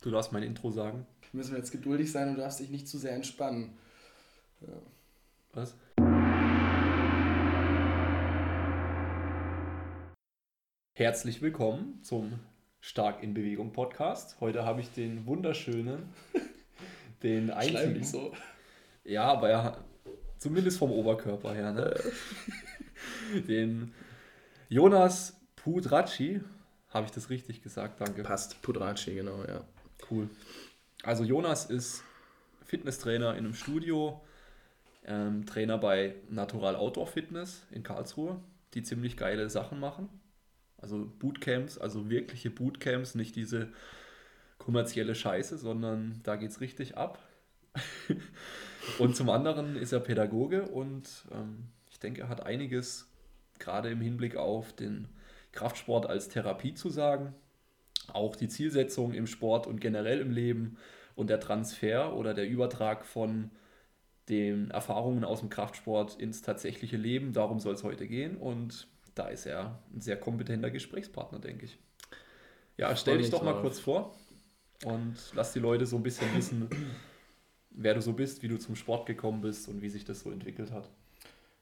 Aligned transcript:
Du 0.00 0.12
darfst 0.12 0.30
mein 0.30 0.44
Intro 0.44 0.70
sagen. 0.70 1.04
Müssen 1.32 1.50
wir 1.50 1.58
jetzt 1.58 1.72
geduldig 1.72 2.12
sein 2.12 2.28
und 2.28 2.36
du 2.36 2.40
darfst 2.40 2.60
dich 2.60 2.70
nicht 2.70 2.86
zu 2.86 2.98
sehr 2.98 3.14
entspannen. 3.14 3.76
Ja. 4.60 4.68
Was? 5.54 5.74
Herzlich 10.92 11.42
willkommen 11.42 12.00
zum 12.04 12.38
Stark 12.80 13.24
in 13.24 13.34
Bewegung 13.34 13.72
Podcast. 13.72 14.40
Heute 14.40 14.64
habe 14.64 14.82
ich 14.82 14.92
den 14.92 15.26
wunderschönen, 15.26 16.04
den 17.24 17.50
einzigen. 17.50 17.94
Nicht 17.94 18.06
so. 18.06 18.32
Ja, 19.02 19.24
aber 19.24 19.50
er, 19.50 19.84
zumindest 20.38 20.78
vom 20.78 20.92
Oberkörper 20.92 21.54
her, 21.54 21.72
ne? 21.72 21.92
den 23.48 23.92
Jonas 24.68 25.40
Pudracci. 25.56 26.40
Habe 26.90 27.06
ich 27.06 27.10
das 27.10 27.30
richtig 27.30 27.62
gesagt? 27.62 28.00
Danke. 28.00 28.22
Passt, 28.22 28.62
Pudracci, 28.62 29.16
genau, 29.16 29.42
ja. 29.44 29.64
Cool. 30.10 30.28
Also 31.02 31.24
Jonas 31.24 31.66
ist 31.66 32.02
Fitnesstrainer 32.64 33.32
in 33.32 33.44
einem 33.44 33.54
Studio, 33.54 34.20
ähm, 35.04 35.46
Trainer 35.46 35.78
bei 35.78 36.14
Natural 36.28 36.76
Outdoor 36.76 37.06
Fitness 37.06 37.66
in 37.70 37.82
Karlsruhe, 37.82 38.40
die 38.74 38.82
ziemlich 38.82 39.16
geile 39.16 39.48
Sachen 39.48 39.80
machen. 39.80 40.08
Also 40.76 41.10
Bootcamps, 41.18 41.78
also 41.78 42.08
wirkliche 42.08 42.50
Bootcamps, 42.50 43.14
nicht 43.14 43.36
diese 43.36 43.68
kommerzielle 44.58 45.14
Scheiße, 45.14 45.58
sondern 45.58 46.20
da 46.24 46.36
geht 46.36 46.50
es 46.50 46.60
richtig 46.60 46.96
ab. 46.96 47.22
und 48.98 49.16
zum 49.16 49.30
anderen 49.30 49.76
ist 49.76 49.92
er 49.92 50.00
Pädagoge 50.00 50.62
und 50.62 51.26
ähm, 51.32 51.68
ich 51.90 51.98
denke, 51.98 52.22
er 52.22 52.28
hat 52.28 52.44
einiges 52.44 53.08
gerade 53.58 53.90
im 53.90 54.00
Hinblick 54.00 54.36
auf 54.36 54.72
den 54.72 55.08
Kraftsport 55.52 56.06
als 56.06 56.28
Therapie 56.28 56.74
zu 56.74 56.90
sagen 56.90 57.34
auch 58.14 58.36
die 58.36 58.48
Zielsetzung 58.48 59.12
im 59.12 59.26
Sport 59.26 59.66
und 59.66 59.80
generell 59.80 60.20
im 60.20 60.30
Leben 60.30 60.76
und 61.14 61.30
der 61.30 61.40
Transfer 61.40 62.16
oder 62.16 62.34
der 62.34 62.48
Übertrag 62.48 63.04
von 63.04 63.50
den 64.28 64.70
Erfahrungen 64.70 65.24
aus 65.24 65.40
dem 65.40 65.48
Kraftsport 65.48 66.20
ins 66.20 66.42
tatsächliche 66.42 66.96
Leben. 66.96 67.32
Darum 67.32 67.60
soll 67.60 67.74
es 67.74 67.82
heute 67.82 68.06
gehen 68.06 68.36
und 68.36 68.86
da 69.14 69.28
ist 69.28 69.46
er 69.46 69.82
ein 69.94 70.00
sehr 70.00 70.18
kompetenter 70.18 70.70
Gesprächspartner, 70.70 71.38
denke 71.38 71.64
ich. 71.64 71.78
Ja, 72.76 72.94
stell 72.94 73.18
dich 73.18 73.30
doch 73.30 73.42
mal 73.42 73.60
kurz 73.60 73.80
vor 73.80 74.14
und 74.84 75.16
lass 75.34 75.52
die 75.52 75.58
Leute 75.58 75.86
so 75.86 75.96
ein 75.96 76.02
bisschen 76.02 76.32
wissen, 76.36 76.68
wer 77.70 77.94
du 77.94 78.00
so 78.00 78.12
bist, 78.12 78.42
wie 78.42 78.48
du 78.48 78.58
zum 78.58 78.76
Sport 78.76 79.06
gekommen 79.06 79.40
bist 79.40 79.68
und 79.68 79.82
wie 79.82 79.88
sich 79.88 80.04
das 80.04 80.20
so 80.20 80.30
entwickelt 80.30 80.70
hat. 80.70 80.88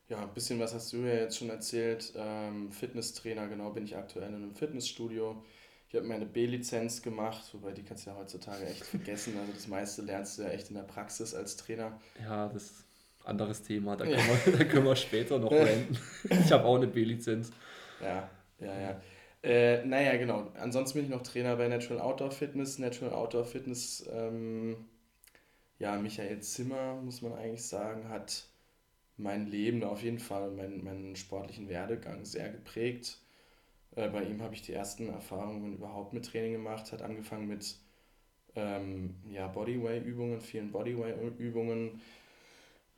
Ja, 0.09 0.23
ein 0.23 0.35
bisschen 0.35 0.61
was 0.61 0.75
hast 0.75 0.93
du 0.93 0.99
ja 0.99 1.15
jetzt 1.15 1.39
schon 1.39 1.51
erzählt. 1.51 2.13
Ähm, 2.17 2.71
Fitnesstrainer, 2.71 3.49
genau, 3.49 3.71
bin 3.71 3.85
ich 3.85 3.97
aktuell 3.97 4.29
in 4.29 4.35
einem 4.35 4.55
Fitnessstudio. 4.55 5.43
Ich 5.97 6.01
habe 6.01 6.09
meine 6.09 6.27
B-Lizenz 6.27 7.01
gemacht, 7.01 7.43
wobei 7.55 7.73
die 7.73 7.83
kannst 7.83 8.05
du 8.05 8.11
ja 8.11 8.17
heutzutage 8.19 8.67
echt 8.67 8.85
vergessen. 8.85 9.33
Also 9.39 9.51
das 9.55 9.67
meiste 9.67 10.03
lernst 10.03 10.37
du 10.37 10.43
ja 10.43 10.51
echt 10.51 10.69
in 10.69 10.75
der 10.75 10.83
Praxis 10.83 11.35
als 11.35 11.57
Trainer. 11.57 11.99
Ja, 12.21 12.49
das 12.49 12.65
ist 12.65 12.85
ein 13.21 13.29
anderes 13.29 13.63
Thema. 13.63 13.97
Da 13.97 14.05
können, 14.05 14.19
ja. 14.19 14.47
wir, 14.47 14.59
da 14.59 14.65
können 14.65 14.85
wir 14.85 14.95
später 14.95 15.39
noch 15.39 15.51
reden. 15.51 15.97
Ich 16.29 16.53
habe 16.53 16.67
auch 16.67 16.77
eine 16.77 16.87
B-Lizenz. 16.87 17.51
Ja, 18.03 18.29
ja, 18.61 18.79
ja. 18.79 19.01
Äh, 19.43 19.87
naja, 19.87 20.19
genau. 20.19 20.53
Ansonsten 20.61 20.99
bin 20.99 21.07
ich 21.07 21.11
noch 21.11 21.23
Trainer 21.23 21.57
bei 21.57 21.67
Natural 21.67 22.03
Outdoor 22.03 22.31
Fitness. 22.31 22.79
Natural 22.79 23.15
Outdoor 23.15 23.47
Fitness, 23.47 24.07
ähm, 24.13 24.77
ja, 25.79 25.97
Michael 25.97 26.41
Zimmer, 26.41 26.97
muss 26.97 27.23
man 27.23 27.33
eigentlich 27.33 27.65
sagen, 27.65 28.11
hat 28.11 28.45
mein 29.17 29.47
Leben 29.47 29.83
auf 29.83 30.03
jeden 30.03 30.19
Fall, 30.19 30.51
meinen, 30.51 30.85
meinen 30.85 31.17
sportlichen 31.17 31.71
Werdegang 31.71 32.27
sehr 32.27 32.51
geprägt. 32.51 33.17
Äh, 33.97 34.09
bei 34.09 34.23
ihm 34.23 34.41
habe 34.41 34.55
ich 34.55 34.63
die 34.63 34.73
ersten 34.73 35.09
Erfahrungen 35.09 35.75
überhaupt 35.75 36.13
mit 36.13 36.27
Training 36.27 36.53
gemacht. 36.53 36.93
Hat 36.93 37.03
angefangen 37.03 37.49
mit 37.49 37.77
ähm, 38.55 39.17
ja, 39.29 39.49
Bodyway-Übungen, 39.49 40.41
vielen 40.41 40.71
Bodyway-Übungen, 40.71 42.01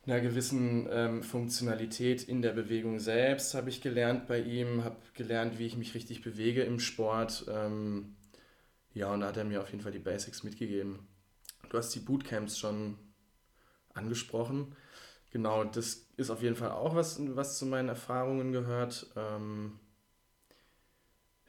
einer 0.05 0.21
gewissen 0.21 0.87
ähm, 0.91 1.23
Funktionalität 1.23 2.23
in 2.23 2.41
der 2.41 2.51
Bewegung 2.51 2.99
selbst 2.99 3.53
habe 3.53 3.69
ich 3.69 3.81
gelernt 3.81 4.27
bei 4.27 4.39
ihm, 4.39 4.83
habe 4.83 4.97
gelernt, 5.13 5.59
wie 5.59 5.65
ich 5.65 5.77
mich 5.77 5.93
richtig 5.93 6.21
bewege 6.21 6.63
im 6.63 6.79
Sport. 6.79 7.45
Ähm, 7.49 8.15
ja, 8.93 9.13
und 9.13 9.19
da 9.19 9.27
hat 9.27 9.37
er 9.37 9.43
mir 9.43 9.61
auf 9.61 9.69
jeden 9.69 9.83
Fall 9.83 9.91
die 9.91 9.99
Basics 9.99 10.43
mitgegeben. 10.43 11.07
Du 11.69 11.77
hast 11.77 11.93
die 11.93 11.99
Bootcamps 11.99 12.57
schon 12.57 12.97
angesprochen. 13.93 14.75
Genau, 15.31 15.63
das 15.63 16.07
ist 16.17 16.31
auf 16.31 16.41
jeden 16.41 16.55
Fall 16.55 16.71
auch 16.71 16.95
was, 16.95 17.19
was 17.35 17.59
zu 17.59 17.65
meinen 17.65 17.89
Erfahrungen 17.89 18.51
gehört. 18.51 19.11
Ähm, 19.15 19.79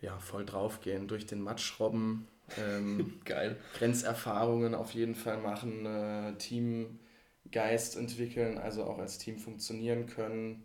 ja, 0.00 0.18
voll 0.18 0.44
draufgehen, 0.44 1.08
durch 1.08 1.26
den 1.26 1.40
Matsch 1.40 1.78
robben. 1.78 2.26
Ähm, 2.58 3.20
Geil. 3.24 3.56
Grenzerfahrungen 3.74 4.74
auf 4.74 4.92
jeden 4.92 5.14
Fall 5.14 5.38
machen, 5.38 5.86
äh, 5.86 6.34
Teamgeist 6.38 7.96
entwickeln, 7.96 8.58
also 8.58 8.84
auch 8.84 8.98
als 8.98 9.18
Team 9.18 9.38
funktionieren 9.38 10.06
können, 10.06 10.64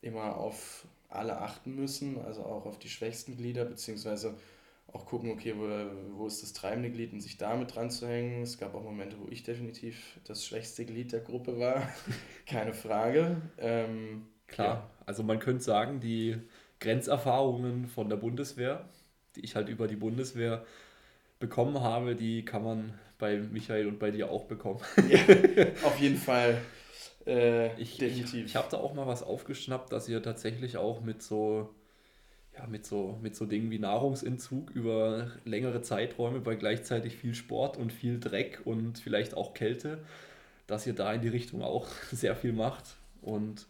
immer 0.00 0.36
auf 0.36 0.86
alle 1.08 1.40
achten 1.40 1.74
müssen, 1.74 2.18
also 2.20 2.42
auch 2.44 2.66
auf 2.66 2.78
die 2.78 2.88
schwächsten 2.88 3.36
Glieder, 3.36 3.64
beziehungsweise 3.64 4.34
auch 4.92 5.06
gucken, 5.06 5.30
okay, 5.32 5.54
wo, 5.56 6.18
wo 6.18 6.26
ist 6.26 6.42
das 6.42 6.52
treibende 6.52 6.90
Glied 6.90 7.12
und 7.12 7.20
sich 7.20 7.36
damit 7.36 7.74
dran 7.74 7.90
zu 7.90 8.06
hängen. 8.06 8.42
Es 8.42 8.58
gab 8.58 8.74
auch 8.74 8.82
Momente, 8.82 9.16
wo 9.20 9.28
ich 9.28 9.42
definitiv 9.42 10.20
das 10.24 10.44
schwächste 10.44 10.84
Glied 10.84 11.12
der 11.12 11.20
Gruppe 11.20 11.58
war, 11.58 11.88
keine 12.46 12.74
Frage. 12.74 13.40
Ähm, 13.58 14.26
Klar, 14.46 14.74
ja. 14.74 14.90
also 15.06 15.22
man 15.22 15.38
könnte 15.38 15.64
sagen, 15.64 16.00
die 16.00 16.38
Grenzerfahrungen 16.80 17.86
von 17.86 18.08
der 18.08 18.16
Bundeswehr, 18.16 18.88
die 19.36 19.40
ich 19.40 19.56
halt 19.56 19.68
über 19.68 19.86
die 19.86 19.96
Bundeswehr 19.96 20.64
bekommen 21.38 21.80
habe, 21.80 22.14
die 22.14 22.44
kann 22.44 22.62
man 22.62 22.94
bei 23.18 23.38
Michael 23.38 23.86
und 23.86 23.98
bei 23.98 24.10
dir 24.10 24.30
auch 24.30 24.44
bekommen. 24.44 24.80
Ja, 25.08 25.18
auf 25.84 25.98
jeden 25.98 26.16
Fall. 26.16 26.60
Äh, 27.26 27.80
ich 27.80 27.98
definitiv. 27.98 28.34
ich, 28.34 28.44
ich 28.46 28.56
habe 28.56 28.68
da 28.70 28.78
auch 28.78 28.94
mal 28.94 29.06
was 29.06 29.22
aufgeschnappt, 29.22 29.92
dass 29.92 30.08
ihr 30.08 30.22
tatsächlich 30.22 30.76
auch 30.76 31.00
mit 31.00 31.22
so, 31.22 31.74
ja, 32.54 32.66
mit 32.66 32.84
so, 32.86 33.18
mit 33.22 33.34
so 33.34 33.46
Dingen 33.46 33.70
wie 33.70 33.78
Nahrungsentzug 33.78 34.70
über 34.70 35.30
längere 35.44 35.82
Zeiträume 35.82 36.40
bei 36.40 36.54
gleichzeitig 36.54 37.16
viel 37.16 37.34
Sport 37.34 37.76
und 37.76 37.92
viel 37.92 38.20
Dreck 38.20 38.60
und 38.64 38.98
vielleicht 38.98 39.34
auch 39.34 39.54
Kälte, 39.54 39.98
dass 40.66 40.86
ihr 40.86 40.94
da 40.94 41.12
in 41.12 41.22
die 41.22 41.28
Richtung 41.28 41.62
auch 41.62 41.88
sehr 42.12 42.36
viel 42.36 42.52
macht. 42.52 42.96
Und 43.22 43.66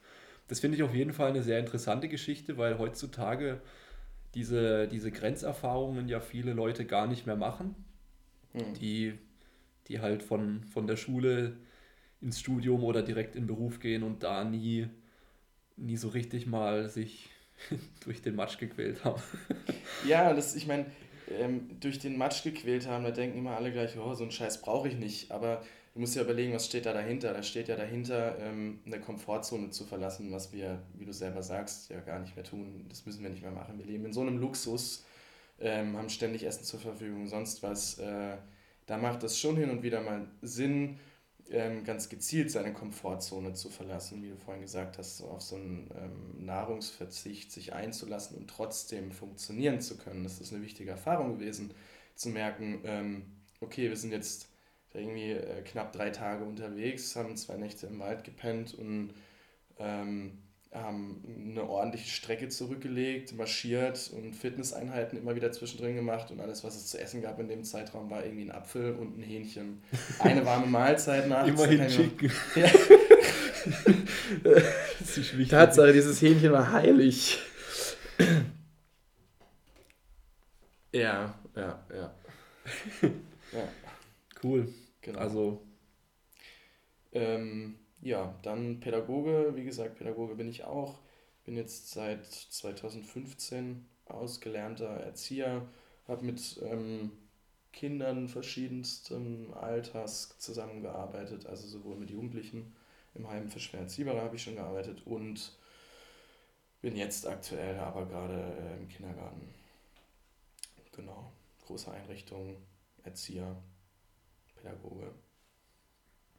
das 0.48 0.60
finde 0.60 0.76
ich 0.76 0.82
auf 0.82 0.94
jeden 0.94 1.12
Fall 1.12 1.30
eine 1.30 1.42
sehr 1.42 1.58
interessante 1.58 2.08
Geschichte, 2.08 2.56
weil 2.58 2.78
heutzutage 2.78 3.60
diese, 4.34 4.88
diese 4.88 5.10
Grenzerfahrungen 5.10 6.08
ja 6.08 6.20
viele 6.20 6.52
Leute 6.52 6.84
gar 6.84 7.06
nicht 7.06 7.26
mehr 7.26 7.36
machen, 7.36 7.74
mhm. 8.52 8.74
die, 8.74 9.14
die 9.88 10.00
halt 10.00 10.22
von, 10.22 10.64
von 10.64 10.86
der 10.86 10.96
Schule 10.96 11.56
ins 12.20 12.40
Studium 12.40 12.82
oder 12.84 13.02
direkt 13.02 13.36
in 13.36 13.46
Beruf 13.46 13.80
gehen 13.80 14.02
und 14.02 14.22
da 14.22 14.44
nie, 14.44 14.88
nie 15.76 15.96
so 15.96 16.08
richtig 16.08 16.46
mal 16.46 16.88
sich 16.88 17.30
durch 18.04 18.22
den 18.22 18.34
Matsch 18.34 18.58
gequält 18.58 19.04
haben. 19.04 19.22
ja, 20.06 20.32
das, 20.34 20.56
ich 20.56 20.66
meine, 20.66 20.86
ähm, 21.30 21.78
durch 21.80 21.98
den 21.98 22.18
Matsch 22.18 22.42
gequält 22.42 22.86
haben, 22.86 23.04
da 23.04 23.10
denken 23.10 23.38
immer 23.38 23.56
alle 23.56 23.72
gleich, 23.72 23.96
oh, 23.98 24.14
so 24.14 24.24
einen 24.24 24.32
Scheiß 24.32 24.62
brauche 24.62 24.88
ich 24.88 24.96
nicht. 24.96 25.30
Aber 25.30 25.62
du 25.94 26.00
musst 26.00 26.16
ja 26.16 26.22
überlegen, 26.22 26.52
was 26.52 26.66
steht 26.66 26.86
da 26.86 26.92
dahinter. 26.92 27.32
Da 27.32 27.42
steht 27.42 27.68
ja 27.68 27.76
dahinter, 27.76 28.38
ähm, 28.38 28.80
eine 28.84 29.00
Komfortzone 29.00 29.70
zu 29.70 29.84
verlassen, 29.84 30.32
was 30.32 30.52
wir, 30.52 30.82
wie 30.94 31.06
du 31.06 31.12
selber 31.12 31.42
sagst, 31.42 31.90
ja 31.90 32.00
gar 32.00 32.18
nicht 32.18 32.36
mehr 32.36 32.44
tun. 32.44 32.86
Das 32.88 33.06
müssen 33.06 33.22
wir 33.22 33.30
nicht 33.30 33.42
mehr 33.42 33.52
machen. 33.52 33.78
Wir 33.78 33.86
leben 33.86 34.04
in 34.06 34.12
so 34.12 34.20
einem 34.20 34.38
Luxus, 34.38 35.04
ähm, 35.60 35.96
haben 35.96 36.10
ständig 36.10 36.44
Essen 36.44 36.64
zur 36.64 36.80
Verfügung, 36.80 37.28
sonst 37.28 37.62
was. 37.62 37.98
Äh, 37.98 38.36
da 38.86 38.98
macht 38.98 39.22
es 39.22 39.38
schon 39.38 39.56
hin 39.56 39.70
und 39.70 39.82
wieder 39.82 40.02
mal 40.02 40.26
Sinn, 40.42 40.98
ähm, 41.50 41.84
ganz 41.84 42.08
gezielt 42.08 42.50
seine 42.50 42.72
Komfortzone 42.72 43.54
zu 43.54 43.70
verlassen, 43.70 44.22
wie 44.22 44.30
du 44.30 44.36
vorhin 44.36 44.62
gesagt 44.62 44.98
hast, 44.98 45.18
so 45.18 45.26
auf 45.28 45.42
so 45.42 45.56
einen 45.56 45.90
ähm, 45.96 46.44
Nahrungsverzicht 46.44 47.52
sich 47.52 47.72
einzulassen 47.72 48.36
und 48.36 48.48
trotzdem 48.48 49.12
funktionieren 49.12 49.80
zu 49.80 49.96
können. 49.96 50.24
Das 50.24 50.40
ist 50.40 50.52
eine 50.52 50.62
wichtige 50.62 50.90
Erfahrung 50.90 51.38
gewesen, 51.38 51.72
zu 52.14 52.30
merken, 52.30 52.80
ähm, 52.84 53.24
okay, 53.60 53.88
wir 53.88 53.96
sind 53.96 54.12
jetzt 54.12 54.48
irgendwie 54.94 55.32
äh, 55.32 55.62
knapp 55.62 55.92
drei 55.92 56.10
Tage 56.10 56.44
unterwegs, 56.44 57.16
haben 57.16 57.36
zwei 57.36 57.56
Nächte 57.56 57.86
im 57.86 57.98
Wald 57.98 58.24
gepennt 58.24 58.74
und 58.74 59.14
ähm, 59.78 60.38
haben 60.72 61.22
eine 61.50 61.68
ordentliche 61.68 62.10
Strecke 62.10 62.48
zurückgelegt, 62.48 63.36
marschiert 63.36 64.10
und 64.12 64.34
Fitnesseinheiten 64.34 65.18
immer 65.18 65.36
wieder 65.36 65.52
zwischendrin 65.52 65.94
gemacht 65.94 66.32
und 66.32 66.40
alles, 66.40 66.64
was 66.64 66.74
es 66.74 66.88
zu 66.88 67.00
essen 67.00 67.22
gab 67.22 67.38
in 67.38 67.48
dem 67.48 67.62
Zeitraum, 67.62 68.10
war 68.10 68.24
irgendwie 68.24 68.44
ein 68.44 68.50
Apfel 68.50 68.94
und 68.94 69.16
ein 69.18 69.22
Hähnchen. 69.22 69.82
Eine 70.18 70.44
warme 70.44 70.66
Mahlzeit 70.66 71.28
nach. 71.28 71.46
Immerhin 71.46 71.88
Chicken. 71.88 72.32
Ja. 72.56 72.70
das 75.00 75.16
ist 75.16 75.38
wichtig. 75.38 75.48
Tatsache, 75.48 75.92
dieses 75.92 76.20
Hähnchen 76.20 76.52
war 76.52 76.70
heilig. 76.70 77.38
ja, 80.92 81.34
ja, 81.56 81.86
ja. 81.90 82.14
ja. 83.52 83.68
Cool. 84.42 84.68
Genau. 85.04 85.18
Also. 85.18 85.62
Ähm, 87.12 87.78
ja, 88.00 88.34
dann 88.42 88.80
Pädagoge. 88.80 89.52
Wie 89.54 89.64
gesagt, 89.64 89.96
Pädagoge 89.96 90.34
bin 90.34 90.48
ich 90.48 90.64
auch. 90.64 90.98
Bin 91.44 91.56
jetzt 91.56 91.90
seit 91.92 92.26
2015 92.26 93.86
ausgelernter 94.06 94.88
Erzieher. 94.88 95.68
Habe 96.08 96.24
mit 96.24 96.60
ähm, 96.64 97.12
Kindern 97.72 98.28
verschiedensten 98.28 99.52
Alters 99.54 100.38
zusammengearbeitet, 100.38 101.46
also 101.46 101.66
sowohl 101.66 101.96
mit 101.96 102.10
Jugendlichen 102.10 102.74
im 103.14 103.28
Heim 103.28 103.50
für 103.50 103.60
schwer 103.60 103.80
Erziehbare 103.80 104.20
habe 104.22 104.36
ich 104.36 104.42
schon 104.42 104.56
gearbeitet 104.56 105.02
und 105.06 105.52
bin 106.80 106.96
jetzt 106.96 107.26
aktuell 107.26 107.78
aber 107.78 108.06
gerade 108.06 108.34
äh, 108.34 108.76
im 108.76 108.88
Kindergarten. 108.88 109.54
Genau, 110.92 111.32
große 111.66 111.90
Einrichtung, 111.90 112.56
Erzieher, 113.02 113.56
Pädagoge. 114.64 115.10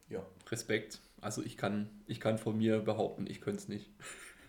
Ja. 0.10 0.26
Respekt. 0.50 1.00
Also 1.22 1.42
ich 1.44 1.58
kann, 1.58 1.90
ich 2.08 2.20
kann 2.20 2.38
von 2.38 2.58
mir 2.58 2.80
behaupten, 2.80 3.26
ich 3.28 3.42
könnte 3.42 3.60
es 3.60 3.68
nicht. 3.68 3.90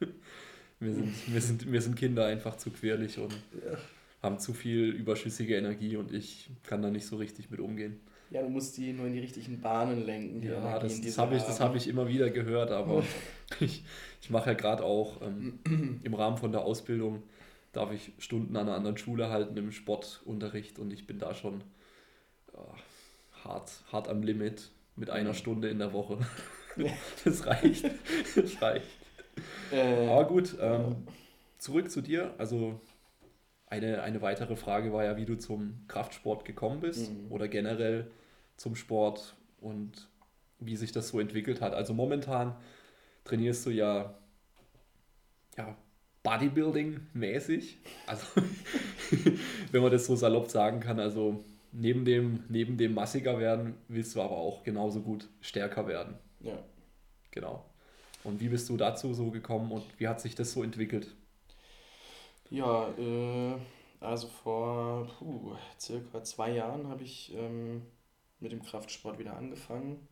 mir, 0.81 0.93
sind, 0.93 1.28
mir, 1.28 1.40
sind, 1.40 1.67
mir 1.67 1.81
sind 1.81 1.96
Kinder 1.96 2.26
einfach 2.26 2.56
zu 2.56 2.70
quirlig 2.70 3.19
und 3.19 3.32
ja. 3.32 3.78
haben 4.23 4.38
zu 4.38 4.52
viel 4.52 4.90
überschüssige 4.90 5.56
Energie 5.56 5.96
und 5.96 6.12
ich 6.12 6.50
kann 6.64 6.82
da 6.82 6.90
nicht 6.90 7.06
so 7.06 7.17
richtig 7.17 7.50
mit 7.50 7.61
umgehen. 7.61 8.00
Ja, 8.31 8.43
du 8.43 8.49
musst 8.49 8.76
die 8.76 8.93
nur 8.93 9.06
in 9.06 9.12
die 9.12 9.20
richtigen 9.20 9.61
Bahnen 9.61 10.05
lenken. 10.05 10.40
Die 10.40 10.49
ja, 10.49 10.58
Energien, 10.58 10.88
das, 10.88 11.00
das 11.00 11.19
habe 11.19 11.37
ich, 11.37 11.43
hab 11.43 11.76
ich 11.76 11.88
immer 11.88 12.08
wieder 12.08 12.28
gehört, 12.28 12.73
aber 12.73 13.05
ich, 13.61 13.84
ich 14.20 14.31
mache 14.31 14.50
ja 14.50 14.55
gerade 14.55 14.82
auch 14.84 15.23
ähm, 15.23 15.61
im 16.02 16.14
Rahmen 16.14 16.37
von 16.37 16.52
der 16.52 16.62
Ausbildung, 16.62 17.23
darf 17.73 17.93
ich 17.93 18.12
Stunden 18.19 18.56
an 18.56 18.67
einer 18.67 18.76
anderen 18.76 18.99
Schule 18.99 19.31
halten 19.31 19.56
im 19.56 19.70
Sportunterricht 19.70 20.78
und 20.78 20.93
ich 20.93 21.06
bin 21.06 21.19
da 21.19 21.34
schon 21.34 21.62
ja, 22.52 22.75
hart, 23.47 23.71
hart 23.93 24.09
am 24.09 24.23
Limit 24.23 24.71
mit 24.97 25.11
einer 25.11 25.35
Stunde 25.35 25.69
in 25.69 25.79
der 25.79 25.93
Woche. 25.93 26.19
das 27.25 27.47
reicht. 27.47 27.85
Das 28.35 28.63
reicht. 28.63 28.87
Äh, 29.73 30.09
Aber 30.09 30.27
gut, 30.27 30.57
ähm, 30.61 31.07
zurück 31.59 31.91
zu 31.91 32.01
dir. 32.01 32.35
Also 32.39 32.81
eine, 33.67 34.03
eine 34.03 34.23
weitere 34.23 34.57
Frage 34.57 34.93
war 34.93 35.05
ja, 35.05 35.17
wie 35.17 35.27
du 35.27 35.37
zum 35.37 35.85
Kraftsport 35.89 36.45
gekommen 36.45 36.81
bist 36.81 37.11
mhm. 37.11 37.31
oder 37.31 37.49
generell 37.49 38.11
zum 38.57 38.77
Sport 38.77 39.37
und 39.61 40.09
wie 40.59 40.77
sich 40.77 40.93
das 40.93 41.09
so 41.09 41.21
entwickelt 41.21 41.61
hat. 41.61 41.75
Also 41.75 41.93
momentan 41.93 42.57
trainierst 43.25 43.67
du 43.67 43.71
ja, 43.71 44.15
ja 45.59 45.77
Bodybuilding-mäßig. 46.23 47.79
Also 48.07 48.27
wenn 49.73 49.83
man 49.83 49.93
das 49.93 50.07
so 50.07 50.17
salopp 50.17 50.49
sagen 50.49 50.81
kann, 50.81 51.01
also 51.01 51.45
neben 51.78 52.05
dem, 52.05 52.44
neben 52.49 52.76
dem 52.76 52.94
massiger 52.94 53.38
werden, 53.38 53.75
willst 53.88 54.17
du 54.17 54.23
aber 54.23 54.37
auch 54.37 54.62
genauso 54.62 55.00
gut 55.00 55.28
stärker 55.40 55.87
werden. 55.87 56.19
Ja. 56.40 56.58
Genau. 57.31 57.64
Und 58.25 58.40
wie 58.40 58.49
bist 58.49 58.69
du 58.69 58.76
dazu 58.76 59.14
so 59.14 59.31
gekommen 59.31 59.70
und 59.70 59.84
wie 59.99 60.08
hat 60.08 60.20
sich 60.20 60.34
das 60.34 60.52
so 60.52 60.62
entwickelt? 60.62 61.14
Ja, 62.50 62.88
äh, 62.99 63.56
also 64.00 64.28
vor 64.28 65.06
puh, 65.19 65.55
circa 65.78 66.23
zwei 66.25 66.52
Jahren 66.52 66.88
habe 66.88 67.02
ich 67.05 67.34
ähm, 67.34 67.82
mit 68.40 68.52
dem 68.52 68.62
Kraftsport 68.62 69.19
wieder 69.19 69.37
angefangen. 69.37 70.08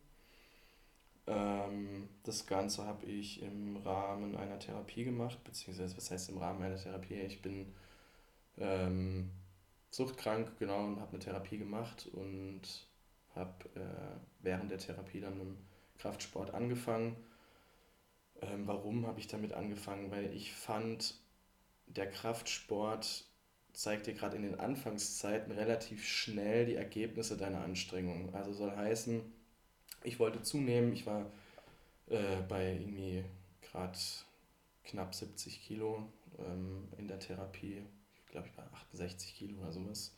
Ähm, 1.27 2.07
das 2.23 2.45
Ganze 2.45 2.85
habe 2.85 3.05
ich 3.05 3.41
im 3.41 3.77
Rahmen 3.77 4.35
einer 4.35 4.59
Therapie 4.59 5.03
gemacht, 5.03 5.43
beziehungsweise 5.43 5.97
was 5.97 6.11
heißt 6.11 6.29
im 6.29 6.37
Rahmen 6.37 6.63
einer 6.63 6.77
Therapie? 6.77 7.15
Ich 7.15 7.41
bin 7.41 7.73
ähm, 8.57 9.31
suchtkrank, 9.95 10.59
genau, 10.59 10.83
und 10.85 10.99
habe 10.99 11.11
eine 11.11 11.19
Therapie 11.19 11.57
gemacht 11.57 12.09
und 12.11 12.61
habe 13.33 13.69
äh, 13.75 14.19
während 14.41 14.69
der 14.69 14.77
Therapie 14.77 15.21
dann 15.21 15.37
mit 15.37 15.47
dem 15.47 15.57
Kraftsport 15.97 16.53
angefangen. 16.53 17.15
Ähm, 18.41 18.67
warum 18.67 19.07
habe 19.07 19.19
ich 19.19 19.27
damit 19.27 19.53
angefangen? 19.53 20.11
Weil 20.11 20.33
ich 20.35 20.53
fand, 20.53 21.15
der 21.87 22.09
Kraftsport 22.09 23.25
zeigt 23.71 24.07
dir 24.07 24.13
gerade 24.13 24.35
in 24.35 24.43
den 24.43 24.59
Anfangszeiten 24.59 25.53
relativ 25.53 26.05
schnell 26.05 26.65
die 26.65 26.75
Ergebnisse 26.75 27.37
deiner 27.37 27.61
Anstrengung. 27.61 28.33
Also 28.33 28.51
soll 28.51 28.75
heißen, 28.75 29.21
ich 30.03 30.19
wollte 30.19 30.41
zunehmen, 30.41 30.91
ich 30.91 31.05
war 31.05 31.31
äh, 32.07 32.41
bei 32.47 32.73
irgendwie 32.73 33.23
gerade 33.61 33.97
knapp 34.83 35.15
70 35.15 35.61
Kilo 35.61 36.03
ähm, 36.37 36.89
in 36.97 37.07
der 37.07 37.19
Therapie 37.19 37.81
glaube 38.35 38.47
ich, 38.47 38.53
bei 38.53 38.63
68 38.63 39.35
Kilo 39.35 39.59
oder 39.61 39.71
sowas. 39.71 40.13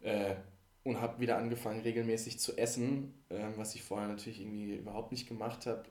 Äh, 0.00 0.36
und 0.84 1.00
habe 1.00 1.20
wieder 1.20 1.36
angefangen, 1.36 1.80
regelmäßig 1.80 2.38
zu 2.38 2.56
essen, 2.56 3.12
äh, 3.28 3.48
was 3.56 3.74
ich 3.74 3.82
vorher 3.82 4.08
natürlich 4.08 4.40
irgendwie 4.40 4.76
überhaupt 4.76 5.12
nicht 5.12 5.28
gemacht 5.28 5.66
habe. 5.66 5.84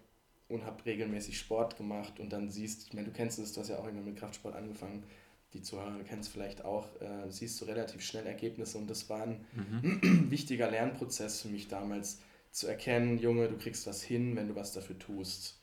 Und 0.49 0.63
habe 0.63 0.85
regelmäßig 0.85 1.37
Sport 1.37 1.75
gemacht 1.75 2.21
und 2.21 2.31
dann 2.31 2.49
siehst, 2.49 2.87
ich 2.87 2.93
meine, 2.93 3.07
du 3.07 3.11
kennst 3.11 3.37
es, 3.37 3.51
du 3.51 3.59
hast 3.59 3.67
ja 3.67 3.79
auch 3.79 3.87
immer 3.87 3.99
mit 3.99 4.15
Kraftsport 4.15 4.55
angefangen, 4.55 5.03
die 5.51 5.61
Zuhörer 5.61 6.01
kennen 6.05 6.21
es 6.21 6.29
vielleicht 6.29 6.63
auch, 6.63 6.87
äh, 7.01 7.29
siehst 7.29 7.59
du 7.59 7.65
relativ 7.65 8.01
schnell 8.01 8.25
Ergebnisse 8.25 8.77
und 8.77 8.89
das 8.89 9.09
war 9.09 9.23
ein 9.23 9.45
mhm. 9.51 10.27
wichtiger 10.31 10.71
Lernprozess 10.71 11.41
für 11.41 11.49
mich 11.49 11.67
damals, 11.67 12.21
zu 12.51 12.67
erkennen, 12.67 13.17
Junge, 13.19 13.49
du 13.49 13.57
kriegst 13.57 13.85
was 13.87 14.01
hin, 14.01 14.37
wenn 14.37 14.47
du 14.47 14.55
was 14.55 14.71
dafür 14.71 14.97
tust. 14.97 15.59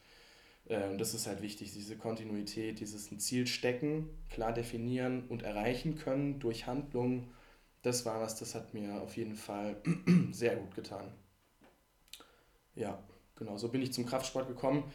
Äh, 0.66 0.88
und 0.88 0.98
das 0.98 1.14
ist 1.14 1.26
halt 1.26 1.42
wichtig, 1.42 1.72
diese 1.72 1.96
Kontinuität, 1.96 2.80
dieses 2.80 3.08
Ziel 3.18 3.46
stecken, 3.46 4.08
klar 4.30 4.52
definieren 4.52 5.26
und 5.28 5.42
erreichen 5.42 5.96
können 5.96 6.40
durch 6.40 6.66
Handlungen. 6.66 7.28
Das 7.82 8.06
war 8.06 8.20
was, 8.20 8.38
das 8.38 8.54
hat 8.54 8.74
mir 8.74 9.00
auf 9.02 9.16
jeden 9.16 9.36
Fall 9.36 9.76
sehr 10.32 10.56
gut 10.56 10.74
getan. 10.74 11.12
Ja, 12.74 13.02
genau, 13.36 13.56
so 13.56 13.68
bin 13.68 13.82
ich 13.82 13.92
zum 13.92 14.06
Kraftsport 14.06 14.48
gekommen. 14.48 14.90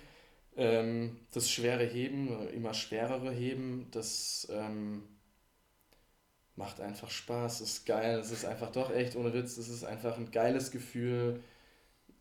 Ähm, 0.57 1.17
das 1.31 1.49
schwere 1.49 1.85
Heben, 1.85 2.49
immer 2.49 2.73
schwerere 2.73 3.31
Heben, 3.31 3.87
das 3.91 4.47
ähm, 4.51 5.03
macht 6.55 6.81
einfach 6.81 7.09
Spaß, 7.09 7.61
ist 7.61 7.85
geil, 7.85 8.19
es 8.19 8.31
ist 8.31 8.45
einfach 8.45 8.71
doch 8.71 8.91
echt 8.91 9.15
ohne 9.15 9.33
Witz, 9.33 9.57
es 9.57 9.69
ist 9.69 9.85
einfach 9.85 10.17
ein 10.17 10.31
geiles 10.31 10.71
Gefühl 10.71 11.41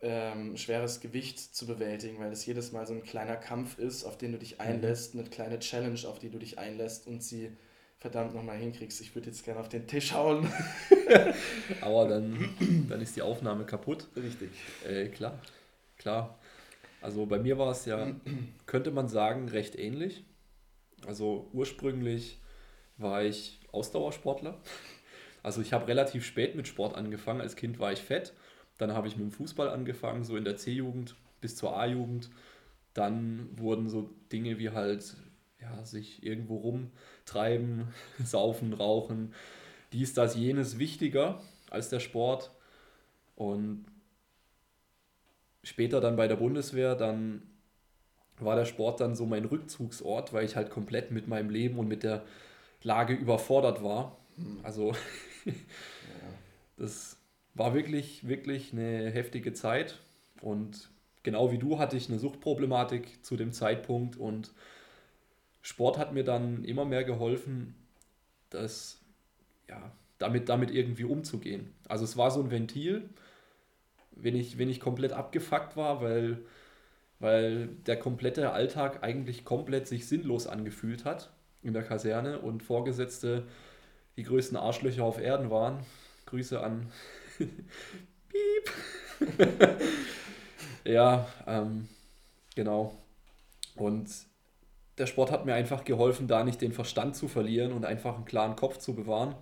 ähm, 0.00 0.56
schweres 0.56 1.00
Gewicht 1.00 1.39
zu 1.39 1.67
bewältigen, 1.67 2.19
weil 2.21 2.31
es 2.31 2.47
jedes 2.47 2.73
Mal 2.73 2.87
so 2.87 2.95
ein 2.95 3.03
kleiner 3.03 3.37
Kampf 3.37 3.79
ist, 3.79 4.05
auf 4.05 4.17
den 4.17 4.33
du 4.33 4.39
dich 4.39 4.55
mhm. 4.55 4.61
einlässt, 4.61 5.15
eine 5.15 5.25
kleine 5.25 5.59
Challenge, 5.59 6.00
auf 6.06 6.19
die 6.19 6.31
du 6.31 6.39
dich 6.39 6.59
einlässt 6.59 7.06
und 7.06 7.23
sie 7.23 7.50
verdammt 7.99 8.35
nochmal 8.35 8.56
hinkriegst. 8.59 9.00
Ich 9.00 9.15
würde 9.15 9.29
jetzt 9.29 9.45
gerne 9.45 9.61
auf 9.61 9.69
den 9.69 9.89
Tisch 9.89 10.12
hauen. 10.12 10.50
Aber 11.81 12.09
dann, 12.09 12.49
dann 12.89 13.00
ist 13.00 13.17
die 13.17 13.23
Aufnahme 13.23 13.65
kaputt. 13.65 14.06
Richtig. 14.15 14.50
Äh, 14.87 15.09
klar, 15.09 15.41
klar. 15.97 16.39
Also 17.00 17.27
bei 17.27 17.39
mir 17.39 17.59
war 17.59 17.73
es 17.73 17.85
ja, 17.85 18.12
könnte 18.67 18.93
man 18.93 19.09
sagen, 19.09 19.49
recht 19.49 19.77
ähnlich. 19.77 20.25
Also 21.06 21.49
ursprünglich 21.53 22.41
war 22.99 23.25
ich 23.25 23.61
Ausdauersportler. 23.73 24.61
Also 25.43 25.61
ich 25.61 25.73
habe 25.73 25.89
relativ 25.89 26.25
spät 26.25 26.55
mit 26.55 26.69
Sport 26.69 26.95
angefangen. 26.95 27.41
Als 27.41 27.56
Kind 27.56 27.79
war 27.79 27.93
ich 27.93 28.00
fett 28.00 28.33
dann 28.78 28.92
habe 28.92 29.08
ich 29.08 29.16
mit 29.16 29.26
dem 29.26 29.32
Fußball 29.32 29.68
angefangen, 29.68 30.25
so 30.25 30.37
in 30.37 30.44
der 30.44 30.56
C-Jugend 30.56 31.16
bis 31.40 31.56
zur 31.56 31.76
A-Jugend. 31.76 32.30
Dann 32.94 33.49
wurden 33.58 33.88
so 33.88 34.11
Dinge 34.32 34.58
wie 34.58 34.70
halt 34.70 35.16
ja, 35.61 35.85
sich 35.85 36.23
irgendwo 36.23 36.56
rumtreiben, 36.56 37.88
saufen, 38.25 38.73
rauchen, 38.73 39.35
dies, 39.92 40.14
das, 40.14 40.37
jenes 40.37 40.78
wichtiger 40.78 41.40
als 41.70 41.88
der 41.90 42.00
Sport. 42.00 42.50
Und 43.37 43.85
später 45.62 46.00
dann 46.00 46.16
bei 46.16 46.28
der 46.28 46.37
Bundeswehr, 46.37 46.94
dann 46.94 47.42
war 48.38 48.56
der 48.56 48.64
Sport 48.64 49.00
dann 49.00 49.16
so 49.16 49.26
mein 49.26 49.44
Rückzugsort, 49.44 50.32
weil 50.32 50.44
ich 50.44 50.56
halt 50.56 50.70
komplett 50.70 51.11
mit 51.11 51.26
meinem 51.26 51.50
Leben 51.50 51.78
und 51.78 51.88
mit 51.88 52.02
der 52.04 52.25
Lage 52.82 53.14
überfordert 53.14 53.82
war. 53.82 54.16
Hm. 54.37 54.61
Also 54.62 54.94
das 56.76 57.17
war 57.59 57.75
wirklich, 57.75 58.27
wirklich 58.27 58.73
eine 58.73 59.11
heftige 59.11 59.53
Zeit. 59.53 59.99
Und 60.41 60.88
genau 61.23 61.50
wie 61.50 61.59
du 61.59 61.79
hatte 61.79 61.97
ich 61.97 62.09
eine 62.09 62.19
Suchtproblematik 62.19 63.25
zu 63.25 63.37
dem 63.37 63.53
Zeitpunkt. 63.53 64.17
Und 64.17 64.53
Sport 65.62 65.99
hat 65.99 66.12
mir 66.12 66.25
dann 66.25 66.65
immer 66.65 66.85
mehr 66.85 67.05
geholfen, 67.05 67.75
das, 68.50 69.00
ja, 69.69 69.93
damit, 70.19 70.49
damit 70.49 70.71
irgendwie 70.71 71.05
umzugehen. 71.05 71.73
Also 71.88 72.05
es 72.05 72.17
war 72.17 72.31
so 72.31 72.41
ein 72.41 72.50
Ventil, 72.50 73.09
wenn 74.12 74.35
ich, 74.35 74.59
wenn 74.59 74.71
ich 74.71 74.81
komplett 74.81 75.12
abgefuckt 75.12 75.77
war, 75.77 76.00
weil, 76.00 76.38
weil 77.19 77.69
der 77.87 77.99
komplette 77.99 78.53
Alltag 78.53 79.03
eigentlich 79.03 79.45
komplett 79.45 79.87
sich 79.87 80.09
sinnlos 80.09 80.47
angefühlt 80.47 81.05
hat 81.05 81.31
in 81.62 81.73
der 81.73 81.83
Kaserne 81.83 82.38
und 82.38 82.62
Vorgesetzte 82.62 83.47
die 84.17 84.23
größten 84.23 84.57
Arschlöcher 84.57 85.05
auf 85.05 85.21
Erden 85.21 85.50
waren. 85.50 85.85
Grüße 86.27 86.61
an 86.61 86.91
Piep. 87.38 88.71
ja, 90.85 91.26
ähm, 91.47 91.88
genau. 92.54 92.95
Und 93.76 94.09
der 94.99 95.07
Sport 95.07 95.30
hat 95.30 95.47
mir 95.47 95.54
einfach 95.54 95.85
geholfen, 95.85 96.26
da 96.26 96.45
nicht 96.45 96.61
den 96.61 96.73
Verstand 96.73 97.16
zu 97.16 97.28
verlieren 97.28 97.73
und 97.73 97.85
einfach 97.85 98.16
einen 98.16 98.25
klaren 98.25 98.57
Kopf 98.57 98.78
zu 98.78 98.95
bewahren. 98.95 99.35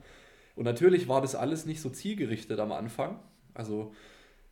Und 0.54 0.64
natürlich 0.64 1.08
war 1.08 1.20
das 1.20 1.34
alles 1.34 1.66
nicht 1.66 1.80
so 1.80 1.90
zielgerichtet 1.90 2.58
am 2.60 2.72
Anfang. 2.72 3.18
Also 3.54 3.92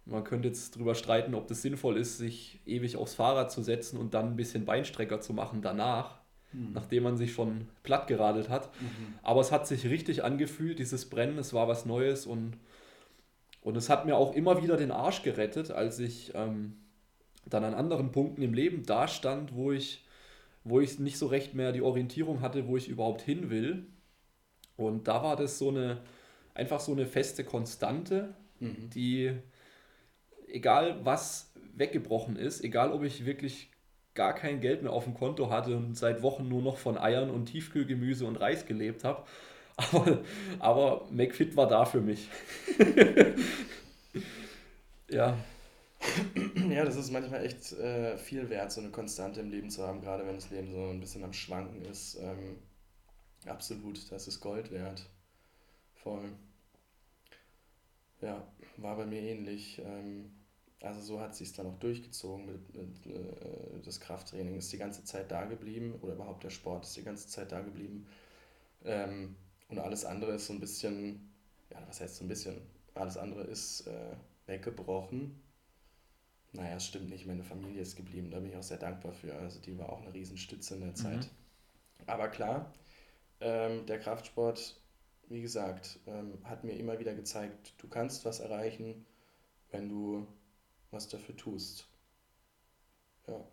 man 0.06 0.24
könnte 0.24 0.48
jetzt 0.48 0.76
darüber 0.76 0.94
streiten, 0.94 1.34
ob 1.34 1.48
das 1.48 1.62
sinnvoll 1.62 1.96
ist, 1.96 2.18
sich 2.18 2.60
ewig 2.66 2.96
aufs 2.96 3.14
Fahrrad 3.14 3.50
zu 3.50 3.62
setzen 3.62 3.98
und 3.98 4.14
dann 4.14 4.32
ein 4.32 4.36
bisschen 4.36 4.64
Beinstrecker 4.66 5.20
zu 5.20 5.32
machen 5.32 5.62
danach, 5.62 6.18
mhm. 6.52 6.72
nachdem 6.74 7.04
man 7.04 7.16
sich 7.16 7.32
schon 7.32 7.68
platt 7.82 8.06
geradelt 8.06 8.50
hat. 8.50 8.70
Mhm. 8.80 9.14
Aber 9.22 9.40
es 9.40 9.50
hat 9.50 9.66
sich 9.66 9.86
richtig 9.86 10.22
angefühlt, 10.22 10.78
dieses 10.78 11.08
Brennen, 11.08 11.38
es 11.38 11.54
war 11.54 11.68
was 11.68 11.86
Neues 11.86 12.26
und 12.26 12.58
Und 13.64 13.76
es 13.76 13.88
hat 13.88 14.04
mir 14.04 14.16
auch 14.16 14.34
immer 14.34 14.62
wieder 14.62 14.76
den 14.76 14.92
Arsch 14.92 15.22
gerettet, 15.22 15.70
als 15.70 15.98
ich 15.98 16.32
ähm, 16.34 16.76
dann 17.46 17.64
an 17.64 17.72
anderen 17.72 18.12
Punkten 18.12 18.42
im 18.42 18.52
Leben 18.52 18.84
dastand, 18.84 19.54
wo 19.54 19.72
ich, 19.72 20.04
wo 20.64 20.80
ich 20.80 20.98
nicht 20.98 21.16
so 21.16 21.26
recht 21.26 21.54
mehr 21.54 21.72
die 21.72 21.80
Orientierung 21.80 22.42
hatte, 22.42 22.68
wo 22.68 22.76
ich 22.76 22.88
überhaupt 22.88 23.22
hin 23.22 23.48
will. 23.48 23.86
Und 24.76 25.08
da 25.08 25.22
war 25.22 25.36
das 25.36 25.58
so 25.58 25.70
eine, 25.70 26.02
einfach 26.52 26.78
so 26.78 26.92
eine 26.92 27.06
feste 27.06 27.42
Konstante, 27.42 28.34
mhm. 28.60 28.90
die, 28.90 29.32
egal 30.46 31.02
was 31.02 31.50
weggebrochen 31.74 32.36
ist, 32.36 32.62
egal 32.62 32.92
ob 32.92 33.02
ich 33.02 33.24
wirklich 33.24 33.70
gar 34.12 34.34
kein 34.34 34.60
Geld 34.60 34.82
mehr 34.82 34.92
auf 34.92 35.04
dem 35.04 35.14
Konto 35.14 35.48
hatte 35.48 35.74
und 35.74 35.96
seit 35.96 36.22
Wochen 36.22 36.48
nur 36.48 36.60
noch 36.60 36.76
von 36.76 36.98
Eiern 36.98 37.30
und 37.30 37.46
Tiefkühlgemüse 37.46 38.26
und 38.26 38.36
Reis 38.36 38.66
gelebt 38.66 39.04
habe, 39.04 39.24
aber, 39.76 40.22
aber 40.58 41.06
McFit 41.10 41.56
war 41.56 41.68
da 41.68 41.84
für 41.84 42.00
mich. 42.00 42.28
ja. 45.08 45.36
Ja, 46.68 46.84
das 46.84 46.96
ist 46.96 47.10
manchmal 47.10 47.44
echt 47.44 47.72
äh, 47.72 48.18
viel 48.18 48.48
wert, 48.50 48.72
so 48.72 48.80
eine 48.80 48.90
Konstante 48.90 49.40
im 49.40 49.50
Leben 49.50 49.70
zu 49.70 49.86
haben, 49.86 50.00
gerade 50.00 50.26
wenn 50.26 50.34
das 50.34 50.50
Leben 50.50 50.70
so 50.70 50.90
ein 50.90 51.00
bisschen 51.00 51.24
am 51.24 51.32
Schwanken 51.32 51.82
ist. 51.82 52.16
Ähm, 52.20 52.58
absolut, 53.46 54.10
das 54.12 54.28
ist 54.28 54.40
Gold 54.40 54.70
wert. 54.70 55.08
Voll. 55.94 56.32
Ja, 58.20 58.46
war 58.76 58.96
bei 58.96 59.06
mir 59.06 59.20
ähnlich. 59.20 59.80
Ähm, 59.84 60.30
also 60.80 61.00
so 61.00 61.20
hat 61.20 61.34
sich 61.34 61.52
dann 61.52 61.66
auch 61.66 61.78
durchgezogen 61.78 62.44
mit, 62.44 62.74
mit 62.74 63.06
äh, 63.06 63.80
das 63.82 64.00
Krafttraining 64.00 64.56
ist 64.56 64.72
die 64.72 64.78
ganze 64.78 65.04
Zeit 65.04 65.30
da 65.30 65.44
geblieben 65.44 65.94
oder 66.02 66.12
überhaupt 66.12 66.44
der 66.44 66.50
Sport 66.50 66.84
ist 66.84 66.96
die 66.96 67.02
ganze 67.02 67.28
Zeit 67.28 67.52
da 67.52 67.60
geblieben. 67.60 68.06
Ähm, 68.84 69.36
und 69.74 69.80
alles 69.80 70.04
andere 70.04 70.32
ist 70.32 70.46
so 70.46 70.52
ein 70.52 70.60
bisschen, 70.60 71.32
ja, 71.70 71.82
was 71.88 72.00
heißt 72.00 72.16
so 72.16 72.24
ein 72.24 72.28
bisschen, 72.28 72.60
alles 72.94 73.16
andere 73.16 73.42
ist 73.42 73.86
äh, 73.88 74.16
weggebrochen. 74.46 75.40
Naja, 76.52 76.76
es 76.76 76.86
stimmt 76.86 77.10
nicht, 77.10 77.26
meine 77.26 77.42
Familie 77.42 77.82
ist 77.82 77.96
geblieben, 77.96 78.30
da 78.30 78.38
bin 78.38 78.50
ich 78.50 78.56
auch 78.56 78.62
sehr 78.62 78.76
dankbar 78.76 79.12
für. 79.12 79.34
Also 79.34 79.60
die 79.60 79.76
war 79.76 79.88
auch 79.88 80.02
eine 80.02 80.14
Riesenstütze 80.14 80.76
in 80.76 80.82
der 80.82 80.94
Zeit. 80.94 81.24
Mhm. 81.24 82.06
Aber 82.06 82.28
klar, 82.28 82.72
ähm, 83.40 83.84
der 83.86 83.98
Kraftsport, 83.98 84.80
wie 85.28 85.42
gesagt, 85.42 85.98
ähm, 86.06 86.38
hat 86.44 86.62
mir 86.62 86.74
immer 86.74 87.00
wieder 87.00 87.14
gezeigt, 87.14 87.74
du 87.78 87.88
kannst 87.88 88.24
was 88.24 88.38
erreichen, 88.38 89.04
wenn 89.72 89.88
du 89.88 90.28
was 90.92 91.08
dafür 91.08 91.36
tust. 91.36 91.88
Ja. 93.26 93.44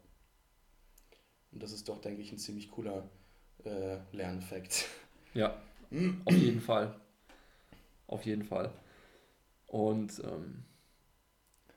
Und 1.52 1.64
das 1.64 1.72
ist 1.72 1.90
doch, 1.90 2.00
denke 2.00 2.22
ich, 2.22 2.32
ein 2.32 2.38
ziemlich 2.38 2.70
cooler 2.70 3.10
äh, 3.64 3.98
Lerneffekt. 4.12 4.86
Ja, 5.34 5.60
auf 6.26 6.34
jeden 6.34 6.62
Fall. 6.62 6.96
Auf 8.08 8.26
jeden 8.26 8.44
Fall. 8.44 8.72
Und 9.68 10.22
ähm, 10.24 10.64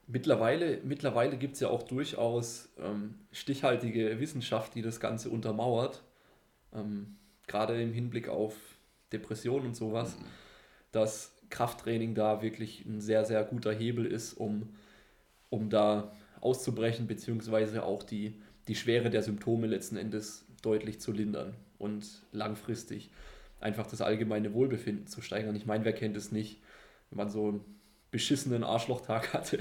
mittlerweile, 0.06 0.80
mittlerweile 0.84 1.36
gibt 1.36 1.54
es 1.54 1.60
ja 1.60 1.68
auch 1.68 1.82
durchaus 1.82 2.68
ähm, 2.78 3.14
stichhaltige 3.32 4.18
Wissenschaft, 4.20 4.74
die 4.74 4.82
das 4.82 5.00
Ganze 5.00 5.30
untermauert. 5.30 6.02
Ähm, 6.72 7.16
Gerade 7.46 7.80
im 7.80 7.92
Hinblick 7.92 8.28
auf 8.28 8.56
Depressionen 9.12 9.68
und 9.68 9.76
sowas, 9.76 10.18
mhm. 10.18 10.24
dass 10.92 11.34
Krafttraining 11.50 12.14
da 12.14 12.42
wirklich 12.42 12.84
ein 12.84 13.00
sehr, 13.00 13.24
sehr 13.24 13.44
guter 13.44 13.72
Hebel 13.72 14.06
ist, 14.06 14.32
um, 14.34 14.74
um 15.50 15.70
da 15.70 16.12
auszubrechen, 16.40 17.06
beziehungsweise 17.06 17.84
auch 17.84 18.02
die, 18.02 18.40
die 18.66 18.74
Schwere 18.74 19.10
der 19.10 19.22
Symptome 19.22 19.66
letzten 19.66 19.96
Endes 19.96 20.46
deutlich 20.62 21.00
zu 21.00 21.12
lindern 21.12 21.54
und 21.78 22.22
langfristig 22.32 23.10
einfach 23.64 23.86
das 23.86 24.02
allgemeine 24.02 24.52
Wohlbefinden 24.52 25.06
zu 25.06 25.22
steigern. 25.22 25.56
Ich 25.56 25.64
meine, 25.64 25.84
wer 25.84 25.94
kennt 25.94 26.16
es 26.16 26.30
nicht, 26.30 26.60
wenn 27.10 27.16
man 27.16 27.30
so 27.30 27.48
einen 27.48 27.64
beschissenen 28.10 28.62
Arschlochtag 28.62 29.32
hatte, 29.32 29.58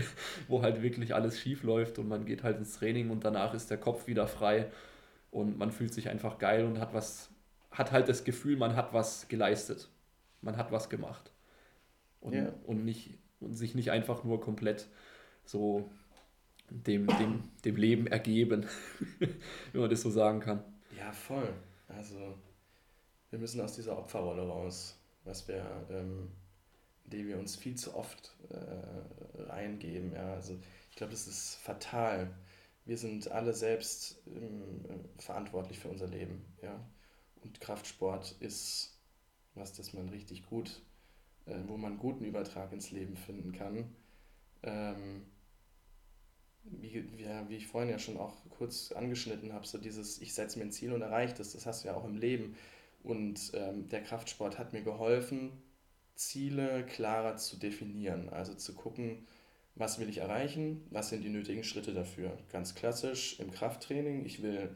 wo 0.48 0.62
halt 0.62 0.84
wirklich 0.84 1.16
alles 1.16 1.40
schief 1.40 1.64
läuft 1.64 1.98
und 1.98 2.08
man 2.10 2.26
geht 2.26 2.44
halt 2.44 2.58
ins 2.58 2.76
Training 2.76 3.10
und 3.10 3.24
danach 3.24 3.54
ist 3.54 3.72
der 3.72 3.78
Kopf 3.78 4.06
wieder 4.06 4.28
frei 4.28 4.70
und 5.32 5.58
man 5.58 5.72
fühlt 5.72 5.94
sich 5.94 6.10
einfach 6.10 6.38
geil 6.38 6.66
und 6.66 6.80
hat 6.80 6.94
was, 6.94 7.30
hat 7.72 7.92
halt 7.92 8.10
das 8.10 8.26
Gefühl, 8.26 8.58
man 8.58 8.76
hat 8.76 8.94
was 8.94 9.28
geleistet. 9.30 9.90
Man 10.42 10.58
hat 10.58 10.72
was 10.74 10.90
gemacht. 10.90 11.32
Und, 12.20 12.34
ja. 12.34 12.54
und, 12.66 12.84
nicht, 12.84 13.18
und 13.40 13.54
sich 13.54 13.74
nicht 13.74 13.90
einfach 13.90 14.26
nur 14.26 14.42
komplett 14.42 14.88
so 15.46 15.90
dem, 16.70 17.08
dem, 17.08 17.44
dem 17.64 17.76
Leben 17.78 18.08
ergeben, 18.08 18.66
wenn 19.20 19.82
man 19.82 19.90
das 19.90 20.02
so 20.02 20.10
sagen 20.10 20.42
kann. 20.42 20.62
Ja, 20.98 21.12
voll. 21.14 21.54
Also 21.88 22.36
wir 23.34 23.40
müssen 23.40 23.62
aus 23.62 23.74
dieser 23.74 23.98
Opferrolle 23.98 24.48
raus, 24.48 24.96
was 25.24 25.48
wir, 25.48 25.66
ähm, 25.90 26.32
die 27.06 27.26
wir 27.26 27.40
uns 27.40 27.56
viel 27.56 27.74
zu 27.74 27.96
oft 27.96 28.38
äh, 28.50 29.42
reingeben. 29.42 30.14
Ja. 30.14 30.36
Also 30.36 30.60
ich 30.92 30.96
glaube, 30.96 31.14
das 31.14 31.28
ist 31.28 31.56
fatal. 31.56 32.32
Wir 32.86 32.96
sind 32.96 33.32
alle 33.32 33.54
selbst 33.54 34.22
ähm, 34.28 34.86
verantwortlich 35.18 35.80
für 35.80 35.90
unser 35.90 36.06
Leben. 36.06 36.46
Ja. 36.62 36.80
Und 37.42 37.60
Kraftsport 37.60 38.36
ist 38.40 39.00
was, 39.56 39.74
das 39.74 39.94
man 39.94 40.10
richtig 40.10 40.46
gut, 40.46 40.84
äh, 41.48 41.58
wo 41.66 41.76
man 41.76 41.98
guten 41.98 42.26
Übertrag 42.26 42.72
ins 42.72 42.92
Leben 42.92 43.16
finden 43.16 43.52
kann. 43.52 43.96
Ähm, 44.62 45.26
wie, 46.66 47.04
wie, 47.18 47.26
wie 47.48 47.56
ich 47.56 47.66
vorhin 47.66 47.90
ja 47.90 47.98
schon 47.98 48.18
auch 48.18 48.36
kurz 48.52 48.92
angeschnitten 48.92 49.54
habe, 49.54 49.66
so 49.66 49.80
dieses, 49.80 50.22
ich 50.22 50.36
setze 50.36 50.60
mir 50.60 50.66
ein 50.66 50.72
Ziel 50.72 50.94
und 50.94 51.02
erreiche 51.02 51.34
das, 51.34 51.54
das 51.54 51.66
hast 51.66 51.84
du 51.84 51.88
ja 51.88 51.96
auch 51.96 52.06
im 52.06 52.18
Leben. 52.18 52.56
Und 53.04 53.52
ähm, 53.54 53.90
der 53.90 54.02
Kraftsport 54.02 54.58
hat 54.58 54.74
mir 54.74 54.82
geholfen, 54.82 55.52
Ziele 56.16 56.86
klarer 56.86 57.38
zu 57.38 57.58
definieren. 57.58 58.30
Also 58.30 58.54
zu 58.54 58.74
gucken, 58.74 59.28
was 59.76 60.00
will 60.00 60.10
ich 60.10 60.20
erreichen, 60.20 60.86
was 60.92 61.10
sind 61.10 61.24
die 61.24 61.30
nötigen 61.30 61.64
Schritte 61.64 61.94
dafür. 61.94 62.38
Ganz 62.52 62.76
klassisch 62.76 63.40
im 63.40 63.52
Krafttraining, 63.52 64.26
ich 64.26 64.42
will 64.44 64.76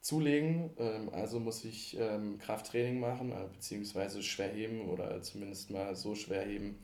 zulegen, 0.00 0.70
ähm, 0.78 1.08
also 1.10 1.40
muss 1.40 1.64
ich 1.64 1.96
ähm, 1.98 2.38
Krafttraining 2.38 3.00
machen, 3.00 3.32
äh, 3.32 3.48
beziehungsweise 3.52 4.22
schwer 4.22 4.52
heben 4.52 4.88
oder 4.88 5.20
zumindest 5.22 5.70
mal 5.70 5.96
so 5.96 6.14
schwer 6.14 6.42
heben, 6.42 6.78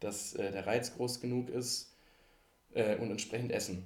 dass 0.00 0.34
äh, 0.34 0.52
der 0.52 0.66
Reiz 0.66 0.94
groß 0.94 1.20
genug 1.20 1.48
ist 1.50 1.96
äh, 2.74 2.96
und 2.96 3.10
entsprechend 3.10 3.52
essen. 3.52 3.84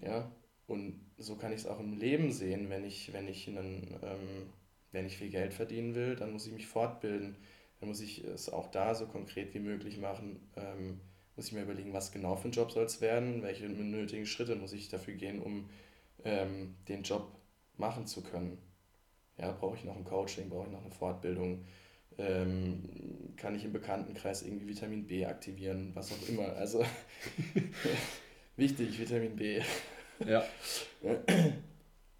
Ja? 0.00 0.30
Und 0.66 1.00
so 1.18 1.36
kann 1.36 1.52
ich 1.52 1.60
es 1.60 1.66
auch 1.66 1.78
im 1.78 1.98
Leben 1.98 2.32
sehen, 2.32 2.70
wenn 2.70 2.84
ich, 2.84 3.12
wenn 3.12 3.28
ich 3.28 3.46
einen 3.48 3.96
ähm, 4.02 4.52
wenn 4.92 5.06
ich 5.06 5.16
viel 5.16 5.30
Geld 5.30 5.54
verdienen 5.54 5.94
will, 5.94 6.16
dann 6.16 6.32
muss 6.32 6.46
ich 6.46 6.52
mich 6.52 6.66
fortbilden. 6.66 7.36
Dann 7.80 7.88
muss 7.88 8.00
ich 8.00 8.22
es 8.24 8.48
auch 8.48 8.70
da 8.70 8.94
so 8.94 9.06
konkret 9.06 9.54
wie 9.54 9.58
möglich 9.58 9.98
machen. 9.98 10.48
Ähm, 10.56 11.00
muss 11.34 11.46
ich 11.46 11.52
mir 11.52 11.62
überlegen, 11.62 11.92
was 11.92 12.12
genau 12.12 12.36
für 12.36 12.48
ein 12.48 12.52
Job 12.52 12.70
soll 12.70 12.84
es 12.84 13.00
werden, 13.00 13.42
welche 13.42 13.68
nötigen 13.68 14.26
Schritte 14.26 14.54
muss 14.54 14.72
ich 14.72 14.88
dafür 14.88 15.14
gehen, 15.14 15.40
um 15.40 15.68
ähm, 16.24 16.76
den 16.88 17.02
Job 17.02 17.32
machen 17.76 18.06
zu 18.06 18.22
können. 18.22 18.58
Ja, 19.38 19.50
brauche 19.52 19.76
ich 19.76 19.84
noch 19.84 19.96
ein 19.96 20.04
Coaching, 20.04 20.50
brauche 20.50 20.66
ich 20.66 20.72
noch 20.72 20.82
eine 20.82 20.92
Fortbildung, 20.92 21.64
ähm, 22.18 23.32
kann 23.36 23.54
ich 23.54 23.64
im 23.64 23.72
Bekanntenkreis 23.72 24.42
irgendwie 24.42 24.68
Vitamin 24.68 25.06
B 25.06 25.24
aktivieren, 25.24 25.92
was 25.94 26.12
auch 26.12 26.28
immer. 26.28 26.52
Also 26.52 26.84
wichtig, 28.56 28.98
Vitamin 28.98 29.34
B. 29.34 29.62
Ja. 30.26 30.44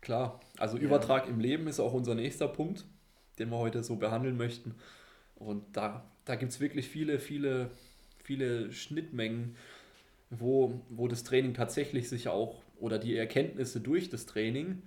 Klar, 0.00 0.40
also 0.62 0.76
ja. 0.76 0.84
Übertrag 0.84 1.28
im 1.28 1.40
Leben 1.40 1.66
ist 1.66 1.80
auch 1.80 1.92
unser 1.92 2.14
nächster 2.14 2.46
Punkt, 2.46 2.84
den 3.40 3.50
wir 3.50 3.58
heute 3.58 3.82
so 3.82 3.96
behandeln 3.96 4.36
möchten. 4.36 4.76
Und 5.34 5.64
da, 5.76 6.08
da 6.24 6.36
gibt 6.36 6.52
es 6.52 6.60
wirklich 6.60 6.88
viele, 6.88 7.18
viele, 7.18 7.72
viele 8.22 8.70
Schnittmengen, 8.70 9.56
wo, 10.30 10.80
wo 10.88 11.08
das 11.08 11.24
Training 11.24 11.54
tatsächlich 11.54 12.08
sich 12.08 12.28
auch 12.28 12.62
oder 12.78 13.00
die 13.00 13.16
Erkenntnisse 13.16 13.80
durch 13.80 14.08
das 14.08 14.24
Training 14.26 14.82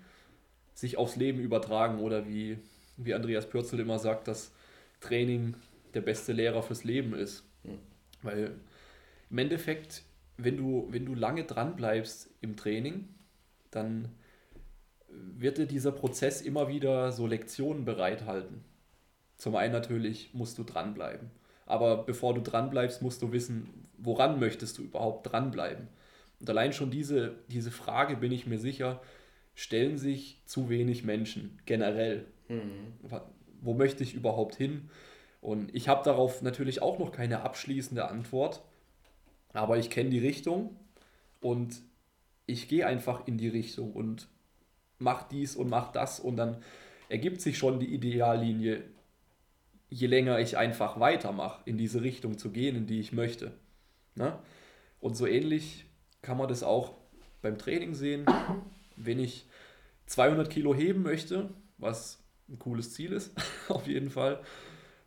sich 0.74 0.96
aufs 0.98 1.18
Leben 1.18 1.40
übertragen 1.40 2.00
oder 2.00 2.26
wie, 2.26 2.58
wie 2.96 3.14
Andreas 3.14 3.50
Pürzel 3.50 3.82
immer 3.82 4.00
sagt, 4.00 4.30
dass 4.30 4.54
Training 5.02 5.56
der 5.94 6.02
beste 6.02 6.32
Lehrer 6.32 6.64
fürs 6.64 6.86
Leben 6.86 7.14
ist. 7.14 7.44
Mhm. 7.64 7.80
Weil 8.22 8.52
im 9.30 9.38
Endeffekt, 9.38 10.04
wenn 10.38 10.56
du, 10.56 10.88
wenn 10.90 11.06
du 11.06 11.16
lange 11.16 11.44
dran 11.44 11.76
bleibst 11.76 12.30
im 12.40 12.56
Training, 12.56 13.10
dann 13.72 14.08
wird 15.38 15.58
dir 15.58 15.66
dieser 15.66 15.92
Prozess 15.92 16.42
immer 16.42 16.68
wieder 16.68 17.12
so 17.12 17.28
Lektionen 17.28 17.86
bereithalten. 17.86 18.64
Zum 19.38 19.56
einen 19.56 19.74
natürlich 19.74 20.34
musst 20.34 20.58
du 20.58 20.64
dranbleiben. 20.64 21.32
Aber 21.66 22.04
bevor 22.04 22.34
du 22.34 22.42
dranbleibst, 22.42 23.02
musst 23.02 23.22
du 23.22 23.32
wissen, 23.32 23.88
woran 23.98 24.40
möchtest 24.40 24.78
du 24.78 24.84
überhaupt 24.84 25.32
dranbleiben. 25.32 25.88
Und 26.40 26.50
allein 26.50 26.74
schon 26.74 26.92
diese, 26.92 27.36
diese 27.48 27.72
Frage, 27.72 28.18
bin 28.18 28.32
ich 28.32 28.46
mir 28.46 28.60
sicher, 28.60 29.02
stellen 29.56 29.98
sich 29.98 30.42
zu 30.46 30.70
wenig 30.70 31.04
Menschen 31.04 31.60
generell. 31.66 32.26
Mhm. 32.50 32.94
Wo 33.62 33.74
möchte 33.74 34.04
ich 34.04 34.14
überhaupt 34.14 34.56
hin? 34.56 34.90
Und 35.42 35.74
ich 35.74 35.88
habe 35.88 36.04
darauf 36.04 36.42
natürlich 36.42 36.82
auch 36.82 37.00
noch 37.00 37.12
keine 37.12 37.42
abschließende 37.42 38.08
Antwort, 38.08 38.64
aber 39.54 39.78
ich 39.78 39.90
kenne 39.90 40.10
die 40.10 40.20
Richtung 40.20 40.76
und 41.40 41.82
ich 42.48 42.68
gehe 42.68 42.86
einfach 42.86 43.28
in 43.28 43.38
die 43.38 43.48
Richtung 43.48 43.94
und 43.94 44.28
mach 45.00 45.24
dies 45.24 45.56
und 45.56 45.70
mach 45.70 45.92
das 45.92 46.20
und 46.20 46.38
dann 46.38 46.58
ergibt 47.10 47.42
sich 47.42 47.58
schon 47.58 47.80
die 47.80 47.94
Ideallinie, 47.94 48.84
je 49.90 50.08
länger 50.08 50.40
ich 50.40 50.58
einfach 50.58 51.00
weitermache, 51.00 51.62
in 51.66 51.78
diese 51.78 52.02
Richtung 52.02 52.38
zu 52.38 52.52
gehen, 52.52 52.76
in 52.76 52.88
die 52.88 53.00
ich 53.00 53.12
möchte. 53.12 53.52
Ne? 54.16 54.38
Und 55.00 55.16
so 55.16 55.28
ähnlich 55.28 55.86
kann 56.22 56.38
man 56.38 56.48
das 56.48 56.64
auch 56.64 56.96
beim 57.42 57.58
Training 57.58 57.94
sehen. 57.94 58.26
Wenn 58.96 59.20
ich 59.20 59.46
200 60.08 60.50
Kilo 60.50 60.74
heben 60.74 61.04
möchte, 61.04 61.50
was 61.78 62.24
ein 62.50 62.60
cooles 62.60 62.94
Ziel 62.94 63.12
ist, 63.12 63.34
auf 63.70 63.88
jeden 63.88 64.10
Fall, 64.10 64.42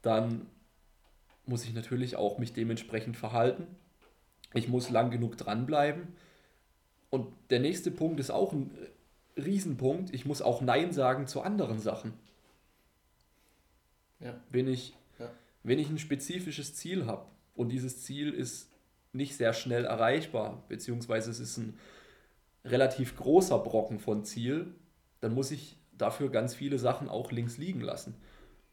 dann 0.03 0.47
muss 1.47 1.65
ich 1.65 1.75
natürlich 1.75 2.17
auch 2.17 2.39
mich 2.39 2.53
dementsprechend 2.53 3.17
verhalten. 3.17 3.67
Ich 4.55 4.69
muss 4.69 4.91
lang 4.91 5.11
genug 5.11 5.37
dranbleiben. 5.37 6.15
Und 7.11 7.33
der 7.51 7.61
nächste 7.61 7.91
Punkt 7.91 8.21
ist 8.21 8.31
auch 8.31 8.53
ein 8.53 8.71
Riesenpunkt. 9.39 10.15
Ich 10.15 10.25
muss 10.25 10.43
auch 10.43 10.61
Nein 10.61 10.93
sagen 10.93 11.27
zu 11.27 11.41
anderen 11.43 11.79
Sachen. 11.79 12.15
Ja. 14.21 14.41
Wenn, 14.51 14.69
ich, 14.69 14.97
ja. 15.19 15.31
wenn 15.63 15.79
ich 15.79 15.89
ein 15.89 15.99
spezifisches 15.99 16.75
Ziel 16.75 17.07
habe 17.07 17.27
und 17.55 17.71
dieses 17.71 18.03
Ziel 18.03 18.33
ist 18.33 18.71
nicht 19.13 19.37
sehr 19.37 19.53
schnell 19.53 19.85
erreichbar, 19.85 20.63
beziehungsweise 20.69 21.31
es 21.31 21.41
ist 21.41 21.57
ein 21.57 21.79
relativ 22.65 23.17
großer 23.17 23.59
Brocken 23.59 23.99
von 23.99 24.25
Ziel, 24.25 24.75
dann 25.21 25.35
muss 25.35 25.51
ich 25.51 25.77
dafür 25.97 26.31
ganz 26.31 26.55
viele 26.55 26.79
Sachen 26.79 27.09
auch 27.09 27.33
links 27.33 27.59
liegen 27.59 27.81
lassen. 27.81 28.15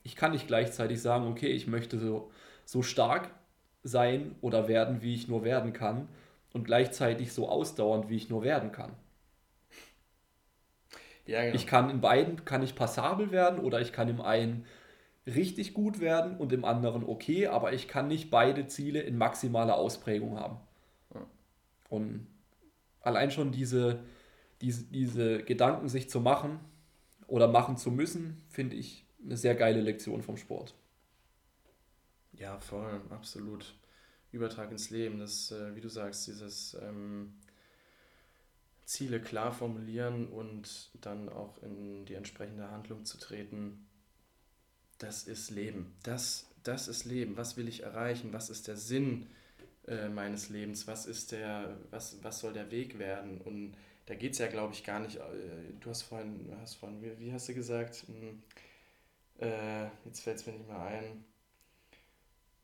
Ich 0.04 0.16
kann 0.16 0.32
nicht 0.32 0.48
gleichzeitig 0.48 1.02
sagen, 1.02 1.28
okay, 1.28 1.48
ich 1.48 1.68
möchte 1.68 2.00
so, 2.00 2.32
so 2.66 2.82
stark 2.82 3.32
sein 3.84 4.36
oder 4.42 4.68
werden, 4.68 5.02
wie 5.02 5.16
ich 5.16 5.28
nur 5.28 5.44
werden 5.44 5.74
kann 5.74 6.08
und 6.54 6.66
gleichzeitig 6.66 7.34
so 7.34 7.50
ausdauernd, 7.50 8.10
wie 8.10 8.16
ich 8.16 8.30
nur 8.30 8.44
werden 8.44 8.72
kann. 8.72 8.92
Ja, 11.26 11.42
genau. 11.44 11.56
Ich 11.56 11.66
kann 11.68 11.90
in 11.90 12.02
beiden 12.02 12.46
kann 12.46 12.62
ich 12.62 12.76
passabel 12.76 13.32
werden 13.32 13.60
oder 13.60 13.82
ich 13.82 13.92
kann 13.92 14.08
im 14.10 14.22
einen 14.22 14.66
richtig 15.26 15.74
gut 15.74 16.00
werden 16.00 16.38
und 16.38 16.54
im 16.54 16.66
anderen 16.66 17.04
okay, 17.04 17.48
aber 17.48 17.74
ich 17.74 17.88
kann 17.88 18.08
nicht 18.08 18.30
beide 18.30 18.68
Ziele 18.68 19.02
in 19.02 19.18
maximaler 19.18 19.76
Ausprägung 19.76 20.40
haben. 20.40 20.58
Und 21.90 22.28
allein 23.02 23.32
schon 23.32 23.52
diese, 23.52 24.04
diese, 24.62 24.86
diese 24.86 25.44
Gedanken 25.44 25.88
sich 25.88 26.10
zu 26.10 26.20
machen 26.20 26.60
oder 27.28 27.48
machen 27.48 27.78
zu 27.78 27.92
müssen, 27.92 28.42
finde 28.50 28.76
ich 28.76 29.06
eine 29.24 29.38
sehr 29.38 29.56
geile 29.56 29.82
Lektion 29.82 30.22
vom 30.22 30.38
Sport. 30.38 30.76
Ja, 32.34 32.60
voll, 32.60 33.02
absolut. 33.10 33.76
Übertrag 34.32 34.72
ins 34.72 34.90
Leben, 34.90 35.20
das, 35.20 35.52
äh, 35.52 35.76
wie 35.76 35.82
du 35.82 35.88
sagst, 35.88 36.28
dieses 36.28 36.78
ähm, 36.82 37.34
Ziele 38.86 39.20
klar 39.20 39.52
formulieren 39.52 40.28
und 40.28 40.92
dann 41.02 41.30
auch 41.30 41.62
in 41.64 42.06
die 42.06 42.14
entsprechende 42.14 42.70
Handlung 42.70 43.04
zu 43.06 43.18
treten, 43.18 43.88
das 45.00 45.24
ist 45.24 45.50
Leben. 45.50 45.96
Das, 46.04 46.48
das 46.64 46.88
ist 46.88 47.06
Leben. 47.06 47.36
Was 47.36 47.58
will 47.58 47.68
ich 47.68 47.84
erreichen? 47.84 48.32
Was 48.32 48.50
ist 48.50 48.68
der 48.68 48.78
Sinn 48.78 49.28
äh, 49.88 50.08
meines 50.08 50.50
Lebens? 50.50 50.88
Was 50.88 51.06
ist 51.06 51.32
der, 51.32 51.78
was, 51.90 52.24
was 52.24 52.40
soll 52.40 52.54
der 52.54 52.72
Weg 52.72 53.00
werden? 53.00 53.42
Und 53.42 53.76
da 54.06 54.16
geht 54.16 54.34
es 54.34 54.38
ja, 54.38 54.48
glaube 54.48 54.74
ich, 54.74 54.84
gar 54.84 55.00
nicht. 55.00 55.18
Äh, 55.18 55.22
du 55.80 55.90
hast 55.90 56.04
vorhin, 56.04 56.52
hast 56.62 56.76
vorhin 56.76 57.02
wie, 57.02 57.20
wie 57.20 57.34
hast 57.34 57.50
du 57.50 57.54
gesagt? 57.54 58.06
Hm, 58.08 58.42
äh, 59.40 59.86
jetzt 60.06 60.22
fällt 60.22 60.38
es 60.38 60.46
mir 60.46 60.54
nicht 60.54 60.68
mehr 60.68 60.80
ein. 60.80 61.26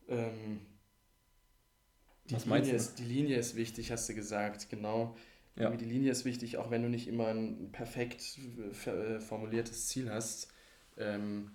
Ähm, 0.08 0.62
die, 2.26 2.36
Was 2.36 2.46
Linie 2.46 2.74
ist, 2.74 3.00
die 3.00 3.04
Linie 3.04 3.38
ist 3.38 3.56
wichtig, 3.56 3.92
hast 3.92 4.08
du 4.08 4.14
gesagt, 4.14 4.70
genau. 4.70 5.16
Ja. 5.56 5.70
Die 5.70 5.86
Linie 5.86 6.12
ist 6.12 6.26
wichtig, 6.26 6.58
auch 6.58 6.72
wenn 6.72 6.82
du 6.82 6.90
nicht 6.90 7.08
immer 7.08 7.28
ein 7.28 7.72
perfekt 7.72 8.40
äh, 8.86 9.20
formuliertes 9.20 9.88
Ziel 9.88 10.10
hast. 10.10 10.48
Ähm, 10.98 11.52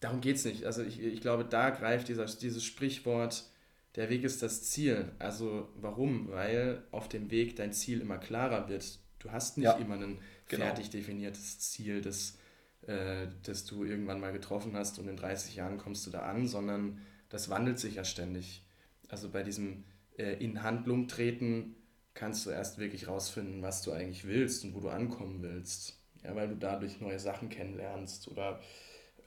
darum 0.00 0.20
geht 0.20 0.36
es 0.36 0.44
nicht. 0.44 0.64
Also 0.64 0.82
ich, 0.82 1.00
ich 1.00 1.20
glaube, 1.20 1.44
da 1.44 1.70
greift 1.70 2.08
dieser, 2.08 2.26
dieses 2.26 2.64
Sprichwort, 2.64 3.50
der 3.96 4.08
Weg 4.08 4.24
ist 4.24 4.42
das 4.42 4.62
Ziel. 4.64 5.12
Also 5.18 5.68
warum? 5.76 6.28
Weil 6.30 6.82
auf 6.90 7.08
dem 7.08 7.30
Weg 7.30 7.56
dein 7.56 7.72
Ziel 7.72 8.00
immer 8.00 8.18
klarer 8.18 8.68
wird. 8.68 8.98
Du 9.18 9.32
hast 9.32 9.56
nicht 9.56 9.64
ja. 9.64 9.72
immer 9.72 9.94
ein 9.94 10.18
genau. 10.48 10.66
fertig 10.66 10.90
definiertes 10.90 11.58
Ziel, 11.58 12.02
das, 12.02 12.38
äh, 12.86 13.26
das 13.42 13.64
du 13.64 13.84
irgendwann 13.84 14.20
mal 14.20 14.32
getroffen 14.32 14.76
hast 14.76 14.98
und 14.98 15.08
in 15.08 15.16
30 15.16 15.56
Jahren 15.56 15.78
kommst 15.78 16.06
du 16.06 16.10
da 16.10 16.20
an, 16.20 16.46
sondern 16.46 17.00
das 17.30 17.48
wandelt 17.48 17.78
sich 17.78 17.96
ja 17.96 18.04
ständig. 18.04 18.64
Also 19.08 19.30
bei 19.30 19.42
diesem 19.42 19.84
äh, 20.18 20.34
in 20.44 20.62
Handlung 20.62 21.08
treten 21.08 21.76
kannst 22.14 22.46
du 22.46 22.50
erst 22.50 22.78
wirklich 22.78 23.08
rausfinden, 23.08 23.62
was 23.62 23.82
du 23.82 23.92
eigentlich 23.92 24.24
willst 24.24 24.64
und 24.64 24.74
wo 24.74 24.80
du 24.80 24.88
ankommen 24.88 25.42
willst. 25.42 25.98
Ja, 26.22 26.34
weil 26.34 26.48
du 26.48 26.56
dadurch 26.56 27.00
neue 27.00 27.18
Sachen 27.18 27.50
kennenlernst 27.50 28.28
oder 28.28 28.60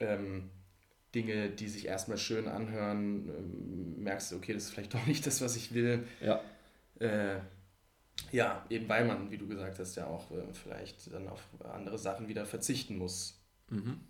ähm, 0.00 0.50
Dinge, 1.14 1.50
die 1.50 1.68
sich 1.68 1.86
erstmal 1.86 2.18
schön 2.18 2.48
anhören, 2.48 3.28
ähm, 3.28 4.02
merkst 4.02 4.32
du, 4.32 4.36
okay, 4.36 4.52
das 4.52 4.64
ist 4.64 4.70
vielleicht 4.70 4.94
doch 4.94 5.06
nicht 5.06 5.26
das, 5.26 5.40
was 5.40 5.56
ich 5.56 5.72
will. 5.74 6.06
Ja. 6.20 6.40
Äh, 6.98 7.40
ja, 8.32 8.66
eben 8.68 8.88
weil 8.88 9.04
man, 9.04 9.30
wie 9.30 9.38
du 9.38 9.46
gesagt 9.46 9.78
hast, 9.78 9.94
ja 9.94 10.06
auch 10.06 10.30
äh, 10.32 10.52
vielleicht 10.52 11.12
dann 11.12 11.28
auf 11.28 11.40
andere 11.62 11.98
Sachen 11.98 12.28
wieder 12.28 12.46
verzichten 12.46 12.98
muss, 12.98 13.40
mhm. 13.70 14.00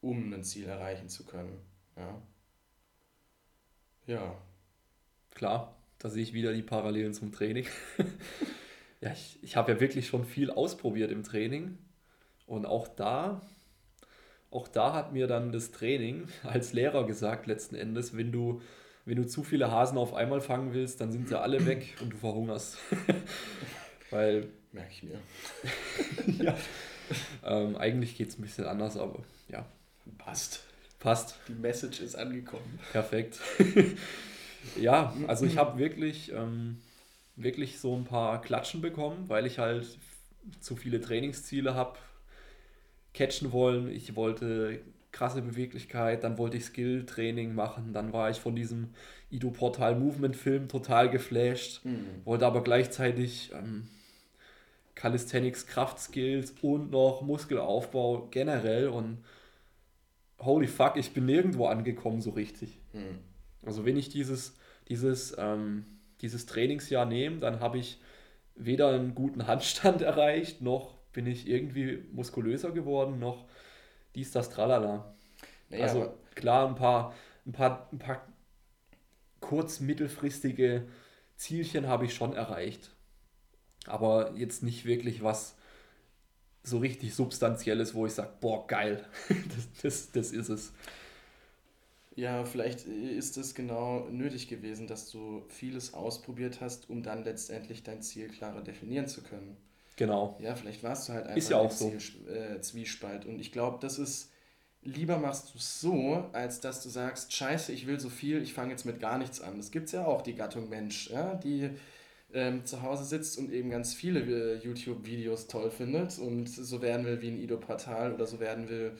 um 0.00 0.32
ein 0.32 0.42
Ziel 0.42 0.66
erreichen 0.66 1.08
zu 1.08 1.24
können. 1.24 1.60
Ja. 1.96 2.20
Ja. 4.06 4.36
Klar, 5.30 5.76
da 6.02 6.10
sehe 6.10 6.24
ich 6.24 6.32
wieder 6.32 6.52
die 6.52 6.62
Parallelen 6.62 7.14
zum 7.14 7.30
Training. 7.30 7.64
ja, 9.00 9.12
ich, 9.12 9.38
ich 9.40 9.56
habe 9.56 9.72
ja 9.72 9.80
wirklich 9.80 10.08
schon 10.08 10.24
viel 10.24 10.50
ausprobiert 10.50 11.12
im 11.12 11.22
Training. 11.22 11.78
Und 12.44 12.66
auch 12.66 12.88
da, 12.88 13.40
auch 14.50 14.66
da 14.66 14.94
hat 14.94 15.12
mir 15.12 15.28
dann 15.28 15.52
das 15.52 15.70
Training 15.70 16.26
als 16.42 16.72
Lehrer 16.72 17.06
gesagt, 17.06 17.46
letzten 17.46 17.76
Endes, 17.76 18.16
wenn 18.16 18.32
du, 18.32 18.60
wenn 19.04 19.14
du 19.14 19.26
zu 19.28 19.44
viele 19.44 19.70
Hasen 19.70 19.96
auf 19.96 20.12
einmal 20.12 20.40
fangen 20.40 20.74
willst, 20.74 21.00
dann 21.00 21.12
sind 21.12 21.28
sie 21.28 21.40
alle 21.40 21.64
weg 21.66 21.94
und 22.00 22.12
du 22.12 22.16
verhungerst. 22.16 22.78
Weil. 24.10 24.48
Merke 24.72 24.90
ich 24.90 25.02
mir. 25.04 25.20
ja. 26.44 26.56
Ähm, 27.44 27.76
eigentlich 27.76 28.16
geht 28.16 28.30
es 28.30 28.38
ein 28.38 28.42
bisschen 28.42 28.64
anders, 28.64 28.96
aber 28.96 29.22
ja. 29.48 29.66
Passt. 30.18 30.64
Passt. 30.98 31.38
Die 31.46 31.52
Message 31.52 32.00
ist 32.00 32.16
angekommen. 32.16 32.80
Perfekt. 32.90 33.38
Ja, 34.80 35.14
also 35.26 35.44
ich 35.46 35.56
habe 35.56 35.78
wirklich, 35.78 36.32
ähm, 36.32 36.78
wirklich 37.36 37.78
so 37.78 37.94
ein 37.96 38.04
paar 38.04 38.40
Klatschen 38.40 38.80
bekommen, 38.80 39.28
weil 39.28 39.46
ich 39.46 39.58
halt 39.58 39.98
zu 40.60 40.76
viele 40.76 41.00
Trainingsziele 41.00 41.74
habe 41.74 41.98
catchen 43.14 43.52
wollen. 43.52 43.90
Ich 43.90 44.16
wollte 44.16 44.80
krasse 45.12 45.42
Beweglichkeit, 45.42 46.24
dann 46.24 46.38
wollte 46.38 46.56
ich 46.56 46.64
Skill-Training 46.64 47.54
machen, 47.54 47.92
dann 47.92 48.12
war 48.12 48.30
ich 48.30 48.38
von 48.38 48.56
diesem 48.56 48.94
Ido-Portal 49.30 49.94
Movement-Film 49.94 50.68
total 50.68 51.10
geflasht, 51.10 51.84
mhm. 51.84 52.22
wollte 52.24 52.46
aber 52.46 52.62
gleichzeitig 52.62 53.52
ähm, 53.54 53.88
Calisthenics, 54.94 55.66
Kraftskills 55.66 56.54
und 56.62 56.90
noch 56.90 57.20
Muskelaufbau 57.20 58.28
generell 58.30 58.88
und 58.88 59.18
holy 60.38 60.66
fuck, 60.66 60.96
ich 60.96 61.12
bin 61.12 61.26
nirgendwo 61.26 61.66
angekommen 61.66 62.22
so 62.22 62.30
richtig. 62.30 62.78
Mhm. 62.94 63.18
Also 63.64 63.84
wenn 63.84 63.96
ich 63.96 64.08
dieses, 64.08 64.56
dieses, 64.88 65.36
ähm, 65.38 65.84
dieses 66.20 66.46
Trainingsjahr 66.46 67.06
nehme, 67.06 67.38
dann 67.38 67.60
habe 67.60 67.78
ich 67.78 68.00
weder 68.54 68.90
einen 68.90 69.14
guten 69.14 69.46
Handstand 69.46 70.02
erreicht, 70.02 70.60
noch 70.60 70.94
bin 71.12 71.26
ich 71.26 71.48
irgendwie 71.48 72.04
muskulöser 72.12 72.70
geworden, 72.70 73.18
noch 73.18 73.46
dies, 74.14 74.30
das, 74.30 74.50
tralala. 74.50 75.14
Naja, 75.68 75.84
also 75.84 76.14
klar, 76.34 76.68
ein 76.68 76.74
paar, 76.74 77.14
ein 77.46 77.52
paar, 77.52 77.88
ein 77.92 77.98
paar 77.98 78.26
kurz-, 79.40 79.80
mittelfristige 79.80 80.86
Zielchen 81.36 81.86
habe 81.86 82.06
ich 82.06 82.14
schon 82.14 82.34
erreicht. 82.34 82.90
Aber 83.86 84.32
jetzt 84.36 84.62
nicht 84.62 84.84
wirklich 84.84 85.22
was 85.22 85.56
so 86.62 86.78
richtig 86.78 87.14
Substanzielles, 87.14 87.94
wo 87.94 88.06
ich 88.06 88.12
sage, 88.12 88.30
boah, 88.40 88.66
geil, 88.66 89.04
das, 89.28 89.82
das, 89.82 90.12
das 90.12 90.32
ist 90.32 90.48
es. 90.48 90.72
Ja, 92.14 92.44
vielleicht 92.44 92.86
ist 92.86 93.36
es 93.38 93.54
genau 93.54 94.06
nötig 94.10 94.48
gewesen, 94.48 94.86
dass 94.86 95.10
du 95.10 95.44
vieles 95.48 95.94
ausprobiert 95.94 96.60
hast, 96.60 96.90
um 96.90 97.02
dann 97.02 97.24
letztendlich 97.24 97.82
dein 97.82 98.02
Ziel 98.02 98.28
klarer 98.28 98.62
definieren 98.62 99.08
zu 99.08 99.22
können. 99.22 99.56
Genau. 99.96 100.36
Ja, 100.40 100.54
vielleicht 100.54 100.82
warst 100.82 101.08
du 101.08 101.14
halt 101.14 101.24
einfach 101.24 101.36
ist 101.36 101.50
ja 101.50 101.58
auch 101.58 101.70
so. 101.70 101.90
Ziel, 101.90 102.28
äh, 102.28 102.60
Zwiespalt. 102.60 103.24
Und 103.24 103.38
ich 103.40 103.52
glaube, 103.52 103.78
das 103.80 103.98
ist, 103.98 104.30
lieber 104.82 105.18
machst 105.18 105.54
du 105.54 105.58
es 105.58 105.80
so, 105.80 106.28
als 106.32 106.60
dass 106.60 106.82
du 106.82 106.88
sagst, 106.88 107.32
scheiße, 107.32 107.72
ich 107.72 107.86
will 107.86 107.98
so 107.98 108.10
viel, 108.10 108.42
ich 108.42 108.52
fange 108.52 108.72
jetzt 108.72 108.84
mit 108.84 109.00
gar 109.00 109.18
nichts 109.18 109.40
an. 109.40 109.56
Das 109.56 109.70
gibt 109.70 109.86
es 109.86 109.92
ja 109.92 110.04
auch, 110.04 110.22
die 110.22 110.34
Gattung 110.34 110.68
Mensch, 110.68 111.10
ja, 111.10 111.34
die 111.34 111.70
ähm, 112.34 112.64
zu 112.64 112.82
Hause 112.82 113.04
sitzt 113.04 113.38
und 113.38 113.52
eben 113.52 113.70
ganz 113.70 113.94
viele 113.94 114.20
äh, 114.20 114.58
YouTube-Videos 114.58 115.46
toll 115.46 115.70
findet 115.70 116.18
und 116.18 116.48
so 116.48 116.82
werden 116.82 117.06
will 117.06 117.20
wie 117.22 117.28
ein 117.28 117.40
Ido 117.40 117.58
Portal 117.58 118.12
oder 118.12 118.26
so 118.26 118.40
werden 118.40 118.68
will 118.68 118.96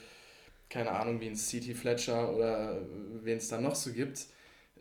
keine 0.72 0.90
Ahnung, 0.90 1.20
wie 1.20 1.26
ein 1.26 1.36
C.T. 1.36 1.74
Fletcher 1.74 2.34
oder 2.34 2.80
wen 3.22 3.36
es 3.36 3.48
da 3.48 3.60
noch 3.60 3.74
so 3.74 3.92
gibt. 3.92 4.26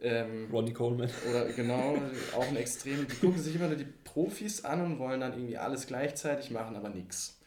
Ähm, 0.01 0.47
Ronnie 0.49 0.71
Coleman. 0.71 1.10
Oder 1.30 1.51
genau, 1.51 1.97
auch 2.34 2.47
ein 2.47 2.56
extrem. 2.56 3.06
Die 3.08 3.15
gucken 3.15 3.38
sich 3.38 3.56
immer 3.56 3.67
nur 3.67 3.75
die 3.75 3.88
Profis 4.06 4.63
an 4.63 4.82
und 4.82 4.99
wollen 4.99 5.19
dann 5.19 5.34
irgendwie 5.34 5.58
alles 5.58 5.88
gleichzeitig 5.88 6.49
machen, 6.49 6.77
aber 6.77 6.89
nichts. 6.89 7.39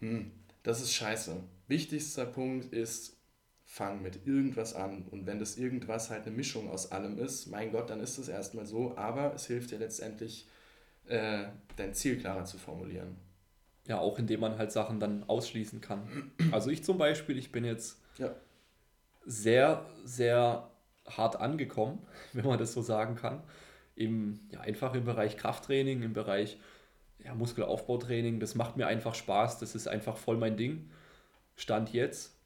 Hm, 0.00 0.32
das 0.62 0.80
ist 0.80 0.94
scheiße. 0.94 1.36
Wichtigster 1.68 2.24
Punkt 2.24 2.72
ist, 2.72 3.18
fang 3.66 4.00
mit 4.00 4.26
irgendwas 4.26 4.74
an. 4.74 5.04
Und 5.10 5.26
wenn 5.26 5.38
das 5.38 5.58
irgendwas 5.58 6.08
halt 6.08 6.26
eine 6.26 6.34
Mischung 6.34 6.70
aus 6.70 6.90
allem 6.90 7.18
ist, 7.18 7.48
mein 7.48 7.70
Gott, 7.70 7.90
dann 7.90 8.00
ist 8.00 8.16
es 8.16 8.28
erstmal 8.28 8.64
so. 8.64 8.96
Aber 8.96 9.34
es 9.34 9.46
hilft 9.46 9.72
dir 9.72 9.78
letztendlich, 9.78 10.48
äh, 11.06 11.44
dein 11.76 11.92
Ziel 11.92 12.18
klarer 12.18 12.46
zu 12.46 12.56
formulieren. 12.56 13.27
Ja, 13.88 13.98
auch 13.98 14.18
indem 14.18 14.40
man 14.40 14.58
halt 14.58 14.70
Sachen 14.70 15.00
dann 15.00 15.24
ausschließen 15.24 15.80
kann. 15.80 16.30
Also 16.52 16.70
ich 16.70 16.84
zum 16.84 16.98
Beispiel, 16.98 17.36
ich 17.38 17.50
bin 17.50 17.64
jetzt 17.64 18.00
ja. 18.18 18.34
sehr, 19.24 19.86
sehr 20.04 20.70
hart 21.06 21.40
angekommen, 21.40 22.06
wenn 22.32 22.46
man 22.46 22.58
das 22.58 22.72
so 22.72 22.82
sagen 22.82 23.16
kann. 23.16 23.42
Im, 23.96 24.38
ja, 24.52 24.60
einfach 24.60 24.94
im 24.94 25.04
Bereich 25.04 25.36
Krafttraining, 25.36 26.02
im 26.02 26.12
Bereich 26.12 26.58
ja, 27.24 27.34
Muskelaufbautraining. 27.34 28.38
Das 28.38 28.54
macht 28.54 28.76
mir 28.76 28.86
einfach 28.86 29.16
Spaß, 29.16 29.58
das 29.58 29.74
ist 29.74 29.88
einfach 29.88 30.16
voll 30.16 30.36
mein 30.36 30.56
Ding. 30.56 30.90
Stand 31.56 31.92
jetzt 31.92 32.38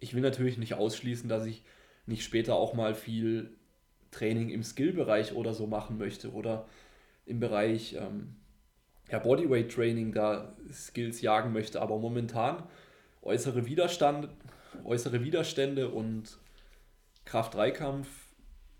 ich 0.00 0.14
will 0.14 0.22
natürlich 0.22 0.58
nicht 0.58 0.74
ausschließen, 0.74 1.28
dass 1.28 1.46
ich 1.46 1.62
nicht 2.06 2.24
später 2.24 2.54
auch 2.56 2.74
mal 2.74 2.94
viel 2.94 3.56
Training 4.10 4.50
im 4.50 4.64
Skill-Bereich 4.64 5.34
oder 5.34 5.54
so 5.54 5.66
machen 5.66 5.98
möchte 5.98 6.32
oder 6.32 6.66
im 7.26 7.38
Bereich 7.38 7.94
ähm, 7.94 8.36
ja, 9.10 9.18
Bodyweight-Training 9.18 10.12
da 10.12 10.54
Skills 10.72 11.20
jagen 11.20 11.52
möchte. 11.52 11.80
Aber 11.80 11.98
momentan 11.98 12.62
äußere 13.22 13.66
Widerstand, 13.66 14.28
äußere 14.84 15.24
Widerstände 15.24 15.88
und 15.88 16.38
Kraft-3-Kampf 17.24 18.08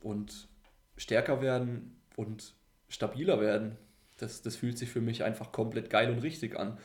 und 0.01 0.49
stärker 0.97 1.43
werden 1.43 2.01
und 2.16 2.55
stabiler 2.88 3.40
werden, 3.40 3.77
das, 4.19 4.43
das 4.43 4.57
fühlt 4.57 4.79
sich 4.79 4.90
für 4.90 5.01
mich 5.01 5.25
einfach 5.25 5.53
komplett 5.53 5.90
geil 5.90 6.11
und 6.11 6.19
richtig 6.19 6.59
an. 6.59 6.79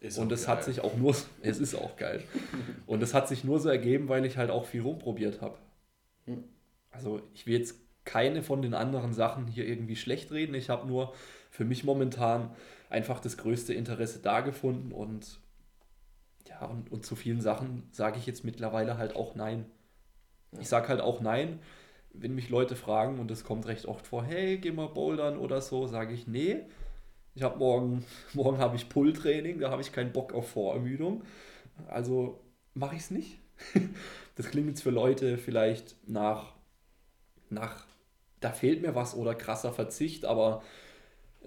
Ist 0.00 0.18
und 0.18 0.30
es 0.30 0.46
hat 0.46 0.62
sich 0.62 0.80
auch 0.80 0.96
nur, 0.96 1.14
es 1.42 1.58
ist 1.58 1.74
auch 1.74 1.96
geil. 1.96 2.22
Und 2.86 3.02
es 3.02 3.14
hat 3.14 3.26
sich 3.26 3.42
nur 3.42 3.58
so 3.58 3.68
ergeben, 3.68 4.08
weil 4.08 4.24
ich 4.24 4.36
halt 4.36 4.48
auch 4.50 4.64
viel 4.64 4.82
rumprobiert 4.82 5.40
habe. 5.42 5.58
Hm. 6.26 6.44
Also 6.90 7.20
ich 7.34 7.46
will 7.46 7.58
jetzt 7.58 7.74
keine 8.04 8.42
von 8.42 8.62
den 8.62 8.74
anderen 8.74 9.12
Sachen 9.12 9.48
hier 9.48 9.66
irgendwie 9.66 9.96
schlecht 9.96 10.30
reden. 10.30 10.54
Ich 10.54 10.70
habe 10.70 10.86
nur 10.86 11.14
für 11.50 11.64
mich 11.64 11.84
momentan 11.84 12.50
einfach 12.88 13.20
das 13.20 13.36
größte 13.36 13.74
Interesse 13.74 14.20
da 14.20 14.40
gefunden 14.40 14.92
und 14.92 15.40
ja, 16.48 16.64
und, 16.64 16.90
und 16.90 17.04
zu 17.04 17.14
vielen 17.14 17.40
Sachen 17.40 17.88
sage 17.92 18.18
ich 18.18 18.26
jetzt 18.26 18.44
mittlerweile 18.44 18.96
halt 18.96 19.14
auch 19.14 19.34
nein. 19.34 19.66
Ja. 20.52 20.60
Ich 20.60 20.68
sage 20.68 20.88
halt 20.88 21.00
auch 21.00 21.20
nein, 21.20 21.60
wenn 22.12 22.34
mich 22.34 22.48
Leute 22.48 22.74
fragen 22.74 23.18
und 23.18 23.30
es 23.30 23.44
kommt 23.44 23.66
recht 23.66 23.86
oft 23.86 24.06
vor, 24.06 24.24
hey, 24.24 24.58
geh 24.58 24.72
mal 24.72 24.88
bouldern 24.88 25.36
oder 25.36 25.60
so, 25.60 25.86
sage 25.86 26.14
ich 26.14 26.26
nee, 26.26 26.64
ich 27.38 27.44
habe 27.44 27.58
morgen, 27.58 28.04
morgen 28.34 28.58
habe 28.58 28.74
ich 28.74 28.88
Pull-Training, 28.88 29.60
da 29.60 29.70
habe 29.70 29.80
ich 29.80 29.92
keinen 29.92 30.12
Bock 30.12 30.34
auf 30.34 30.50
Vorermüdung. 30.50 31.22
Also 31.86 32.40
mache 32.74 32.96
ich 32.96 33.02
es 33.02 33.10
nicht. 33.10 33.38
Das 34.34 34.50
klingt 34.50 34.68
jetzt 34.68 34.84
für 34.84 34.90
Leute 34.90 35.36
vielleicht 35.36 35.96
nach, 36.08 36.54
nach, 37.50 37.88
da 38.38 38.52
fehlt 38.52 38.82
mir 38.82 38.94
was 38.94 39.16
oder 39.16 39.34
krasser 39.34 39.72
Verzicht, 39.72 40.24
aber 40.24 40.62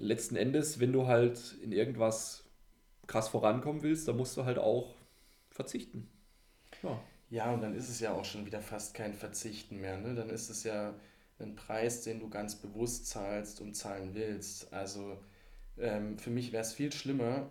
letzten 0.02 0.36
Endes, 0.36 0.80
wenn 0.80 0.94
du 0.94 1.08
halt 1.08 1.56
in 1.62 1.72
irgendwas 1.72 2.44
krass 3.08 3.30
vorankommen 3.30 3.84
willst, 3.84 4.08
dann 4.08 4.18
musst 4.18 4.38
du 4.38 4.46
halt 4.46 4.58
auch 4.58 4.96
verzichten. 5.50 6.10
Ja. 6.84 7.00
Ja, 7.30 7.54
und 7.54 7.62
dann 7.62 7.76
ist 7.76 7.88
es 7.88 8.02
ja 8.02 8.12
auch 8.14 8.26
schon 8.26 8.46
wieder 8.46 8.62
fast 8.62 8.94
kein 8.94 9.14
Verzichten 9.14 9.80
mehr. 9.80 9.98
Ne? 9.98 10.16
Dann 10.16 10.30
ist 10.30 10.50
es 10.50 10.66
ja 10.66 10.94
ein 11.40 11.56
Preis, 11.56 12.04
den 12.04 12.20
du 12.20 12.30
ganz 12.30 12.56
bewusst 12.56 13.08
zahlst 13.08 13.62
und 13.62 13.74
zahlen 13.74 14.14
willst. 14.14 14.74
Also 14.74 15.18
ähm, 15.78 16.20
für 16.20 16.30
mich 16.30 16.52
wäre 16.52 16.62
es 16.62 16.74
viel 16.74 16.92
schlimmer 16.92 17.50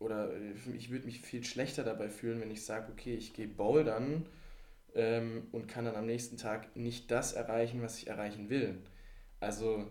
oder 0.00 0.32
äh, 0.34 0.52
ich 0.76 0.90
würde 0.90 1.06
mich 1.06 1.20
viel 1.20 1.44
schlechter 1.44 1.84
dabei 1.84 2.08
fühlen, 2.08 2.40
wenn 2.40 2.50
ich 2.50 2.64
sage, 2.64 2.90
okay, 2.90 3.14
ich 3.14 3.34
gehe 3.34 3.46
bouldern 3.46 4.28
ähm, 4.94 5.46
und 5.52 5.68
kann 5.68 5.84
dann 5.84 5.94
am 5.96 6.06
nächsten 6.06 6.36
Tag 6.36 6.74
nicht 6.76 7.10
das 7.12 7.34
erreichen, 7.34 7.82
was 7.82 7.98
ich 7.98 8.08
erreichen 8.08 8.50
will. 8.50 8.82
Also 9.38 9.86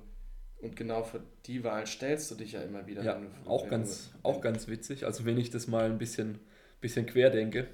und 0.59 0.75
genau 0.75 1.03
für 1.03 1.21
die 1.45 1.63
Wahl 1.63 1.85
stellst 1.85 2.31
du 2.31 2.35
dich 2.35 2.53
ja 2.53 2.61
immer 2.61 2.87
wieder. 2.87 3.03
Ja, 3.03 3.19
du, 3.19 3.49
auch, 3.49 3.69
ganz, 3.69 4.11
du, 4.11 4.17
auch 4.23 4.41
ganz 4.41 4.67
witzig. 4.67 5.05
Also 5.05 5.25
wenn 5.25 5.37
ich 5.37 5.49
das 5.49 5.67
mal 5.67 5.85
ein 5.85 5.97
bisschen, 5.97 6.39
bisschen 6.81 7.05
quer 7.05 7.29
denke, 7.29 7.67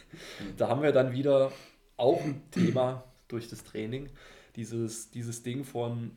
da 0.56 0.68
haben 0.68 0.82
wir 0.82 0.92
dann 0.92 1.12
wieder 1.12 1.52
auch 1.96 2.22
ein 2.22 2.42
Thema 2.50 3.04
durch 3.28 3.48
das 3.48 3.64
Training. 3.64 4.08
Dieses, 4.56 5.10
dieses 5.10 5.42
Ding 5.42 5.64
von 5.64 6.12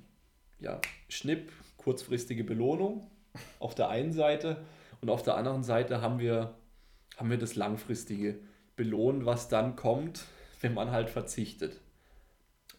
ja, 0.59 0.79
Schnipp, 1.09 1.51
kurzfristige 1.77 2.43
Belohnung 2.43 3.09
auf 3.59 3.75
der 3.75 3.89
einen 3.89 4.13
Seite 4.13 4.63
und 5.01 5.09
auf 5.09 5.23
der 5.23 5.35
anderen 5.35 5.63
Seite 5.63 6.01
haben 6.01 6.19
wir, 6.19 6.53
haben 7.17 7.29
wir 7.29 7.37
das 7.37 7.55
langfristige 7.55 8.39
Belohnen, 8.75 9.25
was 9.25 9.47
dann 9.47 9.75
kommt, 9.75 10.25
wenn 10.59 10.73
man 10.73 10.91
halt 10.91 11.09
verzichtet. 11.09 11.79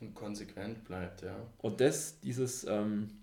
Und 0.01 0.14
konsequent 0.14 0.85
bleibt, 0.85 1.23
ja. 1.23 1.37
Und 1.59 1.81
das, 1.81 2.21
dieses, 2.21 2.64
ähm, 2.64 3.21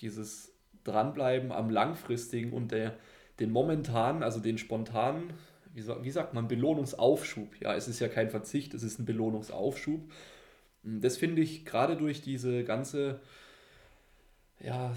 dieses 0.00 0.52
Dranbleiben 0.84 1.52
am 1.52 1.70
langfristigen 1.70 2.52
und 2.52 2.72
der, 2.72 2.96
den 3.40 3.50
momentanen, 3.50 4.22
also 4.22 4.40
den 4.40 4.58
spontanen, 4.58 5.32
wie, 5.74 5.86
wie 6.02 6.10
sagt 6.10 6.34
man, 6.34 6.48
Belohnungsaufschub. 6.48 7.60
Ja, 7.60 7.74
es 7.74 7.88
ist 7.88 8.00
ja 8.00 8.08
kein 8.08 8.30
Verzicht, 8.30 8.74
es 8.74 8.82
ist 8.82 8.98
ein 8.98 9.04
Belohnungsaufschub. 9.04 10.00
Das 10.82 11.16
finde 11.16 11.42
ich 11.42 11.64
gerade 11.64 11.96
durch 11.96 12.22
diese 12.22 12.64
ganze 12.64 13.20
ja, 14.60 14.94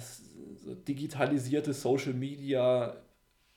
so 0.63 0.73
digitalisierte 0.75 1.73
Social 1.73 2.13
Media 2.13 2.95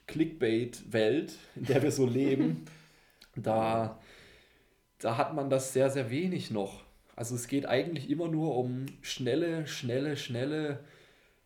Clickbait-Welt, 0.07 1.35
in 1.55 1.65
der 1.65 1.83
wir 1.83 1.93
so 1.93 2.07
leben, 2.07 2.65
da, 3.37 4.01
da 4.99 5.17
hat 5.17 5.35
man 5.35 5.49
das 5.49 5.73
sehr, 5.73 5.91
sehr 5.91 6.11
wenig 6.11 6.51
noch. 6.51 6.83
Also 7.15 7.35
es 7.35 7.47
geht 7.47 7.67
eigentlich 7.67 8.11
immer 8.11 8.29
nur 8.29 8.57
um 8.57 8.87
schnelle, 9.01 9.67
schnelle, 9.67 10.17
schnelle 10.17 10.81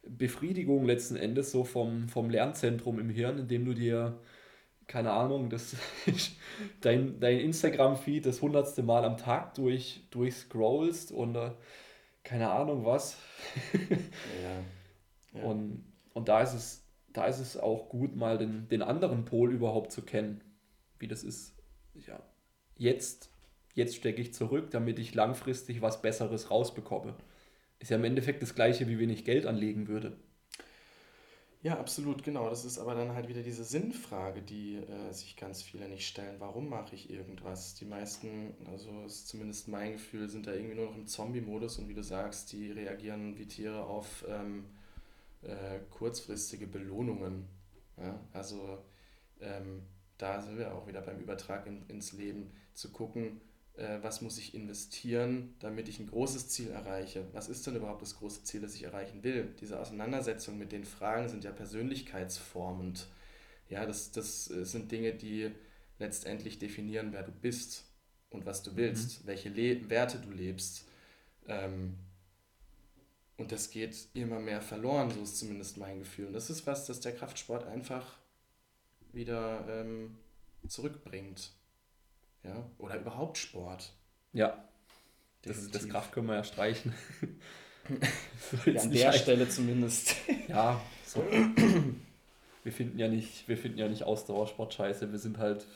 Befriedigung 0.08 0.84
letzten 0.84 1.16
Endes, 1.16 1.50
so 1.50 1.64
vom, 1.64 2.08
vom 2.08 2.30
Lernzentrum 2.30 2.98
im 2.98 3.10
Hirn, 3.10 3.38
indem 3.38 3.64
du 3.64 3.74
dir, 3.74 4.18
keine 4.86 5.12
Ahnung, 5.12 5.50
das, 5.50 5.76
dein, 6.80 7.20
dein 7.20 7.40
Instagram-Feed 7.40 8.26
das 8.26 8.42
hundertste 8.42 8.82
Mal 8.82 9.04
am 9.04 9.16
Tag 9.16 9.54
durch, 9.54 10.02
durchscrollst 10.10 11.12
und 11.12 11.36
uh, 11.36 11.50
keine 12.22 12.50
Ahnung 12.50 12.84
was. 12.84 13.18
ja. 13.72 15.40
ja. 15.40 15.44
Und, 15.44 15.84
und 16.12 16.28
da 16.28 16.40
ist 16.40 16.54
es, 16.54 16.84
da 17.12 17.26
ist 17.26 17.38
es 17.38 17.56
auch 17.56 17.88
gut, 17.88 18.16
mal 18.16 18.38
den, 18.38 18.68
den 18.68 18.82
anderen 18.82 19.24
Pol 19.24 19.52
überhaupt 19.52 19.92
zu 19.92 20.02
kennen. 20.02 20.40
Wie 20.98 21.08
das 21.08 21.22
ist. 21.22 21.54
Ja, 21.94 22.20
jetzt, 22.76 23.30
jetzt 23.74 23.96
stecke 23.96 24.20
ich 24.20 24.34
zurück, 24.34 24.70
damit 24.70 24.98
ich 24.98 25.14
langfristig 25.14 25.82
was 25.82 26.02
Besseres 26.02 26.50
rausbekomme. 26.50 27.14
Ist 27.78 27.90
ja 27.90 27.96
im 27.96 28.04
Endeffekt 28.04 28.42
das 28.42 28.54
gleiche, 28.54 28.88
wie 28.88 28.98
wenn 28.98 29.10
ich 29.10 29.24
Geld 29.24 29.46
anlegen 29.46 29.88
würde. 29.88 30.16
Ja, 31.62 31.78
absolut, 31.78 32.22
genau. 32.22 32.48
Das 32.48 32.64
ist 32.64 32.78
aber 32.78 32.94
dann 32.94 33.14
halt 33.14 33.28
wieder 33.28 33.42
diese 33.42 33.64
Sinnfrage, 33.64 34.40
die 34.40 34.76
äh, 34.76 35.12
sich 35.12 35.36
ganz 35.36 35.62
viele 35.62 35.88
nicht 35.88 36.06
stellen. 36.06 36.36
Warum 36.38 36.68
mache 36.68 36.94
ich 36.94 37.10
irgendwas? 37.10 37.74
Die 37.74 37.86
meisten, 37.86 38.54
also 38.70 39.04
ist 39.04 39.26
zumindest 39.26 39.66
mein 39.66 39.94
Gefühl, 39.94 40.28
sind 40.28 40.46
da 40.46 40.52
irgendwie 40.52 40.76
nur 40.76 40.86
noch 40.86 40.94
im 40.94 41.06
Zombie-Modus 41.06 41.78
und 41.78 41.88
wie 41.88 41.94
du 41.94 42.04
sagst, 42.04 42.52
die 42.52 42.70
reagieren 42.70 43.36
wie 43.36 43.46
Tiere 43.46 43.82
auf 43.82 44.24
ähm, 44.28 44.66
äh, 45.42 45.80
kurzfristige 45.90 46.68
Belohnungen. 46.68 47.48
Ja? 47.96 48.20
Also 48.32 48.78
ähm, 49.40 49.82
da 50.18 50.40
sind 50.40 50.58
wir 50.58 50.72
auch 50.72 50.86
wieder 50.86 51.00
beim 51.00 51.18
Übertrag 51.18 51.66
in, 51.66 51.84
ins 51.88 52.12
Leben, 52.12 52.52
zu 52.74 52.92
gucken, 52.92 53.40
äh, 53.76 53.98
was 54.02 54.22
muss 54.22 54.38
ich 54.38 54.54
investieren, 54.54 55.54
damit 55.58 55.88
ich 55.88 55.98
ein 55.98 56.06
großes 56.06 56.48
Ziel 56.48 56.70
erreiche. 56.70 57.26
Was 57.32 57.48
ist 57.48 57.66
denn 57.66 57.76
überhaupt 57.76 58.02
das 58.02 58.16
große 58.16 58.44
Ziel, 58.44 58.60
das 58.60 58.74
ich 58.74 58.84
erreichen 58.84 59.22
will? 59.22 59.54
Diese 59.60 59.78
Auseinandersetzung 59.78 60.58
mit 60.58 60.72
den 60.72 60.84
Fragen 60.84 61.28
sind 61.28 61.44
ja 61.44 61.52
persönlichkeitsformend. 61.52 63.06
Ja, 63.68 63.84
das, 63.84 64.12
das 64.12 64.50
äh, 64.50 64.64
sind 64.64 64.90
Dinge, 64.92 65.14
die 65.14 65.50
letztendlich 65.98 66.58
definieren, 66.58 67.12
wer 67.12 67.22
du 67.22 67.32
bist 67.32 67.84
und 68.30 68.46
was 68.46 68.62
du 68.62 68.76
willst, 68.76 69.22
mhm. 69.22 69.26
welche 69.28 69.48
Le 69.48 69.90
Werte 69.90 70.18
du 70.18 70.30
lebst. 70.30 70.86
Ähm, 71.48 71.98
und 73.36 73.52
das 73.52 73.70
geht 73.70 74.08
immer 74.14 74.40
mehr 74.40 74.62
verloren, 74.62 75.10
so 75.10 75.20
ist 75.22 75.38
zumindest 75.38 75.76
mein 75.76 75.98
Gefühl. 75.98 76.28
Und 76.28 76.32
das 76.32 76.48
ist 76.48 76.66
was, 76.66 76.86
das 76.86 77.00
der 77.00 77.14
Kraftsport 77.14 77.66
einfach 77.66 78.18
wieder 79.12 79.66
ähm, 79.68 80.16
zurückbringt. 80.66 81.52
Ja? 82.46 82.64
Oder 82.78 82.98
überhaupt 82.98 83.38
Sport. 83.38 83.92
Ja. 84.32 84.64
Das, 85.42 85.70
das 85.70 85.88
Kraft 85.88 86.12
können 86.12 86.28
wir 86.28 86.34
ja 86.34 86.44
streichen. 86.44 86.94
ja, 88.66 88.80
an 88.80 88.90
der 88.90 89.12
Stelle 89.12 89.48
zumindest. 89.48 90.16
ja, 90.48 90.80
so. 91.04 91.22
wir 92.64 92.72
finden 92.72 92.98
ja 92.98 93.08
nicht, 93.08 93.48
wir 93.48 93.56
finden 93.56 93.78
ja 93.78 93.88
nicht 93.88 94.02
Ausdauersport 94.02 94.74
scheiße. 94.74 95.12
Wir 95.12 95.18
sind 95.18 95.38
halt 95.38 95.66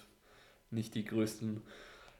nicht 0.70 0.94
die 0.94 1.04
größten 1.04 1.62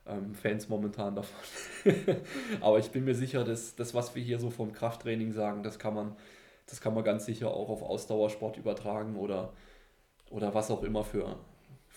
ähm, 0.07 0.35
Fans 0.35 0.69
momentan 0.69 1.17
davon. 1.17 1.41
Aber 2.61 2.79
ich 2.79 2.91
bin 2.91 3.05
mir 3.05 3.15
sicher, 3.15 3.45
dass 3.45 3.77
das, 3.77 3.95
was 3.95 4.15
wir 4.15 4.23
hier 4.23 4.39
so 4.39 4.51
vom 4.51 4.73
Krafttraining 4.73 5.33
sagen, 5.33 5.63
das 5.63 5.79
kann 5.79 5.95
man, 5.95 6.17
das 6.67 6.81
kann 6.81 6.95
man 6.95 7.05
ganz 7.05 7.27
sicher 7.27 7.51
auch 7.51 7.69
auf 7.69 7.83
Ausdauersport 7.83 8.57
übertragen 8.57 9.17
oder, 9.17 9.53
oder 10.31 10.55
was 10.55 10.71
auch 10.71 10.83
immer 10.83 11.05
für, 11.05 11.39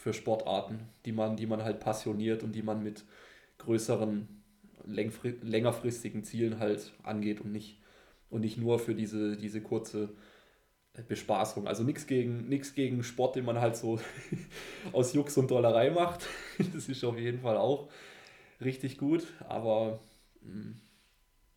für 0.03 0.13
Sportarten, 0.13 0.89
die 1.05 1.13
man, 1.13 1.37
die 1.37 1.45
man 1.45 1.63
halt 1.63 1.79
passioniert 1.79 2.43
und 2.43 2.51
die 2.51 2.61
man 2.61 2.83
mit 2.83 3.05
größeren, 3.59 4.27
längerfristigen 4.85 6.25
Zielen 6.25 6.59
halt 6.59 6.91
angeht 7.03 7.39
und 7.39 7.53
nicht, 7.53 7.79
und 8.29 8.41
nicht 8.41 8.57
nur 8.57 8.79
für 8.79 8.95
diese, 8.95 9.37
diese 9.37 9.61
kurze 9.61 10.09
Bespaßung. 11.07 11.67
Also 11.67 11.83
nichts 11.83 12.05
gegen, 12.05 12.49
gegen 12.75 13.01
Sport, 13.01 13.37
den 13.37 13.45
man 13.45 13.61
halt 13.61 13.77
so 13.77 13.97
aus 14.91 15.13
Jux 15.13 15.37
und 15.37 15.49
Dollerei 15.49 15.89
macht. 15.89 16.27
Das 16.73 16.89
ist 16.89 17.05
auf 17.05 17.17
jeden 17.17 17.39
Fall 17.39 17.55
auch 17.55 17.89
richtig 18.59 18.97
gut, 18.97 19.25
aber 19.47 20.01
hm, 20.41 20.81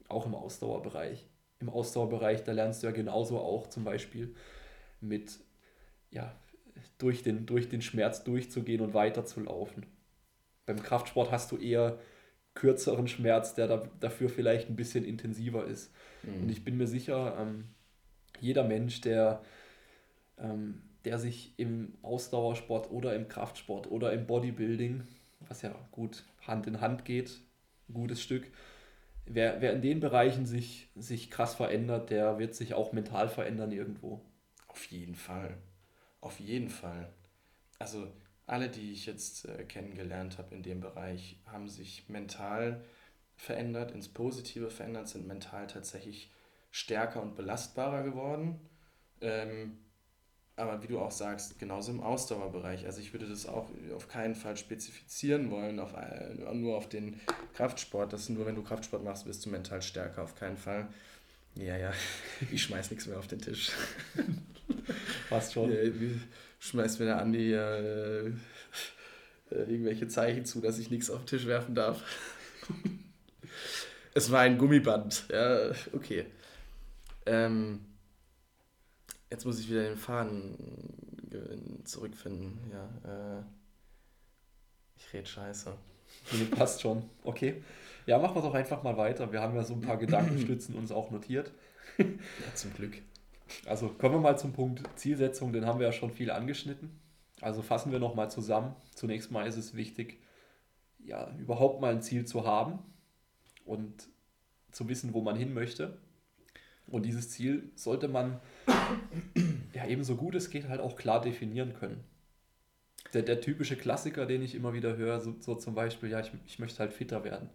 auch 0.07 0.25
im 0.25 0.37
Ausdauerbereich. 0.37 1.27
Im 1.59 1.69
Ausdauerbereich, 1.69 2.45
da 2.45 2.53
lernst 2.53 2.85
du 2.85 2.87
ja 2.87 2.93
genauso 2.93 3.41
auch 3.41 3.67
zum 3.67 3.83
Beispiel 3.83 4.37
mit, 5.01 5.41
ja, 6.11 6.33
durch 6.99 7.23
den, 7.23 7.47
durch 7.47 7.69
den 7.69 7.83
Schmerz 7.83 8.25
durchzugehen 8.25 8.81
und 8.81 8.95
weiterzulaufen. 8.95 9.87
Beim 10.67 10.83
Kraftsport 10.83 11.31
hast 11.31 11.53
du 11.53 11.57
eher 11.57 11.99
kürzeren 12.55 13.07
Schmerz, 13.07 13.55
der 13.55 13.69
da, 13.69 13.89
dafür 14.01 14.29
vielleicht 14.29 14.69
ein 14.69 14.77
bisschen 14.77 15.05
intensiver 15.05 15.67
ist. 15.67 15.93
Mhm. 16.23 16.43
Und 16.43 16.49
ich 16.51 16.65
bin 16.65 16.77
mir 16.77 16.87
sicher, 16.87 17.37
ähm, 17.39 17.69
jeder 18.41 18.65
Mensch, 18.65 19.01
der, 19.03 19.43
ähm, 20.39 20.83
der 21.05 21.19
sich 21.19 21.55
im 21.59 21.95
Ausdauersport 22.03 22.91
oder 22.91 23.15
im 23.15 23.29
Kraftsport 23.29 23.91
oder 23.91 24.13
im 24.13 24.27
Bodybuilding, 24.27 25.07
was 25.49 25.63
ja 25.63 25.75
gut 25.93 26.25
Hand 26.47 26.67
in 26.67 26.81
Hand 26.81 27.05
geht, 27.05 27.41
ein 27.89 27.95
gutes 27.95 28.21
Stück, 28.21 28.51
wer, 29.27 29.61
wer 29.61 29.73
in 29.73 29.83
den 29.83 30.01
Bereichen 30.01 30.47
sich, 30.47 30.89
sich 30.97 31.31
krass 31.31 31.55
verändert, 31.55 32.11
der 32.11 32.39
wird 32.39 32.55
sich 32.55 32.75
auch 32.75 32.93
mental 32.93 33.29
verändern 33.29 33.71
irgendwo. 33.71 34.21
Auf 34.67 34.85
jeden 34.87 35.15
Fall. 35.15 35.57
Auf 36.27 36.41
jeden 36.41 36.71
Fall. 36.71 37.09
Also 37.79 38.13
alle, 38.47 38.69
die 38.69 38.91
ich 38.91 39.07
jetzt 39.07 39.45
äh, 39.45 39.63
kennengelernt 39.63 40.39
habe 40.39 40.57
in 40.57 40.65
dem 40.65 40.81
Bereich, 40.81 41.39
haben 41.47 41.69
sich 41.69 42.09
mental 42.09 42.83
verändert, 43.37 43.93
ins 43.93 44.09
Positive 44.09 44.69
verändert, 44.69 45.07
sind 45.07 45.29
mental 45.29 45.69
tatsächlich 45.69 46.33
stärker 46.73 47.23
und 47.23 47.37
belastbarer 47.37 48.03
geworden. 48.03 48.59
Ähm, 49.21 49.79
aber 50.57 50.83
wie 50.83 50.89
du 50.89 50.99
auch 50.99 51.13
sagst, 51.13 51.61
genauso 51.61 51.93
im 51.93 52.03
Ausdauerbereich. 52.03 52.87
Also 52.87 53.01
ich 53.01 53.13
würde 53.13 53.29
das 53.29 53.47
auch 53.47 53.71
auf 53.95 54.09
keinen 54.09 54.35
Fall 54.35 54.57
spezifizieren 54.57 55.53
wollen, 55.53 55.79
auf, 55.79 55.95
nur 56.55 56.77
auf 56.77 56.89
den 56.89 57.21
Kraftsport. 57.55 58.13
Das 58.13 58.29
nur, 58.31 58.47
wenn 58.47 58.57
du 58.57 58.65
Kraftsport 58.65 59.05
machst, 59.05 59.27
bist 59.27 59.47
du 59.47 59.51
mental 59.51 59.81
stärker, 59.81 60.25
auf 60.25 60.35
keinen 60.35 60.57
Fall. 60.57 60.89
Ja, 61.55 61.77
ja, 61.77 61.93
ich 62.51 62.65
schmeiß 62.65 62.91
nichts 62.91 63.07
mehr 63.07 63.17
auf 63.17 63.29
den 63.29 63.41
Tisch. 63.41 63.71
Passt 65.29 65.53
schon. 65.53 65.71
Ja, 65.73 65.79
schmeißt 66.59 67.01
mir 67.01 67.07
der 67.07 67.21
Andi 67.21 67.53
äh, 67.53 68.27
äh, 68.27 68.33
irgendwelche 69.51 70.09
Zeichen 70.09 70.45
zu, 70.45 70.61
dass 70.61 70.79
ich 70.79 70.91
nichts 70.91 71.11
auf 71.11 71.21
den 71.21 71.27
Tisch 71.27 71.47
werfen 71.47 71.75
darf. 71.75 72.03
es 74.15 74.31
war 74.31 74.41
ein 74.41 74.59
Gummiband. 74.59 75.25
Ja, 75.31 75.71
okay. 75.93 76.27
Ähm, 77.27 77.81
jetzt 79.31 79.45
muss 79.45 79.61
ich 79.61 79.69
wieder 79.69 79.85
den 79.85 79.97
Faden 79.97 80.57
zurückfinden. 81.87 82.59
Ja, 82.73 83.39
äh, 83.39 83.43
ich 84.97 85.13
rede 85.13 85.27
scheiße. 85.27 85.73
Nee, 86.33 86.45
passt 86.45 86.81
schon. 86.81 87.09
Okay. 87.25 87.63
Ja, 88.07 88.19
machen 88.19 88.37
wir 88.37 88.43
doch 88.43 88.55
einfach 88.55 88.83
mal 88.83 88.97
weiter. 88.97 89.33
Wir 89.33 89.41
haben 89.41 89.55
ja 89.57 89.65
so 89.65 89.75
ein 89.75 89.81
paar 89.81 89.97
Gedankenstützen 89.99 90.75
uns 90.77 90.93
auch 90.93 91.11
notiert. 91.11 91.53
ja, 91.99 92.07
zum 92.55 92.73
Glück. 92.75 93.03
Also 93.67 93.89
kommen 93.89 94.15
wir 94.15 94.21
mal 94.21 94.39
zum 94.39 94.53
Punkt 94.53 94.83
Zielsetzung, 94.97 95.53
den 95.53 95.67
haben 95.67 95.79
wir 95.79 95.87
ja 95.87 95.93
schon 95.93 96.11
viel 96.11 96.31
angeschnitten. 96.31 96.99
Also 97.41 97.63
fassen 97.63 97.93
wir 97.93 97.99
nochmal 97.99 98.31
zusammen. 98.31 98.75
Zunächst 98.95 99.31
mal 99.31 99.47
ist 99.47 99.57
es 99.57 99.75
wichtig, 99.75 100.21
ja, 100.99 101.31
überhaupt 101.39 101.81
mal 101.81 101.93
ein 101.93 102.03
Ziel 102.03 102.25
zu 102.25 102.47
haben 102.47 102.79
und 103.65 104.09
zu 104.73 104.89
wissen, 104.89 105.15
wo 105.15 105.21
man 105.21 105.37
hin 105.37 105.55
möchte. 105.55 105.99
Und 106.87 107.05
dieses 107.05 107.31
Ziel 107.31 107.71
sollte 107.75 108.09
man 108.09 108.41
ja 109.75 109.87
ebenso 109.87 110.17
gut 110.17 110.35
es 110.35 110.51
geht 110.51 110.69
halt 110.69 110.81
auch 110.81 110.97
klar 110.97 111.21
definieren 111.21 111.75
können. 111.75 112.05
Der, 113.13 113.23
der 113.23 113.41
typische 113.41 113.77
Klassiker, 113.77 114.27
den 114.27 114.43
ich 114.43 114.55
immer 114.55 114.73
wieder 114.73 114.97
höre, 114.97 115.21
so, 115.21 115.37
so 115.41 115.55
zum 115.55 115.75
Beispiel, 115.75 116.11
ja, 116.11 116.21
ich, 116.21 116.33
ich 116.47 116.59
möchte 116.59 116.81
halt 116.81 116.93
fitter 116.93 117.25
werden. 117.25 117.51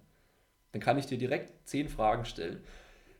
Dann 0.71 0.81
kann 0.81 0.97
ich 0.97 1.05
dir 1.05 1.17
direkt 1.17 1.67
zehn 1.67 1.89
Fragen 1.89 2.25
stellen. 2.25 2.63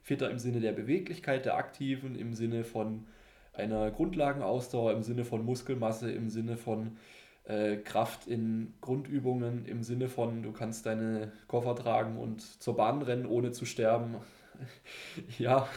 Fitter 0.01 0.29
im 0.29 0.39
Sinne 0.39 0.59
der 0.59 0.71
Beweglichkeit 0.71 1.45
der 1.45 1.57
Aktiven, 1.57 2.15
im 2.15 2.33
Sinne 2.33 2.63
von 2.63 3.05
einer 3.53 3.91
Grundlagenausdauer, 3.91 4.93
im 4.93 5.03
Sinne 5.03 5.25
von 5.25 5.45
Muskelmasse, 5.45 6.11
im 6.11 6.29
Sinne 6.29 6.57
von 6.57 6.97
äh, 7.45 7.77
Kraft 7.77 8.27
in 8.27 8.73
Grundübungen, 8.81 9.65
im 9.65 9.83
Sinne 9.83 10.07
von, 10.07 10.43
du 10.43 10.51
kannst 10.51 10.85
deine 10.85 11.31
Koffer 11.47 11.75
tragen 11.75 12.17
und 12.17 12.41
zur 12.41 12.75
Bahn 12.75 13.01
rennen, 13.01 13.25
ohne 13.25 13.51
zu 13.51 13.65
sterben. 13.65 14.15
ja, 15.37 15.67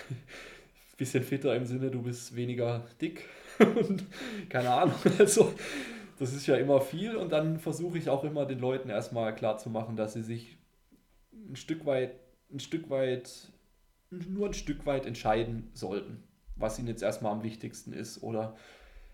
bisschen 0.97 1.25
fitter 1.25 1.55
im 1.57 1.67
Sinne, 1.67 1.91
du 1.91 2.03
bist 2.03 2.37
weniger 2.37 2.85
dick 3.01 3.25
und 3.59 4.05
keine 4.49 4.71
Ahnung. 4.71 4.95
Also, 5.19 5.53
das 6.19 6.33
ist 6.33 6.47
ja 6.47 6.57
immer 6.57 6.81
viel 6.81 7.17
und 7.17 7.33
dann 7.33 7.59
versuche 7.59 7.99
ich 7.99 8.09
auch 8.09 8.25
immer 8.25 8.47
den 8.47 8.61
Leuten 8.61 8.89
erstmal 8.89 9.35
klar 9.35 9.59
zu 9.59 9.71
machen, 9.71 9.97
dass 9.97 10.13
sie 10.13 10.23
sich 10.23 10.57
ein 11.33 11.57
Stück 11.57 11.85
weit, 11.87 12.15
ein 12.53 12.61
Stück 12.61 12.89
weit, 12.91 13.53
nur 14.29 14.49
ein 14.49 14.55
Stück 14.55 14.87
weit 14.87 15.07
entscheiden 15.07 15.71
sollten, 15.75 16.23
was 16.57 16.79
ihnen 16.79 16.89
jetzt 16.89 17.03
erstmal 17.03 17.33
am 17.33 17.43
wichtigsten 17.43 17.93
ist 17.93 18.23
oder 18.23 18.57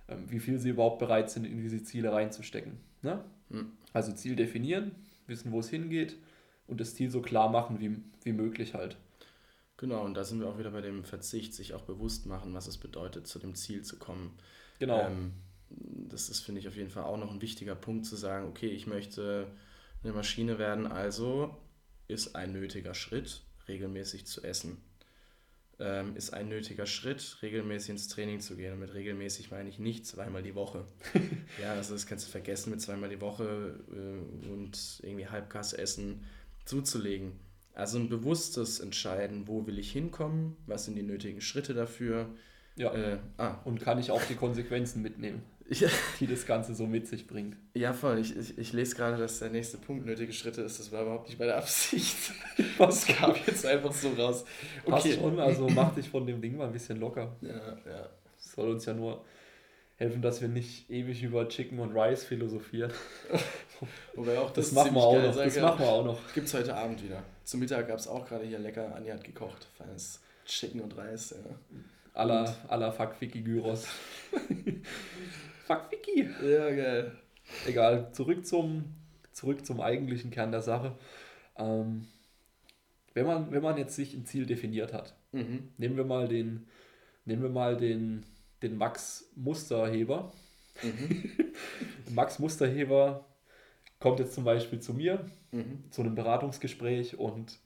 ähm, 0.08 0.30
wie 0.30 0.40
viel 0.40 0.58
sie 0.58 0.70
überhaupt 0.70 0.98
bereit 0.98 1.30
sind, 1.30 1.44
in 1.44 1.60
diese 1.60 1.82
Ziele 1.82 2.12
reinzustecken. 2.12 2.78
Ne? 3.02 3.24
Mhm. 3.48 3.72
Also 3.92 4.12
Ziel 4.12 4.36
definieren, 4.36 4.92
wissen, 5.26 5.52
wo 5.52 5.60
es 5.60 5.70
hingeht 5.70 6.16
und 6.66 6.80
das 6.80 6.94
Ziel 6.94 7.10
so 7.10 7.22
klar 7.22 7.50
machen 7.50 7.80
wie, 7.80 7.96
wie 8.22 8.32
möglich 8.32 8.74
halt. 8.74 8.96
Genau, 9.76 10.04
und 10.04 10.14
da 10.14 10.24
sind 10.24 10.40
wir 10.40 10.48
auch 10.48 10.58
wieder 10.58 10.72
bei 10.72 10.82
dem 10.82 11.04
Verzicht, 11.04 11.54
sich 11.54 11.72
auch 11.72 11.82
bewusst 11.82 12.26
machen, 12.26 12.52
was 12.52 12.66
es 12.66 12.76
bedeutet, 12.76 13.26
zu 13.26 13.38
dem 13.38 13.54
Ziel 13.54 13.82
zu 13.82 13.98
kommen. 13.98 14.36
Genau. 14.78 15.06
Ähm, 15.06 15.32
das 15.70 16.28
ist, 16.28 16.40
finde 16.40 16.60
ich, 16.60 16.68
auf 16.68 16.76
jeden 16.76 16.90
Fall 16.90 17.04
auch 17.04 17.16
noch 17.16 17.30
ein 17.30 17.40
wichtiger 17.40 17.74
Punkt 17.74 18.04
zu 18.04 18.16
sagen, 18.16 18.46
okay, 18.46 18.68
ich 18.68 18.86
möchte 18.86 19.50
eine 20.02 20.12
Maschine 20.12 20.58
werden, 20.58 20.86
also 20.86 21.56
ist 22.08 22.34
ein 22.34 22.52
nötiger 22.52 22.92
Schritt, 22.94 23.42
regelmäßig 23.68 24.26
zu 24.26 24.42
essen. 24.42 24.82
Ähm, 25.80 26.14
ist 26.14 26.34
ein 26.34 26.48
nötiger 26.48 26.86
Schritt, 26.86 27.38
regelmäßig 27.42 27.90
ins 27.90 28.08
Training 28.08 28.40
zu 28.40 28.56
gehen. 28.56 28.74
Und 28.74 28.80
mit 28.80 28.92
regelmäßig 28.92 29.50
meine 29.50 29.68
ich 29.68 29.78
nicht 29.78 30.06
zweimal 30.06 30.42
die 30.42 30.54
Woche. 30.54 30.84
ja, 31.62 31.72
also 31.72 31.94
das 31.94 32.06
kannst 32.06 32.26
du 32.26 32.30
vergessen, 32.30 32.70
mit 32.70 32.80
zweimal 32.80 33.08
die 33.08 33.20
Woche 33.20 33.80
äh, 33.90 34.48
und 34.50 35.00
irgendwie 35.02 35.26
Halbgas 35.26 35.72
essen 35.72 36.24
zuzulegen 36.66 37.32
also 37.74 37.98
ein 37.98 38.08
bewusstes 38.08 38.80
Entscheiden, 38.80 39.46
wo 39.46 39.66
will 39.66 39.78
ich 39.78 39.90
hinkommen, 39.92 40.56
was 40.66 40.84
sind 40.84 40.96
die 40.96 41.02
nötigen 41.02 41.40
Schritte 41.40 41.74
dafür. 41.74 42.28
Ja. 42.76 42.92
Äh, 42.94 43.18
ah. 43.36 43.58
Und 43.64 43.80
kann 43.80 43.98
ich 43.98 44.10
auch 44.10 44.22
die 44.24 44.34
Konsequenzen 44.34 45.02
mitnehmen. 45.02 45.42
die 46.20 46.26
das 46.26 46.46
Ganze 46.46 46.74
so 46.74 46.86
mit 46.86 47.06
sich 47.06 47.26
bringt. 47.26 47.56
Ja, 47.74 47.92
voll. 47.92 48.18
Ich, 48.18 48.36
ich, 48.36 48.58
ich 48.58 48.72
lese 48.72 48.96
gerade, 48.96 49.16
dass 49.16 49.38
der 49.38 49.50
nächste 49.50 49.78
Punkt 49.78 50.04
nötige 50.04 50.32
Schritte 50.32 50.62
ist. 50.62 50.80
Das 50.80 50.90
war 50.90 51.02
überhaupt 51.02 51.28
nicht 51.28 51.38
meine 51.38 51.54
Absicht. 51.54 52.16
Das 52.78 53.06
kam 53.06 53.34
jetzt 53.46 53.66
einfach 53.66 53.92
so 53.92 54.08
raus. 54.10 54.44
Okay. 54.84 54.90
Passt 54.90 55.12
schon, 55.14 55.38
also 55.38 55.68
mach 55.68 55.94
dich 55.94 56.08
von 56.08 56.26
dem 56.26 56.40
Ding 56.40 56.56
mal 56.56 56.66
ein 56.66 56.72
bisschen 56.72 56.98
locker. 56.98 57.36
Ja, 57.42 57.76
ja. 57.90 58.08
soll 58.38 58.70
uns 58.70 58.86
ja 58.86 58.94
nur 58.94 59.22
helfen, 59.96 60.22
dass 60.22 60.40
wir 60.40 60.48
nicht 60.48 60.88
ewig 60.90 61.22
über 61.22 61.46
Chicken 61.46 61.78
und 61.78 61.94
Rice 61.94 62.24
philosophieren. 62.24 62.90
Wobei 64.14 64.38
auch 64.38 64.50
das, 64.50 64.66
das 64.66 64.74
machen 64.74 64.94
wir 64.94 65.02
auch 65.02 65.22
noch. 65.22 65.36
Das 65.36 65.60
machen 65.60 65.78
wir 65.78 65.88
auch 65.88 66.04
noch. 66.04 66.32
Gibt 66.32 66.46
es 66.46 66.54
heute 66.54 66.74
Abend 66.74 67.02
wieder. 67.02 67.22
Zum 67.44 67.60
Mittag 67.60 67.88
gab 67.88 67.98
es 67.98 68.08
auch 68.08 68.26
gerade 68.26 68.46
hier 68.46 68.58
lecker. 68.58 68.94
Anja 68.94 69.14
hat 69.14 69.24
gekocht. 69.24 69.66
Feines 69.76 70.20
Chicken 70.46 70.80
und 70.80 70.96
Reis. 70.96 71.34
Ja. 71.36 71.56
Alla, 72.14 72.56
alla 72.68 72.90
Fuck 72.92 73.20
Vicky 73.20 73.42
Gyros. 73.42 73.86
Fuck 75.70 75.92
Vicky. 75.92 76.28
Ja, 76.42 76.70
geil. 76.70 77.12
Egal, 77.66 78.12
zurück 78.12 78.44
zum, 78.44 78.86
zurück 79.30 79.64
zum 79.64 79.80
eigentlichen 79.80 80.32
Kern 80.32 80.50
der 80.50 80.62
Sache. 80.62 80.96
Ähm, 81.56 82.08
wenn, 83.14 83.26
man, 83.26 83.52
wenn 83.52 83.62
man 83.62 83.76
jetzt 83.76 83.94
sich 83.94 84.14
ein 84.14 84.26
Ziel 84.26 84.46
definiert 84.46 84.92
hat, 84.92 85.14
mhm. 85.30 85.68
nehmen 85.78 85.96
wir 85.96 86.04
mal 86.04 86.26
den, 86.26 86.66
nehmen 87.24 87.42
wir 87.42 87.50
mal 87.50 87.76
den 87.76 88.24
den 88.62 88.76
Max 88.76 89.30
Musterheber. 89.36 90.32
Mhm. 90.82 91.30
Max 92.10 92.38
Musterheber 92.38 93.24
kommt 93.98 94.18
jetzt 94.18 94.34
zum 94.34 94.44
Beispiel 94.44 94.80
zu 94.80 94.94
mir 94.94 95.24
mhm. 95.52 95.84
zu 95.90 96.02
einem 96.02 96.14
Beratungsgespräch 96.14 97.18
und, 97.18 97.58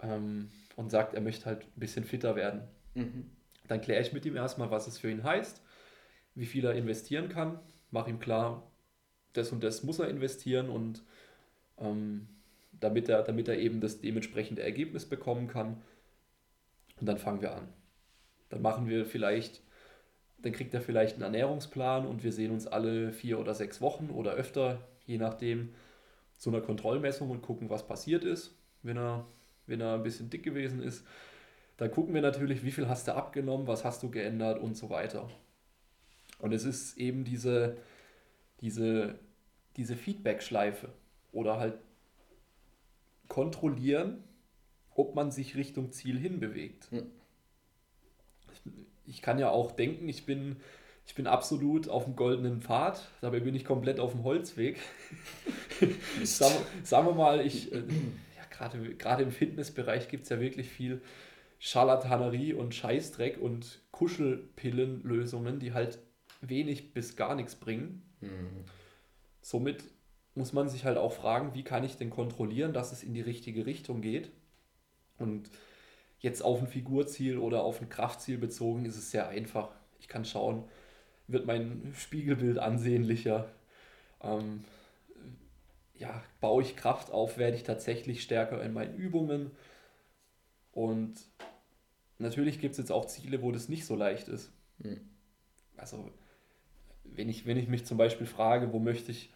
ähm, 0.00 0.50
und 0.76 0.90
sagt, 0.90 1.14
er 1.14 1.20
möchte 1.20 1.46
halt 1.46 1.62
ein 1.62 1.80
bisschen 1.80 2.04
fitter 2.04 2.36
werden. 2.36 2.62
Mhm. 2.94 3.30
Dann 3.68 3.80
kläre 3.80 4.02
ich 4.02 4.12
mit 4.12 4.24
ihm 4.24 4.36
erstmal, 4.36 4.70
was 4.70 4.86
es 4.86 4.98
für 4.98 5.10
ihn 5.10 5.24
heißt, 5.24 5.60
wie 6.36 6.46
viel 6.46 6.64
er 6.64 6.74
investieren 6.74 7.28
kann, 7.28 7.58
mache 7.90 8.10
ihm 8.10 8.20
klar, 8.20 8.70
das 9.32 9.50
und 9.50 9.64
das 9.64 9.82
muss 9.82 9.98
er 9.98 10.08
investieren 10.08 10.70
und 10.70 11.02
ähm, 11.78 12.28
damit, 12.72 13.08
er, 13.08 13.22
damit 13.22 13.48
er 13.48 13.58
eben 13.58 13.80
das 13.80 14.00
dementsprechende 14.00 14.62
Ergebnis 14.62 15.04
bekommen 15.04 15.48
kann. 15.48 15.82
Und 17.00 17.06
dann 17.06 17.18
fangen 17.18 17.42
wir 17.42 17.54
an. 17.54 17.68
Dann 18.48 18.62
machen 18.62 18.88
wir 18.88 19.04
vielleicht 19.04 19.60
dann 20.46 20.52
kriegt 20.52 20.74
er 20.74 20.80
vielleicht 20.80 21.14
einen 21.14 21.24
Ernährungsplan 21.24 22.06
und 22.06 22.22
wir 22.22 22.32
sehen 22.32 22.52
uns 22.52 22.66
alle 22.66 23.12
vier 23.12 23.38
oder 23.38 23.54
sechs 23.54 23.80
Wochen 23.80 24.10
oder 24.10 24.32
öfter, 24.34 24.78
je 25.06 25.18
nachdem, 25.18 25.74
zu 26.36 26.50
einer 26.50 26.60
Kontrollmessung 26.60 27.30
und 27.30 27.42
gucken, 27.42 27.70
was 27.70 27.86
passiert 27.86 28.24
ist. 28.24 28.54
Wenn 28.82 28.96
er, 28.98 29.26
wenn 29.66 29.80
er 29.80 29.94
ein 29.94 30.02
bisschen 30.02 30.30
dick 30.30 30.42
gewesen 30.42 30.82
ist, 30.82 31.04
dann 31.78 31.90
gucken 31.90 32.14
wir 32.14 32.22
natürlich, 32.22 32.64
wie 32.64 32.70
viel 32.70 32.88
hast 32.88 33.08
du 33.08 33.14
abgenommen, 33.14 33.66
was 33.66 33.84
hast 33.84 34.02
du 34.02 34.10
geändert 34.10 34.60
und 34.60 34.76
so 34.76 34.90
weiter. 34.90 35.28
Und 36.38 36.52
es 36.52 36.64
ist 36.64 36.96
eben 36.98 37.24
diese, 37.24 37.76
diese, 38.60 39.18
diese 39.76 39.96
Feedback-Schleife 39.96 40.88
oder 41.32 41.58
halt 41.58 41.78
kontrollieren, 43.28 44.22
ob 44.94 45.14
man 45.14 45.30
sich 45.30 45.56
Richtung 45.56 45.92
Ziel 45.92 46.18
hinbewegt. 46.18 46.90
Hm. 46.90 47.06
Ich 49.06 49.22
kann 49.22 49.38
ja 49.38 49.50
auch 49.50 49.72
denken, 49.72 50.08
ich 50.08 50.26
bin, 50.26 50.56
ich 51.06 51.14
bin 51.14 51.26
absolut 51.26 51.88
auf 51.88 52.04
dem 52.04 52.16
goldenen 52.16 52.60
Pfad, 52.60 53.08
dabei 53.20 53.40
bin 53.40 53.54
ich 53.54 53.64
komplett 53.64 54.00
auf 54.00 54.12
dem 54.12 54.24
Holzweg. 54.24 54.78
sagen, 56.24 56.54
sagen 56.82 57.06
wir 57.06 57.14
mal, 57.14 57.44
ich, 57.44 57.72
äh, 57.72 57.78
ja, 57.78 58.92
gerade 58.98 59.22
im 59.22 59.30
Fitnessbereich 59.30 60.08
gibt 60.08 60.24
es 60.24 60.30
ja 60.30 60.40
wirklich 60.40 60.68
viel 60.68 61.02
Scharlatanerie 61.58 62.54
und 62.54 62.74
Scheißdreck 62.74 63.38
und 63.40 63.80
Kuschelpillenlösungen, 63.92 65.58
die 65.58 65.72
halt 65.72 65.98
wenig 66.40 66.92
bis 66.92 67.16
gar 67.16 67.34
nichts 67.34 67.54
bringen. 67.54 68.02
Mhm. 68.20 68.64
Somit 69.40 69.84
muss 70.34 70.52
man 70.52 70.68
sich 70.68 70.84
halt 70.84 70.98
auch 70.98 71.12
fragen, 71.12 71.54
wie 71.54 71.64
kann 71.64 71.84
ich 71.84 71.96
denn 71.96 72.10
kontrollieren, 72.10 72.72
dass 72.72 72.92
es 72.92 73.02
in 73.02 73.14
die 73.14 73.22
richtige 73.22 73.64
Richtung 73.64 74.02
geht. 74.02 74.30
Und 75.18 75.48
jetzt 76.20 76.42
auf 76.42 76.60
ein 76.60 76.66
Figurziel 76.66 77.38
oder 77.38 77.62
auf 77.62 77.80
ein 77.80 77.88
Kraftziel 77.88 78.38
bezogen 78.38 78.84
ist 78.84 78.96
es 78.96 79.10
sehr 79.10 79.28
einfach. 79.28 79.70
Ich 79.98 80.08
kann 80.08 80.24
schauen, 80.24 80.64
wird 81.26 81.46
mein 81.46 81.94
Spiegelbild 81.96 82.58
ansehnlicher. 82.58 83.48
Ähm, 84.22 84.64
ja, 85.94 86.22
baue 86.40 86.62
ich 86.62 86.76
Kraft 86.76 87.10
auf, 87.10 87.38
werde 87.38 87.56
ich 87.56 87.62
tatsächlich 87.62 88.22
stärker 88.22 88.62
in 88.62 88.72
meinen 88.72 88.96
Übungen. 88.96 89.50
Und 90.72 91.14
natürlich 92.18 92.60
gibt 92.60 92.72
es 92.72 92.78
jetzt 92.78 92.92
auch 92.92 93.06
Ziele, 93.06 93.40
wo 93.40 93.52
das 93.52 93.68
nicht 93.70 93.86
so 93.86 93.96
leicht 93.96 94.28
ist. 94.28 94.52
Mhm. 94.78 95.00
Also, 95.76 96.10
wenn 97.14 97.28
ich, 97.28 97.46
wenn 97.46 97.56
ich 97.56 97.68
mich 97.68 97.86
zum 97.86 97.96
Beispiel 97.96 98.26
frage, 98.26 98.72
wo 98.72 98.78
möchte 98.78 99.12
ich 99.12 99.30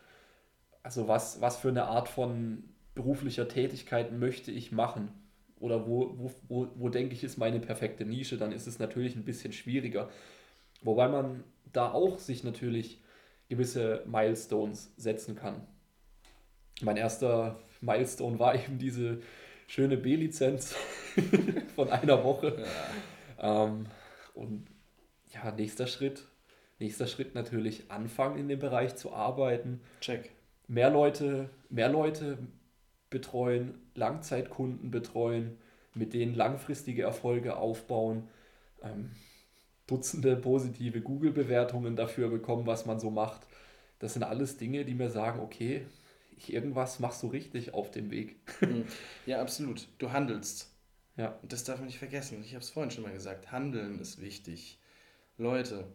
also 0.83 1.09
was, 1.09 1.41
was 1.41 1.57
für 1.59 1.69
eine 1.69 1.85
Art 1.85 2.09
von 2.09 2.65
beruflicher 2.95 3.49
Tätigkeit 3.49 4.13
möchte 4.13 4.51
ich 4.51 4.73
machen? 4.73 5.11
Oder 5.59 5.87
wo, 5.87 6.15
wo, 6.17 6.33
wo, 6.49 6.69
wo 6.75 6.89
denke 6.89 7.15
ich, 7.15 7.23
ist 7.23 7.37
meine 7.37 7.61
perfekte 7.61 8.05
Nische? 8.05 8.39
Dann 8.39 8.53
ist 8.53 8.67
es 8.67 8.79
natürlich 8.79 9.15
ein 9.15 9.25
bisschen 9.25 9.53
schwieriger. 9.53 10.09
Wobei 10.83 11.09
man 11.09 11.45
da 11.73 11.93
auch 11.93 12.19
sich 12.19 12.45
natürlich 12.45 13.03
gewisse 13.49 14.03
Milestones 14.07 14.93
setzen 14.97 15.37
kann. 15.37 15.67
Mein 16.81 16.97
erster 16.97 17.61
Milestone 17.83 18.39
war 18.39 18.55
eben 18.55 18.79
diese 18.79 19.21
schöne 19.67 19.99
B-Lizenz 19.99 20.75
von 21.75 21.91
einer 21.91 22.25
Woche. 22.25 22.65
Ja. 23.39 23.67
Ähm, 23.67 23.87
und 24.35 24.67
ja, 25.35 25.53
nächster 25.53 25.87
Schritt, 25.87 26.25
nächster 26.81 27.07
Schritt 27.07 27.35
natürlich 27.35 27.91
anfangen 27.91 28.39
in 28.39 28.49
dem 28.49 28.59
Bereich 28.59 28.97
zu 28.97 29.13
arbeiten. 29.13 29.81
Check 30.01 30.31
mehr 30.71 30.89
Leute, 30.89 31.51
mehr 31.69 31.89
Leute 31.89 32.39
betreuen, 33.11 33.75
Langzeitkunden 33.95 34.91
betreuen, 34.91 35.59
mit 35.95 36.15
denen 36.15 36.35
langfristige 36.35 37.03
Erfolge 37.03 37.57
aufbauen, 37.57 38.29
ähm, 38.83 39.11
Dutzende 39.89 40.37
positive 40.37 41.01
Google-Bewertungen 41.01 41.97
dafür 41.97 42.29
bekommen, 42.29 42.65
was 42.69 42.87
man 42.87 43.01
so 43.01 43.11
macht. 43.11 43.41
Das 43.99 44.13
sind 44.13 44.23
alles 44.23 44.57
Dinge, 44.57 44.85
die 44.85 44.95
mir 44.95 45.11
sagen, 45.11 45.41
okay, 45.41 45.85
irgendwas 46.47 47.01
machst 47.01 47.25
du 47.25 47.27
richtig 47.27 47.75
auf 47.75 47.91
dem 47.91 48.13
Weg. 48.13 48.37
Mhm. 48.61 48.85
Ja, 49.27 49.41
absolut. 49.41 49.89
Du 49.99 50.13
handelst. 50.13 50.71
Ja. 51.17 51.37
Und 51.43 51.53
das 51.53 51.65
darf 51.65 51.79
man 51.79 51.87
nicht 51.87 51.99
vergessen. 51.99 52.41
Ich 52.45 52.55
habe 52.55 52.63
es 52.63 52.71
vorhin 52.71 52.93
schon 52.93 53.03
mal 53.03 53.13
gesagt. 53.13 53.51
Handeln 53.51 53.99
ist 53.99 54.21
wichtig. 54.21 54.79
Leute, 55.37 55.89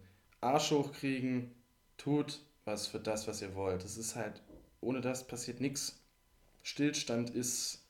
Arsch 0.46 0.72
hochkriegen, 0.72 1.52
tut 1.98 2.40
was 2.66 2.88
für 2.88 3.00
das, 3.00 3.28
was 3.28 3.42
ihr 3.42 3.54
wollt. 3.56 3.84
Das 3.84 3.98
ist 3.98 4.16
halt 4.16 4.42
ohne 4.86 5.02
das 5.02 5.26
passiert 5.26 5.60
nichts. 5.62 6.00
Stillstand 6.62 7.32
ist 7.32 7.84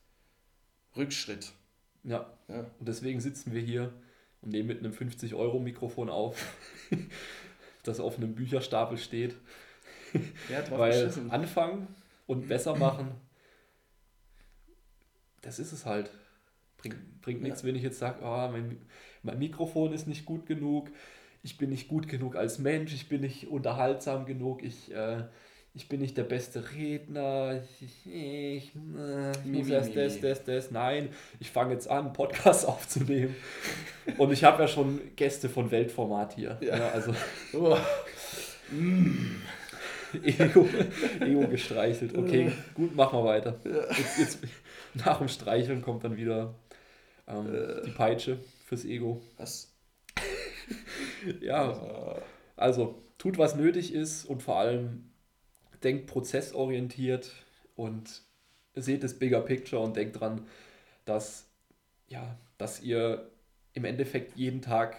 Rückschritt. 0.95 1.51
Ja. 2.03 2.31
ja. 2.47 2.59
Und 2.79 2.87
deswegen 2.87 3.19
sitzen 3.19 3.53
wir 3.53 3.61
hier 3.61 3.93
und 4.41 4.51
nehmen 4.51 4.67
mit 4.67 4.79
einem 4.79 4.93
50-Euro-Mikrofon 4.93 6.09
auf, 6.09 6.37
das 7.83 7.99
auf 7.99 8.17
einem 8.17 8.35
Bücherstapel 8.35 8.97
steht. 8.97 9.35
Ja, 10.49 10.61
drauf 10.61 10.79
Weil 10.79 11.07
beschissen. 11.07 11.29
anfangen 11.29 11.87
und 12.25 12.47
besser 12.47 12.77
machen, 12.77 13.11
das 15.41 15.59
ist 15.59 15.73
es 15.73 15.85
halt. 15.85 16.09
Bringt, 16.77 17.21
bringt 17.21 17.41
nichts, 17.41 17.63
ja. 17.63 17.67
wenn 17.67 17.75
ich 17.75 17.83
jetzt 17.83 17.99
sage, 17.99 18.19
oh, 18.23 18.47
mein, 18.49 18.77
mein 19.23 19.39
Mikrofon 19.39 19.91
ist 19.91 20.07
nicht 20.07 20.23
gut 20.23 20.45
genug, 20.45 20.89
ich 21.45 21.57
bin 21.57 21.69
nicht 21.69 21.87
gut 21.87 22.07
genug 22.07 22.35
als 22.35 22.57
Mensch, 22.57 22.91
ich 22.93 23.07
bin 23.07 23.21
nicht 23.21 23.47
unterhaltsam 23.47 24.25
genug, 24.25 24.63
ich 24.63 24.91
äh, 24.91 25.23
ich 25.75 25.87
bin 25.89 25.99
nicht 25.99 26.17
der 26.17 26.23
beste 26.23 26.63
Redner, 26.73 27.61
ich, 27.81 28.11
ich, 28.11 28.71
äh, 28.97 29.31
ich 29.31 29.45
muss 29.45 29.69
erst 29.69 29.95
das, 29.95 30.21
das, 30.21 30.43
das. 30.45 30.71
Nein, 30.71 31.09
ich 31.39 31.51
fange 31.51 31.73
jetzt 31.73 31.89
an, 31.89 32.13
Podcast 32.13 32.65
aufzunehmen. 32.67 33.35
Und 34.17 34.31
ich 34.31 34.43
habe 34.45 34.63
ja 34.63 34.67
schon 34.69 35.01
Gäste 35.17 35.49
von 35.49 35.69
Weltformat 35.69 36.35
hier. 36.35 36.57
Ja. 36.61 36.77
ja 36.77 36.89
also. 36.89 37.13
Oh. 37.53 37.77
Ego, 40.23 40.67
Ego 41.19 41.47
gestreichelt. 41.47 42.17
Okay, 42.17 42.51
gut, 42.73 42.95
machen 42.95 43.19
wir 43.19 43.25
weiter. 43.25 43.59
Jetzt, 43.95 44.17
jetzt, 44.17 44.39
nach 44.95 45.19
dem 45.19 45.27
Streicheln 45.27 45.83
kommt 45.83 46.03
dann 46.03 46.17
wieder 46.17 46.55
ähm, 47.27 47.53
äh. 47.53 47.83
die 47.85 47.91
Peitsche 47.91 48.39
fürs 48.65 48.85
Ego. 48.85 49.21
Was? 49.37 49.74
ja, 51.41 52.21
also 52.55 53.01
tut, 53.17 53.37
was 53.37 53.55
nötig 53.55 53.93
ist 53.93 54.25
und 54.25 54.43
vor 54.43 54.57
allem 54.57 55.11
denkt 55.83 56.07
prozessorientiert 56.07 57.31
und 57.75 58.21
seht 58.75 59.03
das 59.03 59.17
Bigger 59.19 59.41
Picture 59.41 59.81
und 59.81 59.95
denkt 59.95 60.19
dran, 60.19 60.47
dass, 61.05 61.47
ja, 62.07 62.37
dass 62.57 62.81
ihr 62.81 63.29
im 63.73 63.85
Endeffekt 63.85 64.37
jeden 64.37 64.61
Tag 64.61 64.97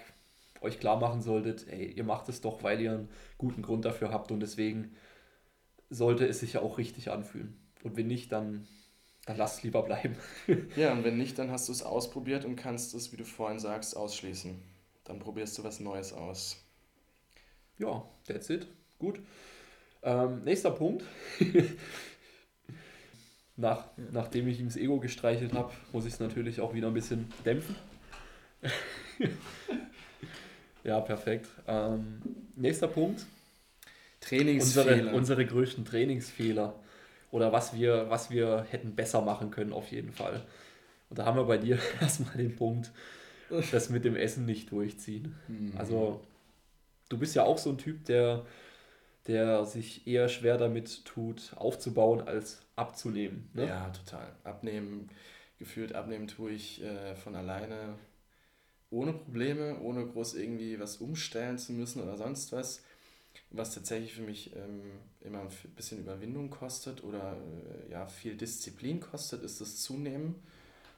euch 0.60 0.80
klar 0.80 0.98
machen 0.98 1.22
solltet, 1.22 1.66
ey, 1.68 1.92
ihr 1.92 2.04
macht 2.04 2.28
es 2.28 2.40
doch, 2.40 2.62
weil 2.62 2.80
ihr 2.80 2.92
einen 2.92 3.08
guten 3.38 3.62
Grund 3.62 3.84
dafür 3.84 4.10
habt 4.10 4.30
und 4.30 4.40
deswegen 4.40 4.94
sollte 5.90 6.26
es 6.26 6.40
sich 6.40 6.54
ja 6.54 6.62
auch 6.62 6.78
richtig 6.78 7.10
anfühlen. 7.10 7.56
Und 7.82 7.96
wenn 7.96 8.06
nicht, 8.06 8.32
dann, 8.32 8.66
dann 9.26 9.36
lasst 9.36 9.58
es 9.58 9.62
lieber 9.62 9.82
bleiben. 9.82 10.16
ja, 10.76 10.92
und 10.92 11.04
wenn 11.04 11.16
nicht, 11.18 11.38
dann 11.38 11.50
hast 11.50 11.68
du 11.68 11.72
es 11.72 11.82
ausprobiert 11.82 12.44
und 12.44 12.56
kannst 12.56 12.94
es, 12.94 13.12
wie 13.12 13.16
du 13.16 13.24
vorhin 13.24 13.58
sagst, 13.58 13.96
ausschließen. 13.96 14.60
Dann 15.06 15.18
probierst 15.18 15.56
du 15.58 15.64
was 15.64 15.80
Neues 15.80 16.12
aus. 16.12 16.62
Ja, 17.78 18.04
that's 18.26 18.50
it. 18.50 18.66
Gut. 18.98 19.20
Ähm, 20.02 20.44
nächster 20.44 20.70
Punkt. 20.70 21.04
Nach, 23.56 23.86
nachdem 24.12 24.48
ich 24.48 24.60
ihm 24.60 24.66
das 24.66 24.76
Ego 24.76 25.00
gestreichelt 25.00 25.54
habe, 25.54 25.72
muss 25.92 26.04
ich 26.04 26.12
es 26.14 26.20
natürlich 26.20 26.60
auch 26.60 26.74
wieder 26.74 26.88
ein 26.88 26.94
bisschen 26.94 27.32
dämpfen. 27.44 27.74
ja, 30.84 31.00
perfekt. 31.00 31.48
Ähm, 31.66 32.20
nächster 32.54 32.88
Punkt. 32.88 33.24
Trainingsfehler. 34.20 34.92
Unsere, 34.92 35.16
unsere 35.16 35.46
größten 35.46 35.84
Trainingsfehler. 35.84 36.74
Oder 37.30 37.52
was 37.52 37.74
wir, 37.74 38.10
was 38.10 38.30
wir 38.30 38.66
hätten 38.70 38.94
besser 38.94 39.22
machen 39.22 39.50
können, 39.50 39.72
auf 39.72 39.90
jeden 39.90 40.12
Fall. 40.12 40.44
Und 41.08 41.18
da 41.18 41.24
haben 41.24 41.36
wir 41.36 41.44
bei 41.44 41.58
dir 41.58 41.78
erstmal 42.00 42.36
den 42.36 42.56
Punkt, 42.56 42.92
das 43.70 43.90
mit 43.90 44.04
dem 44.04 44.16
Essen 44.16 44.46
nicht 44.46 44.70
durchziehen. 44.70 45.34
Mhm. 45.48 45.72
Also, 45.76 46.20
du 47.08 47.18
bist 47.18 47.34
ja 47.34 47.44
auch 47.44 47.58
so 47.58 47.70
ein 47.70 47.78
Typ, 47.78 48.04
der 48.04 48.44
der 49.26 49.64
sich 49.64 50.06
eher 50.06 50.28
schwer 50.28 50.56
damit 50.56 51.04
tut, 51.04 51.52
aufzubauen 51.56 52.20
als 52.20 52.60
abzunehmen. 52.76 53.50
Ne? 53.54 53.66
Ja, 53.66 53.90
total. 53.90 54.32
Abnehmen, 54.44 55.10
gefühlt 55.58 55.94
abnehmen 55.94 56.28
tue 56.28 56.52
ich 56.52 56.82
äh, 56.82 57.16
von 57.16 57.34
alleine 57.34 57.98
ohne 58.90 59.12
Probleme, 59.12 59.80
ohne 59.80 60.06
groß 60.06 60.34
irgendwie 60.34 60.78
was 60.78 60.98
umstellen 60.98 61.58
zu 61.58 61.72
müssen 61.72 62.02
oder 62.02 62.16
sonst 62.16 62.52
was. 62.52 62.82
Was 63.50 63.74
tatsächlich 63.74 64.14
für 64.14 64.22
mich 64.22 64.54
ähm, 64.54 64.92
immer 65.20 65.40
ein 65.40 65.48
bisschen 65.74 65.98
Überwindung 65.98 66.48
kostet 66.50 67.04
oder 67.04 67.36
äh, 67.36 67.92
ja, 67.92 68.06
viel 68.06 68.36
Disziplin 68.36 69.00
kostet, 69.00 69.42
ist 69.42 69.60
das 69.60 69.82
Zunehmen. 69.82 70.36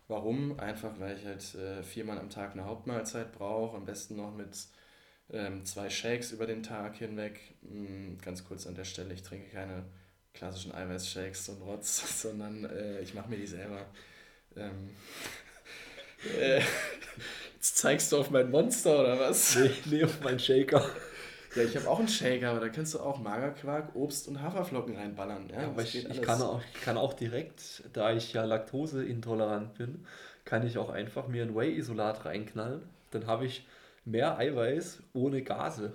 Warum? 0.09 0.59
Einfach, 0.59 0.99
weil 0.99 1.17
ich 1.19 1.25
halt 1.27 1.55
äh, 1.55 1.83
viermal 1.83 2.19
am 2.19 2.31
Tag 2.31 2.53
eine 2.53 2.65
Hauptmahlzeit 2.65 3.33
brauche, 3.33 3.77
am 3.77 3.85
besten 3.85 4.17
noch 4.17 4.35
mit 4.35 4.57
ähm, 5.31 5.65
zwei 5.67 5.91
Shakes 5.91 6.33
über 6.33 6.47
den 6.47 6.63
Tag 6.63 6.97
hinweg. 6.97 7.39
Mhm, 7.63 8.19
ganz 8.23 8.45
kurz 8.45 8.67
an 8.67 8.75
der 8.75 8.85
Stelle, 8.85 9.13
ich 9.13 9.23
trinke 9.23 9.51
keine 9.51 9.85
klassischen 10.33 10.73
Eiweißshakes 10.73 11.51
und 11.51 11.63
Rotz, 11.63 12.23
sondern 12.23 12.65
äh, 12.65 13.01
ich 13.01 13.13
mache 13.15 13.29
mir 13.29 13.37
die 13.37 13.47
selber. 13.47 13.85
Ähm, 14.57 14.97
äh, 16.41 16.63
jetzt 17.57 17.77
zeigst 17.77 18.11
du 18.13 18.19
auf 18.19 18.31
mein 18.31 18.51
Monster 18.51 19.01
oder 19.01 19.21
was? 19.21 19.57
Nee, 19.57 19.71
nee 19.87 20.05
auf 20.05 20.21
meinen 20.23 20.39
Shaker. 20.39 20.89
Ja, 21.55 21.63
ich 21.63 21.77
habe 21.77 21.89
auch 21.89 21.99
einen 21.99 22.09
Shaker, 22.09 22.51
aber 22.51 22.61
da 22.61 22.69
kannst 22.69 22.95
du 22.95 23.01
auch 23.01 23.19
Magerquark, 23.19 23.95
Obst 23.95 24.29
und 24.29 24.43
Haferflocken 24.43 24.97
reinballern. 24.97 25.49
Ja, 25.51 25.69
aber 25.69 25.83
ich, 25.83 26.09
ich, 26.09 26.23
kann 26.23 26.43
auch, 26.43 26.61
ich 26.75 26.81
kann 26.83 26.97
auch 26.97 27.15
direkt, 27.15 27.83
da 27.93 28.13
ich 28.13 28.33
ja 28.33 28.45
laktoseintolerant 28.45 29.75
bin, 29.75 30.05
kann 30.45 30.67
ich 30.67 30.79
auch 30.79 30.91
einfach 30.91 31.29
mir 31.29 31.43
ein 31.43 31.55
Whey-Isolat 31.55 32.25
reinknallen. 32.25 32.83
Dann 33.11 33.27
habe 33.27 33.47
ich 33.47 33.67
mehr 34.05 34.39
Eiweiß 34.39 35.03
ohne 35.15 35.43
Gase. 35.43 35.95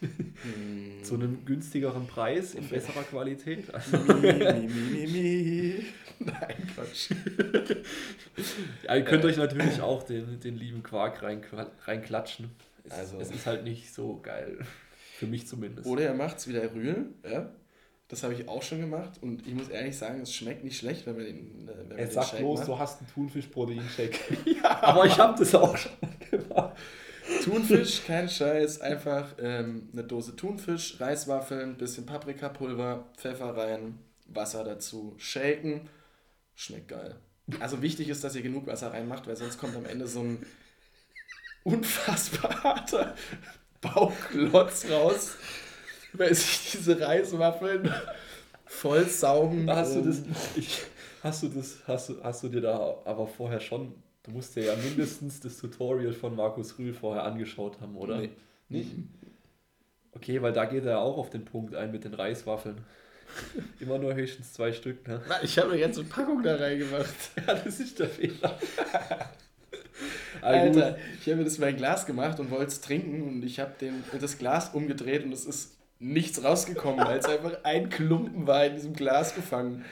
Hm. 0.00 1.04
Zu 1.04 1.14
einem 1.14 1.44
günstigeren 1.44 2.06
Preis 2.06 2.54
in 2.54 2.66
besserer 2.68 3.02
Qualität. 3.02 3.66
Also 3.72 3.98
mi, 3.98 4.66
mi, 4.66 5.06
mi, 5.06 5.84
Nein, 6.20 6.68
Quatsch. 6.74 7.10
ja, 8.84 8.96
ihr 8.96 9.04
könnt 9.04 9.24
euch 9.24 9.36
natürlich 9.36 9.80
auch 9.80 10.02
den, 10.02 10.40
den 10.40 10.56
lieben 10.56 10.82
Quark 10.82 11.22
rein, 11.22 11.42
reinklatschen. 11.86 12.50
Es, 12.90 12.98
also. 12.98 13.18
es 13.18 13.30
ist 13.30 13.46
halt 13.46 13.64
nicht 13.64 13.94
so 13.94 14.20
geil. 14.22 14.58
Für 15.18 15.26
mich 15.26 15.46
zumindest. 15.46 15.86
Oder 15.86 16.04
er 16.04 16.14
macht 16.14 16.38
es 16.38 16.48
wie 16.48 16.52
der 16.52 16.74
Rühl. 16.74 17.06
Ja? 17.28 17.50
Das 18.08 18.22
habe 18.24 18.34
ich 18.34 18.48
auch 18.48 18.62
schon 18.62 18.80
gemacht 18.80 19.18
und 19.20 19.46
ich 19.46 19.54
muss 19.54 19.68
ehrlich 19.68 19.96
sagen, 19.96 20.20
es 20.22 20.34
schmeckt 20.34 20.64
nicht 20.64 20.76
schlecht, 20.76 21.06
wenn 21.06 21.16
man 21.16 21.24
den. 21.24 21.68
Äh, 21.68 21.72
wenn 21.88 21.98
er 21.98 22.10
sagt 22.10 22.30
Shake 22.30 22.40
bloß, 22.40 22.64
du 22.64 22.78
hast 22.78 22.98
einen 22.98 23.08
Thunfisch-Protein-Shake. 23.08 24.18
ja, 24.62 24.82
aber 24.82 25.06
ich 25.06 25.16
habe 25.16 25.38
das 25.38 25.54
auch 25.54 25.76
schon 25.76 25.92
gemacht. 26.28 26.76
Thunfisch, 27.44 28.02
kein 28.06 28.28
Scheiß, 28.28 28.80
einfach 28.80 29.34
ähm, 29.38 29.90
eine 29.92 30.02
Dose 30.02 30.34
Thunfisch, 30.34 31.00
Reiswaffeln, 31.00 31.76
bisschen 31.76 32.04
Paprikapulver, 32.04 33.06
Pfeffer 33.16 33.56
rein, 33.56 33.98
Wasser 34.26 34.64
dazu, 34.64 35.14
shaken. 35.18 35.88
Schmeckt 36.56 36.88
geil. 36.88 37.14
Also 37.60 37.80
wichtig 37.80 38.08
ist, 38.08 38.24
dass 38.24 38.34
ihr 38.34 38.42
genug 38.42 38.66
Wasser 38.66 38.92
reinmacht, 38.92 39.26
weil 39.26 39.36
sonst 39.36 39.58
kommt 39.58 39.76
am 39.76 39.86
Ende 39.86 40.06
so 40.06 40.20
ein 40.20 40.44
unfassbar 41.64 42.62
harter 42.62 43.14
Bauchklotz 43.80 44.86
raus, 44.90 45.36
weil 46.12 46.34
sich 46.34 46.72
diese 46.72 47.00
Reiswaffeln 47.00 47.92
voll 48.66 49.06
saugen. 49.06 49.70
Hast 49.70 49.96
du 49.96 50.02
das, 50.02 50.22
ich, 50.56 50.82
hast 51.22 51.42
du 51.42 51.48
das, 51.48 51.78
hast 51.86 52.08
du, 52.08 52.22
hast 52.22 52.42
du 52.42 52.48
dir 52.48 52.60
da 52.60 52.96
aber 53.04 53.26
vorher 53.26 53.60
schon 53.60 53.94
Du 54.22 54.32
musst 54.32 54.54
dir 54.54 54.64
ja 54.64 54.76
mindestens 54.76 55.40
das 55.40 55.56
Tutorial 55.56 56.12
von 56.12 56.36
Markus 56.36 56.78
Rühl 56.78 56.92
vorher 56.92 57.24
angeschaut 57.24 57.80
haben, 57.80 57.96
oder? 57.96 58.18
Nee. 58.18 58.30
Nicht? 58.68 58.90
Okay, 60.12 60.42
weil 60.42 60.52
da 60.52 60.66
geht 60.66 60.84
er 60.84 61.00
auch 61.00 61.16
auf 61.16 61.30
den 61.30 61.44
Punkt 61.44 61.74
ein 61.74 61.90
mit 61.90 62.04
den 62.04 62.12
Reiswaffeln. 62.12 62.78
Immer 63.80 63.98
nur 63.98 64.14
höchstens 64.14 64.52
zwei 64.52 64.72
Stück, 64.72 65.06
ne? 65.08 65.22
Ich 65.42 65.58
habe 65.58 65.70
eine 65.70 65.80
ganze 65.80 66.04
Packung 66.04 66.42
da 66.42 66.56
reingemacht. 66.56 67.14
ja, 67.46 67.54
das 67.54 67.80
ist 67.80 67.98
der 67.98 68.08
Fehler. 68.08 68.58
Alter, 70.40 70.98
ich 71.20 71.26
habe 71.26 71.36
mir 71.36 71.44
das 71.44 71.56
in 71.56 71.60
mein 71.60 71.76
Glas 71.76 72.06
gemacht 72.06 72.40
und 72.40 72.50
wollte 72.50 72.66
es 72.66 72.80
trinken 72.80 73.22
und 73.22 73.44
ich 73.44 73.60
habe 73.60 73.72
das 74.20 74.38
Glas 74.38 74.74
umgedreht 74.74 75.24
und 75.24 75.32
es 75.32 75.44
ist 75.44 75.76
nichts 75.98 76.42
rausgekommen, 76.42 77.04
weil 77.04 77.18
es 77.18 77.24
einfach 77.26 77.62
ein 77.62 77.90
Klumpen 77.90 78.46
war 78.46 78.64
in 78.66 78.74
diesem 78.74 78.94
Glas 78.94 79.34
gefangen. 79.34 79.84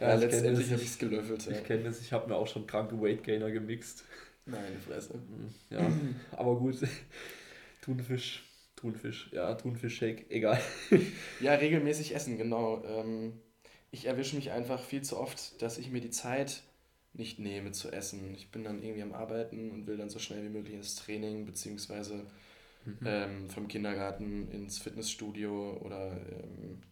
Ja, 0.00 0.14
letztendlich 0.14 0.70
habe 0.70 0.82
ich 0.82 0.88
es 0.88 0.98
gelöffelt. 0.98 1.46
Ja. 1.46 1.52
Ich 1.52 1.64
kenne 1.64 1.84
das, 1.84 2.00
ich 2.00 2.12
habe 2.12 2.28
mir 2.28 2.36
auch 2.36 2.46
schon 2.46 2.66
kranke 2.66 3.00
Weight 3.00 3.24
Gainer 3.24 3.50
gemixt. 3.50 4.04
Meine 4.44 4.78
Fresse. 4.86 5.14
Ja, 5.70 5.86
aber 6.32 6.56
gut. 6.56 6.76
Thunfisch, 7.80 8.44
Thunfisch, 8.76 9.30
ja, 9.32 9.54
Thunfisch-Shake, 9.54 10.30
egal. 10.30 10.60
ja, 11.40 11.54
regelmäßig 11.54 12.14
essen, 12.14 12.38
genau. 12.38 12.82
Ähm, 12.84 13.40
ich 13.90 14.06
erwische 14.06 14.36
mich 14.36 14.52
einfach 14.52 14.82
viel 14.82 15.02
zu 15.02 15.18
oft, 15.18 15.60
dass 15.62 15.78
ich 15.78 15.90
mir 15.90 16.00
die 16.00 16.10
Zeit 16.10 16.62
nicht 17.14 17.38
nehme 17.38 17.72
zu 17.72 17.90
essen. 17.90 18.34
Ich 18.34 18.50
bin 18.50 18.64
dann 18.64 18.82
irgendwie 18.82 19.02
am 19.02 19.12
Arbeiten 19.12 19.70
und 19.70 19.86
will 19.86 19.96
dann 19.96 20.10
so 20.10 20.18
schnell 20.18 20.42
wie 20.44 20.48
möglich 20.48 20.74
ins 20.74 20.96
Training, 20.96 21.44
beziehungsweise 21.44 22.26
mhm. 22.84 22.98
ähm, 23.04 23.50
vom 23.50 23.68
Kindergarten 23.68 24.50
ins 24.50 24.78
Fitnessstudio 24.78 25.78
oder 25.82 26.12
ähm, 26.12 26.82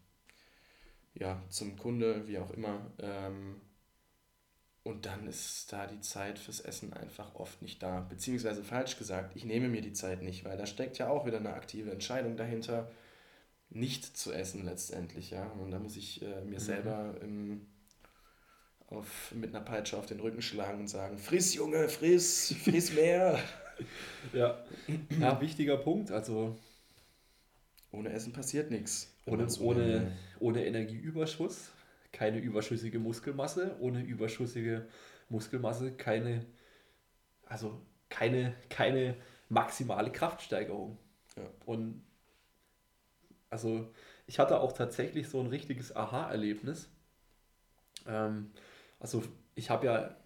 ja, 1.15 1.43
zum 1.49 1.77
Kunde, 1.77 2.27
wie 2.29 2.39
auch 2.39 2.51
immer. 2.51 2.93
Ähm, 2.99 3.61
und 4.83 5.07
dann 5.07 5.27
ist 5.27 5.73
da 5.73 5.87
die 5.87 6.01
Zeit 6.01 6.39
fürs 6.39 6.61
Essen 6.61 6.93
einfach 6.93 7.35
oft 7.35 7.61
nicht 7.61 7.83
da. 7.83 8.01
Beziehungsweise 8.01 8.65
falsch 8.65 8.97
gesagt, 8.97 9.37
ich 9.37 9.45
nehme 9.45 9.69
mir 9.69 9.83
die 9.83 9.93
Zeit 9.93 10.23
nicht, 10.23 10.45
weil 10.45 10.57
da 10.57 10.67
steckt 10.67 10.99
ja 10.99 11.09
auch 11.09 11.27
wieder 11.27 11.39
eine 11.39 11.53
aktive 11.53 11.91
Entscheidung 11.91 12.37
dahinter, 12.37 12.91
nicht 13.69 14.17
zu 14.17 14.33
essen 14.33 14.65
letztendlich. 14.65 15.31
Ja? 15.31 15.47
Und 15.53 15.71
da 15.71 15.79
muss 15.79 15.97
ich 15.97 16.23
äh, 16.23 16.41
mir 16.45 16.59
mhm. 16.59 16.65
selber 16.65 17.15
im, 17.21 17.67
auf, 18.91 19.33
mit 19.35 19.55
einer 19.55 19.65
Peitsche 19.65 19.97
auf 19.97 20.07
den 20.07 20.21
Rücken 20.21 20.43
schlagen 20.43 20.81
und 20.81 20.89
sagen, 20.89 21.19
friss 21.19 21.55
Junge, 21.55 21.89
friss, 21.89 22.55
friss 22.63 22.93
mehr. 22.93 23.39
ja. 24.33 24.63
ja, 25.19 25.41
wichtiger 25.41 25.77
Punkt. 25.77 26.11
Also 26.11 26.57
ohne 27.93 28.11
Essen 28.11 28.33
passiert 28.33 28.71
nichts. 28.71 29.15
Ohne, 29.27 29.47
ohne, 29.61 30.13
ohne 30.41 30.65
Energieüberschuss 30.65 31.71
keine 32.13 32.39
überschüssige 32.39 32.99
Muskelmasse, 32.99 33.77
ohne 33.81 34.03
überschüssige 34.03 34.87
Muskelmasse 35.29 35.93
keine, 35.93 36.45
also 37.47 37.81
keine, 38.09 38.55
keine 38.69 39.17
maximale 39.49 40.11
Kraftsteigerung. 40.11 40.99
Ja. 41.37 41.45
Und 41.67 42.03
also 43.49 43.93
ich 44.27 44.39
hatte 44.39 44.61
auch 44.61 44.73
tatsächlich 44.73 45.29
so 45.29 45.41
ein 45.41 45.47
richtiges 45.47 45.95
Aha-Erlebnis. 45.95 46.89
Ähm, 48.07 48.51
also 49.01 49.23
ich 49.55 49.71
habe 49.71 49.87
ja 49.87 50.17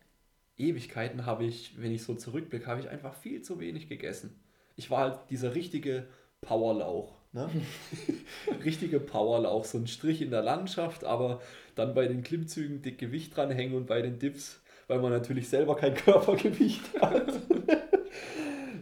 Ewigkeiten 0.56 1.26
habe 1.26 1.44
ich, 1.44 1.80
wenn 1.80 1.92
ich 1.92 2.02
so 2.04 2.14
zurückblicke, 2.14 2.66
habe 2.66 2.80
ich 2.80 2.88
einfach 2.88 3.14
viel 3.14 3.42
zu 3.42 3.58
wenig 3.58 3.88
gegessen. 3.88 4.38
Ich 4.76 4.90
war 4.90 5.00
halt 5.00 5.18
dieser 5.30 5.54
richtige 5.54 6.06
Powerlauch. 6.40 7.16
Ne? 7.32 7.50
Richtige 8.64 9.00
Powerlauch, 9.00 9.64
so 9.64 9.78
ein 9.78 9.86
Strich 9.86 10.22
in 10.22 10.30
der 10.30 10.42
Landschaft, 10.42 11.04
aber 11.04 11.40
dann 11.74 11.94
bei 11.94 12.06
den 12.06 12.22
Klimmzügen 12.22 12.82
dick 12.82 12.98
Gewicht 12.98 13.36
dranhängen 13.36 13.76
und 13.76 13.86
bei 13.86 14.02
den 14.02 14.18
Dips, 14.18 14.60
weil 14.86 15.00
man 15.00 15.10
natürlich 15.10 15.48
selber 15.48 15.76
kein 15.76 15.94
Körpergewicht 15.94 17.00
hat. 17.00 17.32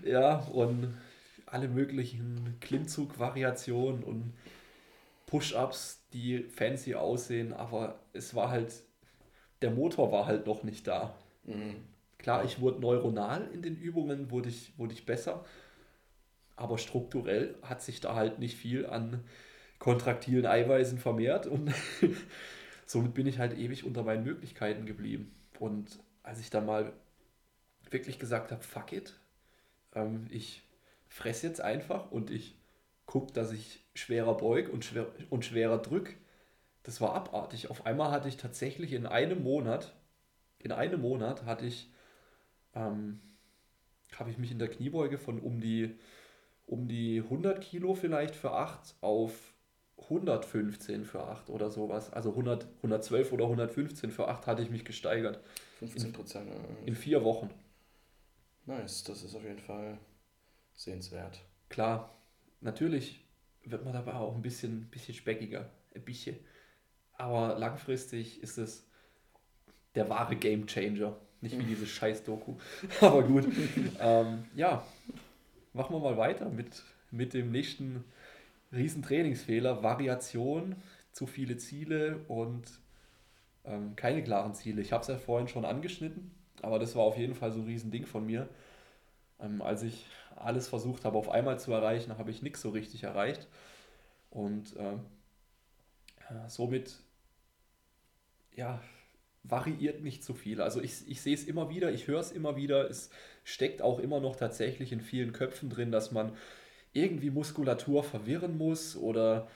ja, 0.05 0.41
und 0.53 0.95
alle 1.47 1.69
möglichen 1.69 2.57
Klimmzug-Variationen 2.61 4.03
und 4.03 4.33
Push-Ups, 5.27 6.03
die 6.13 6.43
fancy 6.43 6.95
aussehen, 6.95 7.55
aber 7.55 8.01
es 8.13 8.35
war 8.35 8.51
halt, 8.51 8.73
der 9.63 9.71
Motor 9.71 10.13
war 10.13 10.27
halt 10.27 10.47
noch 10.47 10.63
nicht 10.63 10.87
da. 10.87 11.15
Mhm. 11.45 11.77
Klar, 12.19 12.45
ich 12.45 12.61
wurde 12.61 12.81
neuronal 12.81 13.49
in 13.53 13.63
den 13.63 13.77
Übungen, 13.77 14.31
wurde 14.31 14.49
ich, 14.49 14.73
wurde 14.79 14.95
ich 14.95 15.07
besser, 15.07 15.45
aber 16.57 16.79
strukturell 16.79 17.57
hat 17.63 17.83
sich 17.83 18.01
da 18.01 18.15
halt 18.15 18.39
nicht 18.39 18.57
viel 18.57 18.87
an 18.87 19.25
kontraktilen 19.79 20.47
Eiweißen 20.47 20.99
vermehrt 20.99 21.47
und 21.47 21.73
somit 22.87 23.15
bin 23.15 23.27
ich 23.27 23.41
halt 23.41 23.59
ewig 23.59 23.85
unter 23.85 24.05
meinen 24.05 24.23
Möglichkeiten 24.23 24.87
geblieben. 24.87 25.35
Und 25.59 25.99
als 26.23 26.39
ich 26.39 26.51
dann 26.51 26.67
mal 26.67 26.93
wirklich 27.91 28.21
gesagt 28.21 28.53
habe, 28.53 28.63
fuck 28.63 28.93
it, 28.93 29.19
ähm, 29.95 30.27
ich 30.31 30.63
fresse 31.09 31.49
jetzt 31.49 31.61
einfach 31.61 32.13
und 32.13 32.31
ich 32.31 32.55
gucke, 33.07 33.33
dass 33.33 33.53
ich 33.53 33.85
schwerer 33.95 34.37
beug 34.37 34.69
und, 34.73 34.85
schwer, 34.85 35.07
und 35.31 35.45
schwerer 35.45 35.79
drück, 35.79 36.15
das 36.83 37.01
war 37.01 37.15
abartig. 37.15 37.71
Auf 37.71 37.87
einmal 37.87 38.11
hatte 38.11 38.29
ich 38.29 38.37
tatsächlich 38.37 38.93
in 38.93 39.07
einem 39.07 39.43
Monat, 39.43 39.95
in 40.59 40.73
einem 40.73 41.01
Monat 41.01 41.45
hatte 41.45 41.67
ich, 41.67 41.91
ähm, 42.75 43.21
habe 44.17 44.31
ich 44.31 44.39
mich 44.39 44.51
in 44.51 44.59
der 44.59 44.69
Kniebeuge 44.69 45.19
von 45.19 45.41
um 45.41 45.61
die 45.61 45.99
um 46.67 46.89
die 46.89 47.21
100 47.21 47.61
Kilo 47.61 47.95
vielleicht 47.95 48.35
für 48.35 48.53
8 48.53 48.95
auf 49.01 49.53
115 50.05 51.05
für 51.05 51.23
8 51.25 51.51
oder 51.51 51.71
sowas. 51.71 52.13
Also 52.13 52.31
100, 52.31 52.67
112 52.79 53.33
oder 53.33 53.45
115 53.45 54.11
für 54.11 54.29
8 54.29 54.47
hatte 54.47 54.63
ich 54.63 54.71
mich 54.71 54.85
gesteigert. 54.85 55.41
15 55.79 56.13
Prozent. 56.13 56.51
In, 56.51 56.89
in 56.89 56.95
vier 56.95 57.25
Wochen. 57.25 57.51
Nice, 58.67 59.05
das 59.05 59.23
ist 59.23 59.35
auf 59.35 59.45
jeden 59.45 59.59
Fall 59.59 59.99
sehenswert. 60.75 61.41
Klar, 61.69 62.17
natürlich 62.61 63.25
wird 63.65 63.85
man 63.85 63.93
dabei 63.93 64.15
auch 64.15 64.35
ein 64.35 64.43
bisschen, 64.43 64.89
bisschen 64.91 65.15
speckiger. 65.15 65.71
Ein 65.95 66.05
bisschen. 66.05 66.37
Aber 67.19 67.59
langfristig 67.59 68.43
ist 68.43 68.59
es 68.59 68.87
der 69.95 70.09
wahre 70.09 70.37
Game 70.37 70.67
Changer. 70.67 71.17
Nicht 71.41 71.59
wie 71.59 71.65
diese 71.65 71.87
scheiß 71.87 72.25
Doku. 72.25 72.55
Aber 73.01 73.23
gut. 73.23 73.47
ähm, 74.01 74.45
ja, 74.55 74.85
machen 75.73 75.95
wir 75.95 76.01
mal 76.01 76.17
weiter 76.17 76.49
mit, 76.49 76.83
mit 77.11 77.35
dem 77.35 77.51
nächsten 77.51 78.05
Riesentrainingsfehler. 78.73 79.83
Variation, 79.83 80.77
zu 81.13 81.27
viele 81.27 81.57
Ziele 81.57 82.25
und 82.29 82.65
ähm, 83.65 83.95
keine 83.97 84.23
klaren 84.23 84.55
Ziele. 84.55 84.81
Ich 84.81 84.93
habe 84.93 85.03
es 85.03 85.09
ja 85.09 85.17
vorhin 85.19 85.49
schon 85.49 85.65
angeschnitten, 85.65 86.31
aber 86.63 86.79
das 86.79 86.97
war 86.97 87.03
auf 87.05 87.19
jeden 87.19 87.35
Fall 87.35 87.53
so 87.53 87.61
ein 87.61 87.67
Riesending 87.67 88.07
von 88.07 88.27
mir. 88.27 88.49
Ähm, 89.41 89.63
als 89.63 89.83
ich 89.83 90.07
alles 90.37 90.69
versucht 90.69 91.05
habe 91.05 91.19
auf 91.19 91.29
einmal 91.29 91.59
zu 91.59 91.73
erreichen, 91.73 92.17
habe 92.19 92.31
ich 92.31 92.43
nichts 92.43 92.63
so 92.63 92.71
richtig 92.71 93.05
erreicht. 93.05 93.47
Und 94.31 94.75
ähm, 94.79 95.01
somit 96.49 96.97
ja, 98.55 98.83
variiert 99.45 100.03
nicht 100.03 100.25
so 100.25 100.35
viel. 100.35 100.61
Also 100.61 100.81
ich, 100.81 101.09
ich 101.09 101.21
sehe 101.21 101.35
es 101.35 101.45
immer 101.45 101.71
wieder, 101.71 101.93
ich 101.93 102.07
höre 102.07 102.21
es 102.21 102.31
immer 102.33 102.57
wieder, 102.57 102.89
es 102.89 103.11
steckt 103.45 103.83
auch 103.83 103.99
immer 103.99 104.21
noch 104.21 104.37
tatsächlich 104.37 104.93
in 104.93 105.01
vielen 105.01 105.33
Köpfen 105.33 105.71
drin, 105.71 105.91
dass 105.91 106.13
man 106.13 106.33
irgendwie 106.93 107.31
Muskulatur 107.31 108.05
verwirren 108.05 108.57
muss 108.59 108.97
oder 108.97 109.49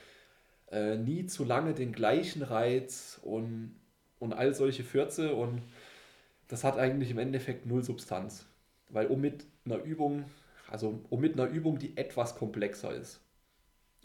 äh, 0.71 0.97
nie 0.97 1.27
zu 1.27 1.45
lange 1.45 1.75
den 1.75 1.93
gleichen 1.93 2.43
Reiz 2.43 3.21
und, 3.23 3.77
und 4.19 4.33
all 4.33 4.55
solche 4.55 4.83
Fürze 4.83 5.35
und 5.35 5.63
das 6.49 6.65
hat 6.65 6.79
eigentlich 6.79 7.11
im 7.11 7.19
Endeffekt 7.19 7.67
null 7.67 7.83
Substanz. 7.83 8.47
Weil 8.89 9.07
um 9.07 9.21
mit 9.21 9.45
einer 9.65 9.83
Übung, 9.83 10.25
also 10.69 11.01
um 11.11 11.21
mit 11.21 11.35
einer 11.35 11.49
Übung, 11.49 11.79
die 11.79 11.97
etwas 11.97 12.37
komplexer 12.37 12.95
ist, 12.95 13.21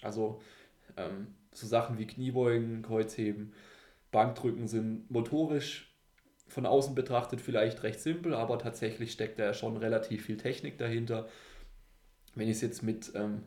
also 0.01 0.41
ähm, 0.98 1.28
so 1.54 1.68
Sachen 1.68 1.98
wie 1.98 2.08
Kniebeugen, 2.08 2.82
Kreuzheben, 2.82 3.54
Bankdrücken 4.12 4.68
sind 4.68 5.10
motorisch 5.10 5.92
von 6.52 6.66
außen 6.66 6.96
betrachtet 6.96 7.39
vielleicht 7.39 7.82
recht 7.84 8.02
simpel, 8.02 8.34
aber 8.34 8.60
tatsächlich 8.60 9.14
steckt 9.14 9.39
da 9.39 9.46
ja 9.46 9.54
schon 9.54 9.78
relativ 9.78 10.26
viel 10.26 10.38
Technik 10.38 10.78
dahinter. 10.78 11.28
Wenn 12.36 12.48
ich 12.48 12.58
es 12.58 12.62
jetzt 12.62 12.84
mit, 12.84 13.12
ähm, 13.16 13.44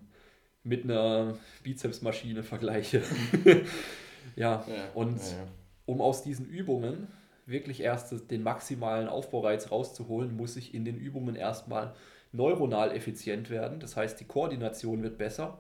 mit 0.63 0.85
einer 0.85 1.37
Bizepsmaschine 1.63 2.43
vergleiche. 2.43 3.03
ja, 4.37 4.65
ja, 4.67 4.91
und 4.95 5.19
ja, 5.19 5.47
um 5.85 6.01
aus 6.01 6.23
diesen 6.23 6.47
Übungen 6.47 7.09
wirklich 7.47 7.81
erst 7.81 8.31
den 8.31 8.43
maximalen 8.43 9.09
Aufbaureiz 9.09 9.71
rauszuholen, 9.71 10.35
muss 10.35 10.57
ich 10.57 10.73
in 10.73 10.87
den 10.87 10.97
Übungen 10.97 11.37
erstmal 11.37 11.95
neuronal 12.33 12.91
effizient 12.91 13.51
werden. 13.51 13.81
Das 13.81 13.97
heißt, 13.97 14.19
die 14.19 14.25
Koordination 14.25 15.03
wird 15.03 15.19
besser 15.19 15.59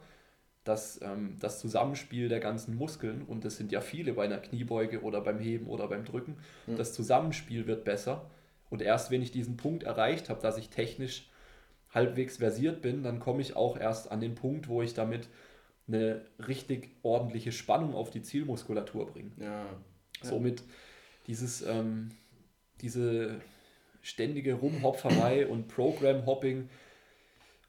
das, 0.64 1.00
ähm, 1.02 1.36
das 1.40 1.60
Zusammenspiel 1.60 2.28
der 2.28 2.40
ganzen 2.40 2.74
Muskeln, 2.74 3.22
und 3.22 3.44
das 3.44 3.56
sind 3.56 3.70
ja 3.70 3.80
viele 3.80 4.14
bei 4.14 4.24
einer 4.24 4.38
Kniebeuge 4.38 5.02
oder 5.02 5.20
beim 5.20 5.38
Heben 5.38 5.66
oder 5.66 5.88
beim 5.88 6.04
Drücken, 6.04 6.36
mhm. 6.66 6.76
das 6.76 6.94
Zusammenspiel 6.94 7.66
wird 7.66 7.84
besser. 7.84 8.30
Und 8.70 8.82
erst 8.82 9.10
wenn 9.10 9.22
ich 9.22 9.30
diesen 9.30 9.56
Punkt 9.56 9.84
erreicht 9.84 10.30
habe, 10.30 10.40
dass 10.40 10.58
ich 10.58 10.70
technisch 10.70 11.30
halbwegs 11.90 12.38
versiert 12.38 12.82
bin, 12.82 13.02
dann 13.02 13.20
komme 13.20 13.40
ich 13.40 13.54
auch 13.54 13.78
erst 13.78 14.10
an 14.10 14.20
den 14.20 14.34
Punkt, 14.34 14.68
wo 14.68 14.82
ich 14.82 14.94
damit 14.94 15.28
eine 15.86 16.22
richtig 16.48 16.90
ordentliche 17.02 17.52
Spannung 17.52 17.94
auf 17.94 18.10
die 18.10 18.22
Zielmuskulatur 18.22 19.06
bringe. 19.06 19.30
Ja. 19.38 19.66
Somit 20.22 20.62
dieses, 21.26 21.62
ähm, 21.62 22.10
diese 22.80 23.40
ständige 24.00 24.54
Rumhopferei 24.54 25.46
und 25.46 25.68
Program-Hopping, 25.68 26.68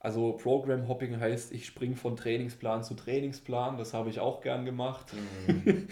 also 0.06 0.34
Program 0.34 0.88
Hopping 0.88 1.20
heißt, 1.20 1.52
ich 1.52 1.66
springe 1.66 1.96
von 1.96 2.16
Trainingsplan 2.16 2.84
zu 2.84 2.94
Trainingsplan. 2.94 3.80
Das 3.80 3.96
habe 3.96 4.12
ich 4.12 4.20
auch 4.20 4.42
gern 4.42 4.64
gemacht. 4.64 5.08
Mhm. 5.48 5.88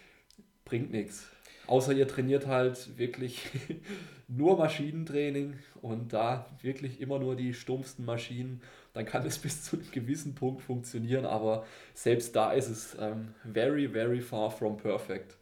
Bringt 0.64 0.92
nichts. 0.92 1.26
Außer 1.66 1.92
ihr 1.92 2.06
trainiert 2.06 2.46
halt 2.46 2.96
wirklich 2.98 3.42
nur 4.28 4.56
Maschinentraining 4.58 5.54
und 5.82 6.12
da 6.12 6.46
wirklich 6.62 7.00
immer 7.00 7.18
nur 7.18 7.34
die 7.34 7.52
stumpfsten 7.52 8.04
Maschinen. 8.04 8.62
Dann 8.92 9.04
kann 9.04 9.26
es 9.26 9.38
bis 9.40 9.64
zu 9.64 9.74
einem 9.74 9.90
gewissen 9.90 10.36
Punkt 10.36 10.62
funktionieren, 10.62 11.26
aber 11.26 11.66
selbst 11.94 12.36
da 12.36 12.52
ist 12.52 12.68
es 12.68 12.96
ähm, 13.00 13.34
very, 13.42 13.88
very 13.88 14.20
far 14.20 14.52
from 14.52 14.76
perfect. 14.76 15.36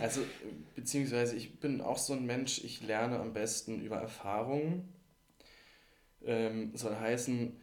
also, 0.00 0.20
beziehungsweise 0.76 1.34
ich 1.34 1.58
bin 1.58 1.80
auch 1.80 1.98
so 1.98 2.12
ein 2.12 2.26
Mensch, 2.26 2.62
ich 2.62 2.86
lerne 2.86 3.18
am 3.18 3.32
besten 3.32 3.80
über 3.80 3.96
Erfahrungen 3.96 4.93
ähm, 6.26 6.70
soll 6.74 6.96
heißen, 6.96 7.56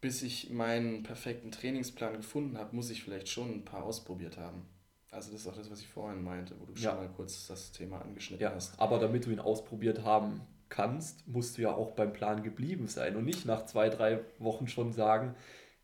bis 0.00 0.22
ich 0.22 0.50
meinen 0.50 1.02
perfekten 1.02 1.50
Trainingsplan 1.50 2.16
gefunden 2.16 2.58
habe, 2.58 2.74
muss 2.74 2.90
ich 2.90 3.02
vielleicht 3.02 3.28
schon 3.28 3.50
ein 3.50 3.64
paar 3.64 3.84
ausprobiert 3.84 4.38
haben. 4.38 4.66
Also 5.10 5.32
das 5.32 5.42
ist 5.42 5.46
auch 5.48 5.56
das, 5.56 5.70
was 5.70 5.80
ich 5.80 5.88
vorhin 5.88 6.22
meinte, 6.22 6.54
wo 6.60 6.66
du 6.66 6.72
ja. 6.74 6.90
schon 6.90 6.98
mal 6.98 7.08
kurz 7.08 7.46
das 7.48 7.72
Thema 7.72 8.00
angeschnitten 8.00 8.42
ja, 8.42 8.54
hast. 8.54 8.78
Aber 8.78 8.98
damit 8.98 9.26
du 9.26 9.30
ihn 9.30 9.40
ausprobiert 9.40 10.04
haben 10.04 10.40
kannst, 10.68 11.26
musst 11.26 11.58
du 11.58 11.62
ja 11.62 11.72
auch 11.74 11.90
beim 11.92 12.12
Plan 12.12 12.42
geblieben 12.42 12.86
sein 12.86 13.16
und 13.16 13.24
nicht 13.24 13.44
nach 13.44 13.66
zwei, 13.66 13.88
drei 13.88 14.20
Wochen 14.38 14.68
schon 14.68 14.92
sagen, 14.92 15.34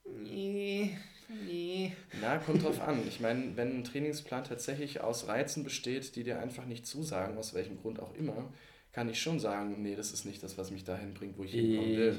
nee, 0.05 0.97
nee. 1.45 1.93
Na, 2.21 2.39
kommt 2.39 2.65
drauf 2.65 2.81
an. 2.81 3.01
Ich 3.09 3.19
meine, 3.19 3.57
wenn 3.57 3.81
ein 3.81 3.85
Trainingsplan 3.85 4.45
tatsächlich 4.45 5.01
aus 5.01 5.27
Reizen 5.27 5.65
besteht, 5.65 6.15
die 6.15 6.23
dir 6.23 6.39
einfach 6.39 6.65
nicht 6.65 6.87
zusagen, 6.87 7.37
aus 7.37 7.53
welchem 7.53 7.81
Grund 7.81 8.01
auch 8.01 8.15
immer, 8.15 8.53
kann 8.97 9.11
ich 9.11 9.21
schon 9.21 9.39
sagen, 9.39 9.83
nee, 9.83 9.95
das 9.95 10.15
ist 10.15 10.25
nicht 10.25 10.43
das, 10.43 10.57
was 10.57 10.71
mich 10.71 10.83
dahin 10.83 11.13
bringt, 11.13 11.37
wo 11.37 11.45
ich 11.45 11.53
hinkommen 11.53 11.97
will. 11.99 12.19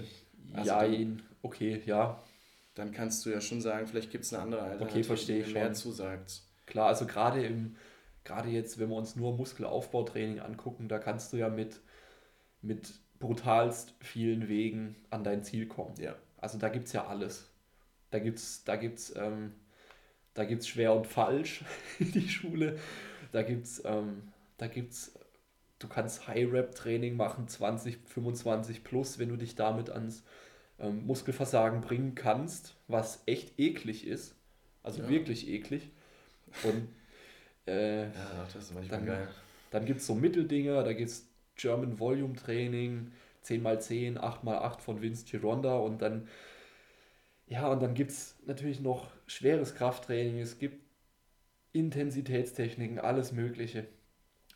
Also 0.53 0.69
ja, 0.69 0.82
dann, 0.84 1.23
okay, 1.41 1.82
ja. 1.88 2.23
Dann 2.75 2.91
kannst 2.91 3.25
du 3.25 3.32
ja 3.32 3.41
schon 3.41 3.61
sagen, 3.61 3.88
vielleicht 3.88 4.11
gibt 4.11 4.25
es 4.25 4.32
eine 4.32 4.43
andere 4.43 4.61
Alternative, 4.61 4.99
okay, 4.99 5.03
verstehe 5.03 5.43
die 5.43 5.53
mir 5.53 5.59
mehr 5.61 5.73
zusagt. 5.73 6.43
Klar, 6.67 6.89
also 6.89 7.07
gerade 7.07 7.43
im, 7.43 7.78
gerade 8.23 8.49
jetzt, 8.49 8.78
wenn 8.78 8.89
wir 8.89 8.95
uns 8.95 9.15
nur 9.15 9.36
Muskelaufbautraining 9.36 10.39
angucken, 10.39 10.88
da 10.88 10.99
kannst 10.99 11.34
du 11.34 11.38
ja 11.38 11.49
mit, 11.49 11.82
mit 12.61 12.93
brutalst 13.17 13.95
vielen 13.99 14.47
Wegen 14.47 14.97
an 15.09 15.23
dein 15.23 15.43
Ziel 15.43 15.65
kommen. 15.65 15.95
Ja. 15.99 16.13
Also 16.38 16.59
da 16.59 16.69
gibt 16.69 16.86
es 16.86 16.93
ja 16.93 17.07
alles. 17.07 17.49
Da 18.11 18.19
gibt 18.19 18.38
es 18.38 18.63
da 18.65 18.75
gibt's, 18.75 19.15
ähm, 19.15 19.55
da 20.36 20.45
gibt's 20.45 20.67
schwer 20.67 20.93
und 20.93 21.07
falsch, 21.07 21.65
die 21.99 22.30
Schule. 22.30 22.78
Da 23.32 23.41
gibt 23.41 23.65
es 23.65 23.84
ähm, 23.84 24.32
da 24.57 24.67
gibt's 24.67 25.16
du 25.80 25.88
kannst 25.88 26.28
High-Rap-Training 26.28 27.15
machen, 27.15 27.47
20, 27.47 27.99
25 28.05 28.84
plus, 28.84 29.19
wenn 29.19 29.30
du 29.30 29.36
dich 29.36 29.55
damit 29.55 29.89
ans 29.89 30.23
ähm, 30.80 31.05
Muskelversagen 31.05 31.82
bringen 31.82 32.15
kannst, 32.15 32.75
was 32.88 33.21
echt 33.25 33.59
eklig 33.59 34.07
ist. 34.07 34.36
Also 34.84 35.03
ja. 35.03 35.09
wirklich 35.09 35.47
eklig. 35.49 35.89
Und 36.63 36.88
äh, 37.67 38.05
ja, 38.05 38.47
das 38.53 38.55
ist 38.55 38.73
manchmal 38.73 38.99
dann, 38.99 39.07
geil. 39.07 39.28
Dann 39.71 39.86
gibt 39.86 39.99
es 39.99 40.07
so 40.07 40.15
Mitteldinger, 40.15 40.84
da 40.84 40.93
gibt 40.93 41.09
es 41.09 41.28
German 41.55 41.99
Volume 41.99 42.36
Training, 42.36 43.11
10x10, 43.45 44.17
8x8 44.17 44.80
von 44.80 45.01
Vince 45.01 45.25
Gironda 45.25 45.75
und 45.78 46.01
dann, 46.01 46.28
ja, 47.47 47.67
und 47.67 47.82
dann 47.82 47.93
gibt 47.93 48.11
es 48.11 48.38
natürlich 48.45 48.80
noch 48.80 49.09
schweres 49.25 49.75
Krafttraining, 49.75 50.39
es 50.39 50.59
gibt 50.59 50.82
Intensitätstechniken, 51.73 52.99
alles 52.99 53.32
Mögliche 53.32 53.88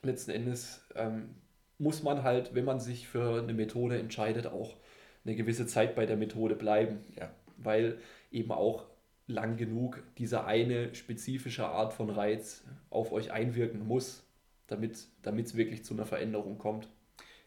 letzten 0.04 0.32
Endes 0.32 0.84
ähm, 0.96 1.36
muss 1.78 2.04
man 2.04 2.24
halt, 2.24 2.54
wenn 2.54 2.66
man 2.66 2.80
sich 2.80 3.08
für 3.08 3.42
eine 3.42 3.54
Methode 3.54 3.98
entscheidet, 3.98 4.48
auch 4.48 4.78
eine 5.26 5.36
gewisse 5.36 5.68
Zeit 5.68 5.96
bei 5.96 6.06
der 6.06 6.18
Methode 6.18 6.56
bleiben. 6.56 7.00
Ja. 7.20 7.32
Weil 7.58 8.00
eben 8.32 8.52
auch 8.52 8.86
lang 9.28 9.58
genug 9.58 10.04
diese 10.18 10.46
eine 10.46 10.94
spezifische 10.96 11.68
Art 11.68 11.94
von 11.94 12.10
Reiz 12.10 12.64
auf 12.90 13.12
euch 13.12 13.32
einwirken 13.32 13.88
muss, 13.88 14.24
damit 14.68 14.96
es 14.96 15.56
wirklich 15.56 15.84
zu 15.86 15.94
einer 15.94 16.06
Veränderung 16.06 16.58
kommt. 16.58 16.88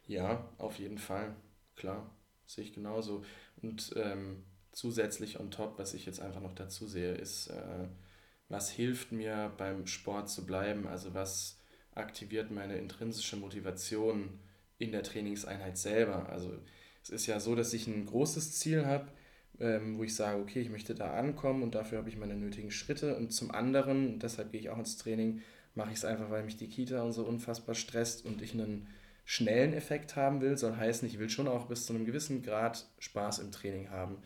Ja, 0.07 0.48
auf 0.59 0.78
jeden 0.78 0.98
Fall. 0.98 1.34
Klar, 1.76 2.11
sehe 2.46 2.64
ich 2.64 2.72
genauso. 2.72 3.24
Und 3.62 3.94
ähm, 3.96 4.44
zusätzlich 4.72 5.40
on 5.40 5.50
top, 5.50 5.78
was 5.78 5.94
ich 5.94 6.07
jetzt 6.07 6.20
einfach 6.20 6.40
noch 6.40 6.55
dazu 6.55 6.86
sehe, 6.86 7.14
ist, 7.14 7.48
äh, 7.48 7.88
was 8.48 8.70
hilft 8.70 9.12
mir 9.12 9.52
beim 9.57 9.86
Sport 9.86 10.28
zu 10.28 10.44
bleiben? 10.44 10.86
Also 10.86 11.14
was 11.14 11.59
aktiviert 11.95 12.51
meine 12.51 12.76
intrinsische 12.76 13.36
Motivation 13.36 14.38
in 14.78 14.92
der 14.92 15.03
Trainingseinheit 15.03 15.78
selber. 15.78 16.28
Also 16.28 16.53
es 17.03 17.11
ist 17.11 17.26
ja 17.26 17.40
so, 17.40 17.55
dass 17.55 17.72
ich 17.72 17.86
ein 17.86 18.07
großes 18.07 18.59
Ziel 18.59 18.86
habe, 18.86 19.09
ähm, 19.61 19.99
wo 19.99 20.05
ich 20.05 20.14
sage, 20.14 20.40
okay, 20.40 20.61
ich 20.61 20.70
möchte 20.70 20.95
da 20.95 21.14
ankommen 21.14 21.62
und 21.62 21.74
dafür 21.74 21.99
habe 21.99 22.09
ich 22.09 22.16
meine 22.16 22.34
nötigen 22.34 22.70
Schritte. 22.70 23.16
Und 23.16 23.32
zum 23.32 23.51
anderen, 23.51 24.18
deshalb 24.18 24.53
gehe 24.53 24.61
ich 24.61 24.70
auch 24.70 24.78
ins 24.78 24.97
Training, 24.97 25.42
mache 25.74 25.90
ich 25.90 25.99
es 25.99 26.05
einfach, 26.05 26.30
weil 26.30 26.45
mich 26.45 26.57
die 26.57 26.68
Kita 26.68 27.03
und 27.03 27.12
so 27.12 27.24
unfassbar 27.24 27.74
stresst 27.74 28.24
und 28.24 28.42
ich 28.42 28.55
einen 28.55 28.88
schnellen 29.24 29.72
Effekt 29.72 30.16
haben 30.16 30.40
will. 30.40 30.57
Soll 30.57 30.76
heißen, 30.76 31.07
ich 31.09 31.18
will 31.18 31.30
schon 31.30 31.49
auch 31.49 31.66
bis 31.66 31.86
zu 31.86 31.95
einem 31.95 32.05
gewissen 32.05 32.42
Grad 32.42 32.86
Spaß 32.99 33.38
im 33.40 33.53
Training 33.53 33.90
haben. 33.90 34.18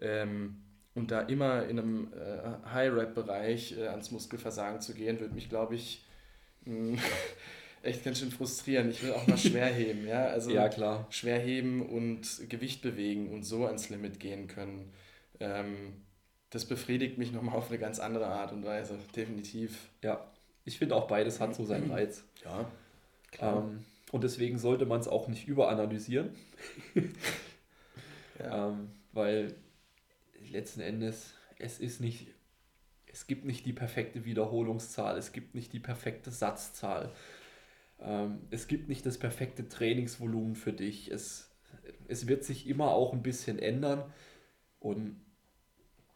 Ähm, 0.00 0.56
und 0.94 1.10
da 1.10 1.22
immer 1.22 1.64
in 1.66 1.78
einem 1.78 2.12
äh, 2.12 2.68
High-Rap-Bereich 2.72 3.78
äh, 3.78 3.88
ans 3.88 4.10
Muskelversagen 4.12 4.80
zu 4.80 4.94
gehen, 4.94 5.18
wird 5.20 5.34
mich, 5.34 5.48
glaube 5.48 5.74
ich. 5.74 6.04
echt 7.82 8.04
ganz 8.04 8.18
schön 8.18 8.30
frustrierend. 8.30 8.90
Ich 8.90 9.02
will 9.02 9.12
auch 9.12 9.26
mal 9.26 9.38
schwer 9.38 9.66
heben, 9.74 10.06
ja. 10.06 10.26
Also 10.26 10.50
ja, 10.50 10.68
klar. 10.68 11.06
schwer 11.10 11.38
heben 11.38 11.82
und 11.82 12.48
Gewicht 12.48 12.82
bewegen 12.82 13.30
und 13.32 13.44
so 13.44 13.66
ans 13.66 13.90
Limit 13.90 14.20
gehen 14.20 14.48
können. 14.48 14.92
Ähm, 15.40 16.04
das 16.50 16.64
befriedigt 16.64 17.18
mich 17.18 17.32
nochmal 17.32 17.56
auf 17.56 17.68
eine 17.68 17.78
ganz 17.78 17.98
andere 17.98 18.26
Art 18.26 18.52
und 18.52 18.64
Weise, 18.64 18.98
definitiv. 19.16 19.90
Ja, 20.02 20.24
ich 20.64 20.78
finde 20.78 20.94
auch 20.96 21.06
beides 21.06 21.40
hat 21.40 21.54
so 21.54 21.64
seinen 21.64 21.90
Reiz. 21.90 22.24
Ja, 22.44 22.70
klar. 23.32 23.64
Ähm, 23.64 23.84
und 24.12 24.22
deswegen 24.22 24.58
sollte 24.58 24.86
man 24.86 25.00
es 25.00 25.08
auch 25.08 25.26
nicht 25.26 25.48
überanalysieren. 25.48 26.30
ja. 28.38 28.68
ähm, 28.68 28.90
weil 29.12 29.54
letzten 30.52 30.80
Endes, 30.80 31.34
es 31.58 31.80
ist 31.80 32.00
nicht 32.00 32.28
es 33.14 33.28
gibt 33.28 33.44
nicht 33.44 33.64
die 33.64 33.72
perfekte 33.72 34.24
Wiederholungszahl, 34.24 35.16
es 35.16 35.30
gibt 35.30 35.54
nicht 35.54 35.72
die 35.72 35.78
perfekte 35.78 36.32
Satzzahl, 36.32 37.12
ähm, 38.00 38.40
es 38.50 38.66
gibt 38.66 38.88
nicht 38.88 39.06
das 39.06 39.18
perfekte 39.18 39.68
Trainingsvolumen 39.68 40.56
für 40.56 40.72
dich. 40.72 41.12
Es, 41.12 41.48
es 42.08 42.26
wird 42.26 42.42
sich 42.42 42.68
immer 42.68 42.90
auch 42.90 43.12
ein 43.12 43.22
bisschen 43.22 43.60
ändern 43.60 44.02
und 44.80 45.20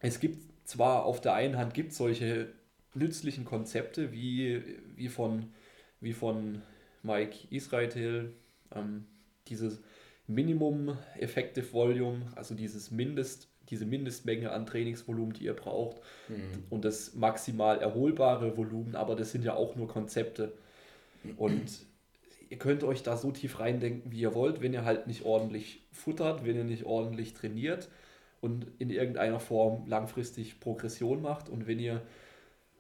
es 0.01 0.19
gibt 0.19 0.39
zwar 0.67 1.05
auf 1.05 1.21
der 1.21 1.35
einen 1.35 1.57
Hand 1.57 1.73
gibt 1.73 1.93
solche 1.93 2.53
nützlichen 2.95 3.45
Konzepte 3.45 4.11
wie, 4.11 4.61
wie, 4.97 5.09
von, 5.09 5.53
wie 6.01 6.13
von 6.13 6.63
Mike 7.05 7.47
Israel, 7.51 8.35
ähm, 8.75 9.07
dieses 9.47 9.81
Minimum 10.27 10.99
Effective 11.17 11.73
Volume, 11.73 12.27
also 12.35 12.57
dieses 12.57 12.91
Mindest 12.91 13.49
diese 13.71 13.87
Mindestmenge 13.87 14.51
an 14.53 14.67
Trainingsvolumen, 14.67 15.33
die 15.35 15.45
ihr 15.45 15.55
braucht 15.55 15.97
Mhm. 16.29 16.65
und 16.71 16.85
das 16.85 17.15
maximal 17.15 17.79
erholbare 17.81 18.57
Volumen, 18.57 18.95
aber 18.97 19.15
das 19.17 19.33
sind 19.33 19.45
ja 19.45 19.55
auch 19.55 19.77
nur 19.77 19.89
Konzepte. 19.89 20.53
Und 21.37 21.81
ihr 22.49 22.59
könnt 22.59 22.83
euch 22.85 23.03
da 23.03 23.17
so 23.17 23.31
tief 23.33 23.61
reindenken, 23.61 24.11
wie 24.13 24.21
ihr 24.21 24.35
wollt, 24.35 24.61
wenn 24.63 24.73
ihr 24.73 24.85
halt 24.85 25.07
nicht 25.07 25.25
ordentlich 25.25 25.83
futtert, 25.93 26.45
wenn 26.45 26.57
ihr 26.57 26.65
nicht 26.65 26.85
ordentlich 26.85 27.35
trainiert 27.35 27.89
und 28.41 28.67
in 28.79 28.91
irgendeiner 28.91 29.41
Form 29.41 29.87
langfristig 29.89 30.61
Progression 30.61 31.21
macht 31.21 31.49
und 31.49 31.67
wenn 31.67 31.79
ihr 31.81 32.03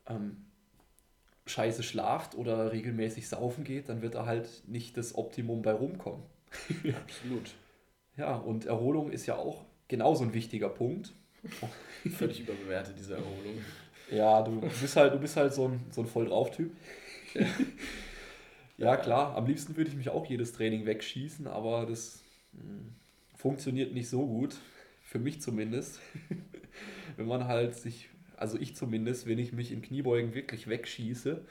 ähm, 0.09 0.36
scheiße 1.47 1.82
schlaft 1.82 2.34
oder 2.36 2.72
regelmäßig 2.72 3.28
saufen 3.28 3.64
geht, 3.64 3.89
dann 3.89 4.03
wird 4.03 4.14
da 4.14 4.24
halt 4.26 4.49
nicht 4.66 4.97
das 4.97 5.14
Optimum 5.16 5.62
bei 5.62 5.72
rumkommen. 5.72 6.22
Absolut. 7.03 7.55
Ja, 8.16 8.36
und 8.36 8.66
Erholung 8.66 9.11
ist 9.11 9.26
ja 9.26 9.36
auch 9.36 9.64
genauso 9.89 10.24
ein 10.24 10.34
wichtiger 10.34 10.68
Punkt. 10.68 11.12
Völlig 12.16 12.41
überbewertet, 12.41 12.95
diese 12.99 13.14
Erholung. 13.14 13.64
Ja, 14.11 14.43
du 14.43 14.61
bist 14.61 14.97
halt, 14.97 15.12
du 15.12 15.18
bist 15.18 15.36
halt 15.36 15.53
so 15.53 15.68
ein, 15.68 15.80
so 15.91 16.03
ein 16.03 16.07
voll 16.07 16.26
drauf 16.26 16.51
Typ. 16.51 16.72
ja, 18.78 18.97
klar, 18.97 19.36
am 19.36 19.47
liebsten 19.47 19.76
würde 19.76 19.91
ich 19.91 19.97
mich 19.97 20.09
auch 20.09 20.26
jedes 20.26 20.53
Training 20.53 20.86
wegschießen, 20.86 21.47
aber 21.47 21.86
das 21.86 22.22
mh, 22.53 22.61
funktioniert 23.36 23.93
nicht 23.93 24.09
so 24.09 24.26
gut. 24.26 24.57
Für 25.05 25.18
mich 25.18 25.41
zumindest. 25.41 26.01
wenn 27.16 27.26
man 27.26 27.47
halt 27.47 27.74
sich, 27.74 28.09
also 28.36 28.59
ich 28.59 28.76
zumindest, 28.76 29.26
wenn 29.26 29.39
ich 29.39 29.53
mich 29.53 29.72
in 29.72 29.82
Kniebeugen 29.82 30.34
wirklich 30.34 30.68
wegschieße, 30.68 31.45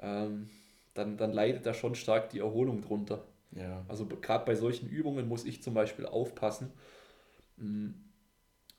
ähm, 0.00 0.48
dann, 0.94 1.16
dann 1.16 1.32
leidet 1.32 1.66
da 1.66 1.74
schon 1.74 1.94
stark 1.94 2.30
die 2.30 2.38
Erholung 2.40 2.80
drunter. 2.82 3.24
Ja. 3.52 3.84
Also 3.88 4.06
gerade 4.06 4.44
bei 4.44 4.54
solchen 4.54 4.88
Übungen 4.88 5.28
muss 5.28 5.44
ich 5.44 5.62
zum 5.62 5.74
Beispiel 5.74 6.06
aufpassen, 6.06 6.70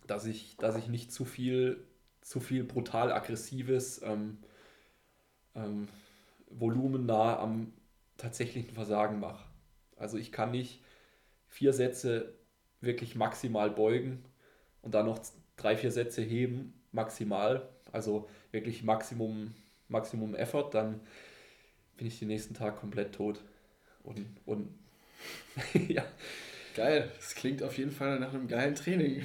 dass 0.08 0.26
ich, 0.26 0.58
dass 0.58 0.76
ich 0.76 0.88
nicht 0.88 1.12
zu 1.12 1.26
viel, 1.26 1.86
zu 2.22 2.40
viel 2.40 2.64
brutal 2.64 3.12
aggressives 3.12 4.02
ähm, 4.04 4.38
ähm, 5.56 5.88
Volumen 6.50 7.06
nah 7.06 7.38
am 7.40 7.74
tatsächlichen 8.18 8.74
Versagen 8.74 9.20
mache. 9.20 9.46
Also 9.96 10.18
ich 10.18 10.32
kann 10.32 10.52
nicht 10.52 10.82
vier 11.48 11.74
Sätze 11.74 12.34
wirklich 12.82 13.16
maximal 13.16 13.70
beugen 13.70 14.24
und 14.82 14.94
dann 14.94 15.06
noch 15.06 15.20
drei, 15.58 15.76
vier 15.76 15.92
Sätze 15.92 16.22
heben, 16.22 16.74
maximal, 16.92 17.68
also 17.92 18.30
wirklich 18.52 18.84
Maximum, 18.84 19.54
Maximum 19.88 20.36
Effort, 20.36 20.70
dann 20.72 21.02
bin 21.98 22.08
ich 22.08 22.20
den 22.20 22.30
nächsten 22.30 22.54
Tag 22.54 22.80
komplett 22.80 23.14
tot. 23.14 23.42
Und, 24.04 24.26
und 24.46 24.70
ja, 25.88 26.06
Geil. 26.76 27.12
Das 27.18 27.36
klingt 27.36 27.64
auf 27.64 27.78
jeden 27.78 27.92
Fall 27.92 28.20
nach 28.20 28.34
einem 28.34 28.48
geilen 28.48 28.76
Training. 28.76 29.24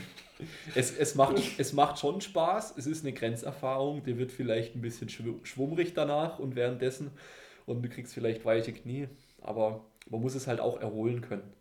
es, 0.75 0.97
es, 0.97 1.15
macht, 1.15 1.41
es 1.59 1.73
macht 1.73 1.99
schon 1.99 2.21
Spaß. 2.21 2.75
Es 2.77 2.87
ist 2.87 3.05
eine 3.05 3.13
Grenzerfahrung. 3.13 4.03
Dir 4.03 4.19
wird 4.19 4.33
vielleicht 4.33 4.75
ein 4.75 4.81
bisschen 4.81 5.09
schw- 5.09 5.45
schwummrig 5.45 5.95
danach 5.95 6.39
und 6.39 6.57
währenddessen 6.57 7.11
und 7.67 7.83
du 7.83 7.89
kriegst 7.89 8.15
vielleicht 8.15 8.45
weiche 8.45 8.73
Knie. 8.73 9.09
Aber 9.41 9.85
man 10.11 10.21
muss 10.21 10.35
es 10.35 10.47
halt 10.47 10.61
auch 10.61 10.81
erholen 10.81 11.21
können. 11.21 11.53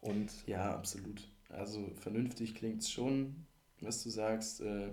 Und 0.00 0.30
Ja, 0.46 0.74
absolut. 0.74 1.28
Also 1.48 1.90
vernünftig 2.00 2.54
klingt 2.54 2.82
es 2.82 2.90
schon, 2.90 3.46
was 3.80 4.02
du 4.04 4.10
sagst. 4.10 4.60
Äh, 4.60 4.90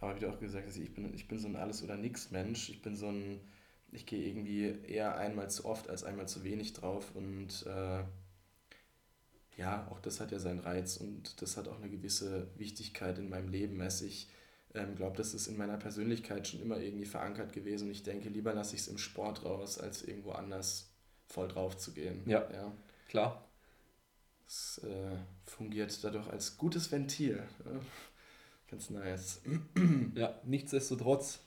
aber 0.00 0.16
wie 0.16 0.20
du 0.20 0.30
auch 0.30 0.40
gesagt 0.40 0.66
hast, 0.66 0.76
ich 0.78 0.94
bin, 0.94 1.14
ich 1.14 1.28
bin 1.28 1.38
so 1.38 1.46
ein 1.46 1.56
Alles- 1.56 1.82
oder 1.84 1.96
Nix-Mensch. 1.96 2.70
Ich 2.70 2.82
bin 2.82 2.96
so 2.96 3.06
ein, 3.08 3.40
ich 3.92 4.06
gehe 4.06 4.26
irgendwie 4.26 4.74
eher 4.88 5.16
einmal 5.16 5.48
zu 5.50 5.64
oft 5.66 5.88
als 5.88 6.02
einmal 6.02 6.26
zu 6.26 6.42
wenig 6.42 6.72
drauf. 6.72 7.12
Und 7.14 7.64
äh, 7.66 8.02
ja, 9.62 9.86
auch 9.90 10.00
das 10.00 10.18
hat 10.18 10.32
ja 10.32 10.40
seinen 10.40 10.58
Reiz 10.58 10.96
und 10.96 11.40
das 11.40 11.56
hat 11.56 11.68
auch 11.68 11.76
eine 11.76 11.88
gewisse 11.88 12.48
Wichtigkeit 12.56 13.16
in 13.18 13.28
meinem 13.28 13.48
Leben. 13.48 13.80
Also 13.80 14.04
ich 14.04 14.28
ähm, 14.74 14.96
glaube, 14.96 15.16
das 15.16 15.34
ist 15.34 15.46
in 15.46 15.56
meiner 15.56 15.76
Persönlichkeit 15.76 16.48
schon 16.48 16.60
immer 16.60 16.78
irgendwie 16.78 17.04
verankert 17.04 17.52
gewesen. 17.52 17.84
Und 17.84 17.92
ich 17.92 18.02
denke, 18.02 18.28
lieber 18.28 18.52
lasse 18.54 18.74
ich 18.74 18.80
es 18.80 18.88
im 18.88 18.98
Sport 18.98 19.44
raus, 19.44 19.78
als 19.78 20.02
irgendwo 20.02 20.32
anders 20.32 20.90
voll 21.28 21.46
drauf 21.46 21.76
zu 21.76 21.92
gehen. 21.92 22.22
Ja. 22.26 22.50
ja. 22.52 22.72
klar, 23.08 23.48
Es 24.48 24.80
äh, 24.82 25.16
fungiert 25.44 26.02
dadurch 26.02 26.26
als 26.28 26.56
gutes 26.56 26.90
Ventil. 26.90 27.44
Ganz 28.68 28.90
nice. 28.90 29.42
ja, 30.16 30.40
nichtsdestotrotz 30.42 31.38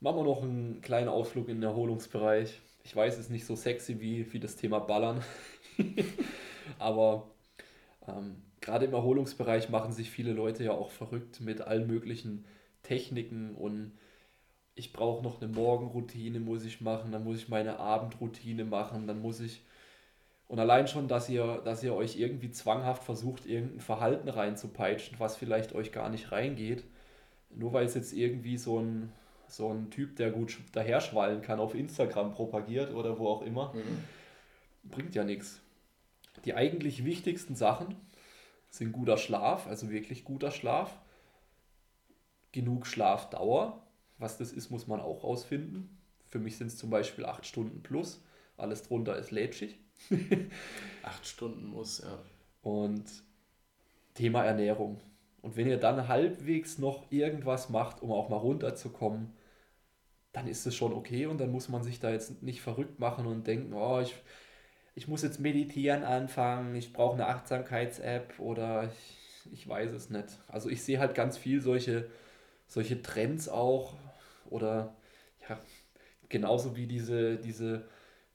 machen 0.00 0.16
wir 0.16 0.24
noch 0.24 0.42
einen 0.42 0.80
kleinen 0.80 1.08
Ausflug 1.08 1.48
in 1.48 1.58
den 1.58 1.70
Erholungsbereich. 1.70 2.60
Ich 2.82 2.96
weiß, 2.96 3.14
es 3.14 3.20
ist 3.26 3.30
nicht 3.30 3.46
so 3.46 3.54
sexy 3.54 4.00
wie, 4.00 4.32
wie 4.32 4.40
das 4.40 4.56
Thema 4.56 4.80
Ballern. 4.80 5.22
Aber 6.78 7.28
ähm, 8.06 8.42
gerade 8.60 8.86
im 8.86 8.94
Erholungsbereich 8.94 9.68
machen 9.68 9.92
sich 9.92 10.10
viele 10.10 10.32
Leute 10.32 10.64
ja 10.64 10.72
auch 10.72 10.90
verrückt 10.90 11.40
mit 11.40 11.60
allen 11.60 11.86
möglichen 11.86 12.44
Techniken 12.82 13.54
und 13.54 13.92
ich 14.74 14.92
brauche 14.92 15.22
noch 15.22 15.40
eine 15.40 15.52
Morgenroutine, 15.52 16.40
muss 16.40 16.64
ich 16.64 16.80
machen, 16.80 17.12
dann 17.12 17.24
muss 17.24 17.36
ich 17.36 17.48
meine 17.48 17.78
Abendroutine 17.78 18.64
machen, 18.64 19.06
dann 19.06 19.20
muss 19.20 19.40
ich. 19.40 19.62
Und 20.48 20.58
allein 20.58 20.86
schon, 20.86 21.08
dass 21.08 21.28
ihr, 21.28 21.62
dass 21.64 21.82
ihr 21.82 21.94
euch 21.94 22.18
irgendwie 22.18 22.50
zwanghaft 22.50 23.04
versucht, 23.04 23.46
irgendein 23.46 23.80
Verhalten 23.80 24.28
reinzupeitschen, 24.28 25.18
was 25.18 25.36
vielleicht 25.36 25.74
euch 25.74 25.92
gar 25.92 26.08
nicht 26.08 26.32
reingeht, 26.32 26.84
nur 27.50 27.72
weil 27.72 27.86
es 27.86 27.94
jetzt 27.94 28.12
irgendwie 28.12 28.56
so 28.56 28.78
ein, 28.78 29.12
so 29.46 29.70
ein 29.70 29.90
Typ, 29.90 30.16
der 30.16 30.30
gut 30.30 30.58
daherschwallen 30.72 31.42
kann, 31.42 31.60
auf 31.60 31.74
Instagram 31.74 32.32
propagiert 32.32 32.94
oder 32.94 33.18
wo 33.18 33.28
auch 33.28 33.42
immer, 33.42 33.74
bringt 34.84 35.14
ja 35.14 35.24
nichts. 35.24 35.60
Die 36.44 36.54
eigentlich 36.54 37.04
wichtigsten 37.04 37.54
Sachen 37.54 37.96
sind 38.70 38.92
guter 38.92 39.18
Schlaf, 39.18 39.66
also 39.66 39.90
wirklich 39.90 40.24
guter 40.24 40.50
Schlaf, 40.50 40.98
genug 42.52 42.86
Schlafdauer. 42.86 43.82
Was 44.18 44.38
das 44.38 44.52
ist, 44.52 44.70
muss 44.70 44.86
man 44.86 45.00
auch 45.00 45.24
rausfinden. 45.24 45.98
Für 46.28 46.38
mich 46.38 46.56
sind 46.56 46.68
es 46.68 46.78
zum 46.78 46.90
Beispiel 46.90 47.24
acht 47.26 47.44
Stunden 47.46 47.82
plus. 47.82 48.22
Alles 48.56 48.82
drunter 48.82 49.16
ist 49.18 49.30
lätschig. 49.30 49.78
Acht 51.02 51.26
Stunden 51.26 51.66
muss, 51.66 52.00
ja. 52.02 52.18
Und 52.62 53.04
Thema 54.14 54.44
Ernährung. 54.44 55.00
Und 55.42 55.56
wenn 55.56 55.68
ihr 55.68 55.78
dann 55.78 56.08
halbwegs 56.08 56.78
noch 56.78 57.10
irgendwas 57.10 57.68
macht, 57.68 58.02
um 58.02 58.12
auch 58.12 58.28
mal 58.28 58.36
runterzukommen, 58.36 59.32
dann 60.32 60.46
ist 60.46 60.66
es 60.66 60.74
schon 60.74 60.92
okay 60.92 61.26
und 61.26 61.38
dann 61.38 61.50
muss 61.50 61.68
man 61.68 61.82
sich 61.82 62.00
da 62.00 62.10
jetzt 62.10 62.42
nicht 62.42 62.62
verrückt 62.62 63.00
machen 63.00 63.26
und 63.26 63.46
denken, 63.46 63.74
oh, 63.74 64.00
ich, 64.00 64.14
ich 64.94 65.08
muss 65.08 65.22
jetzt 65.22 65.40
meditieren 65.40 66.04
anfangen, 66.04 66.74
ich 66.74 66.92
brauche 66.92 67.14
eine 67.14 67.26
Achtsamkeits-App 67.26 68.38
oder 68.38 68.84
ich, 68.84 69.52
ich 69.52 69.68
weiß 69.68 69.92
es 69.92 70.10
nicht. 70.10 70.26
Also 70.48 70.68
ich 70.68 70.82
sehe 70.82 70.98
halt 70.98 71.14
ganz 71.14 71.38
viel 71.38 71.60
solche, 71.60 72.08
solche 72.66 73.02
Trends 73.02 73.48
auch 73.48 73.94
oder 74.50 74.94
ja, 75.48 75.58
genauso 76.28 76.76
wie 76.76 76.86
diese, 76.86 77.36
diese 77.36 77.84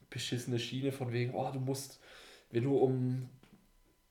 beschissene 0.10 0.60
Schiene 0.60 0.92
von 0.92 1.12
wegen, 1.12 1.36
oh, 1.36 1.50
du 1.52 1.60
musst, 1.60 2.00
wenn 2.52 2.64
du 2.64 2.78
um 2.78 3.30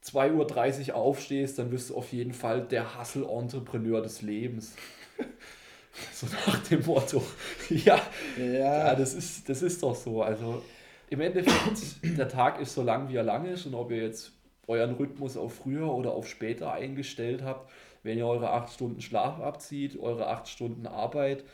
2.30 0.04 0.90
Uhr 0.90 0.94
aufstehst, 0.94 1.58
dann 1.58 1.72
wirst 1.72 1.90
du 1.90 1.96
auf 1.96 2.12
jeden 2.12 2.32
Fall 2.32 2.62
der 2.66 2.98
Hustle-Entrepreneur 2.98 4.02
des 4.02 4.22
Lebens. 4.22 4.76
so 6.12 6.26
nach 6.46 6.62
dem 6.68 6.84
Motto. 6.84 7.24
ja, 7.70 8.00
ja, 8.38 8.94
das 8.94 9.14
ist, 9.14 9.48
das 9.48 9.62
ist 9.62 9.82
doch 9.82 9.96
so. 9.96 10.22
Also 10.22 10.62
im 11.08 11.20
Endeffekt, 11.20 12.04
der 12.18 12.28
Tag 12.28 12.60
ist 12.60 12.74
so 12.74 12.82
lang, 12.82 13.08
wie 13.08 13.16
er 13.16 13.22
lang 13.22 13.46
ist 13.46 13.66
und 13.66 13.74
ob 13.74 13.90
ihr 13.90 14.02
jetzt 14.02 14.32
euren 14.66 14.94
Rhythmus 14.94 15.36
auf 15.36 15.54
früher 15.54 15.92
oder 15.92 16.12
auf 16.12 16.28
später 16.28 16.72
eingestellt 16.72 17.42
habt, 17.42 17.70
wenn 18.02 18.18
ihr 18.18 18.26
eure 18.26 18.50
acht 18.50 18.72
Stunden 18.72 19.00
Schlaf 19.00 19.40
abzieht, 19.40 19.98
eure 19.98 20.28
acht 20.28 20.48
Stunden 20.48 20.86
Arbeit 20.86 21.44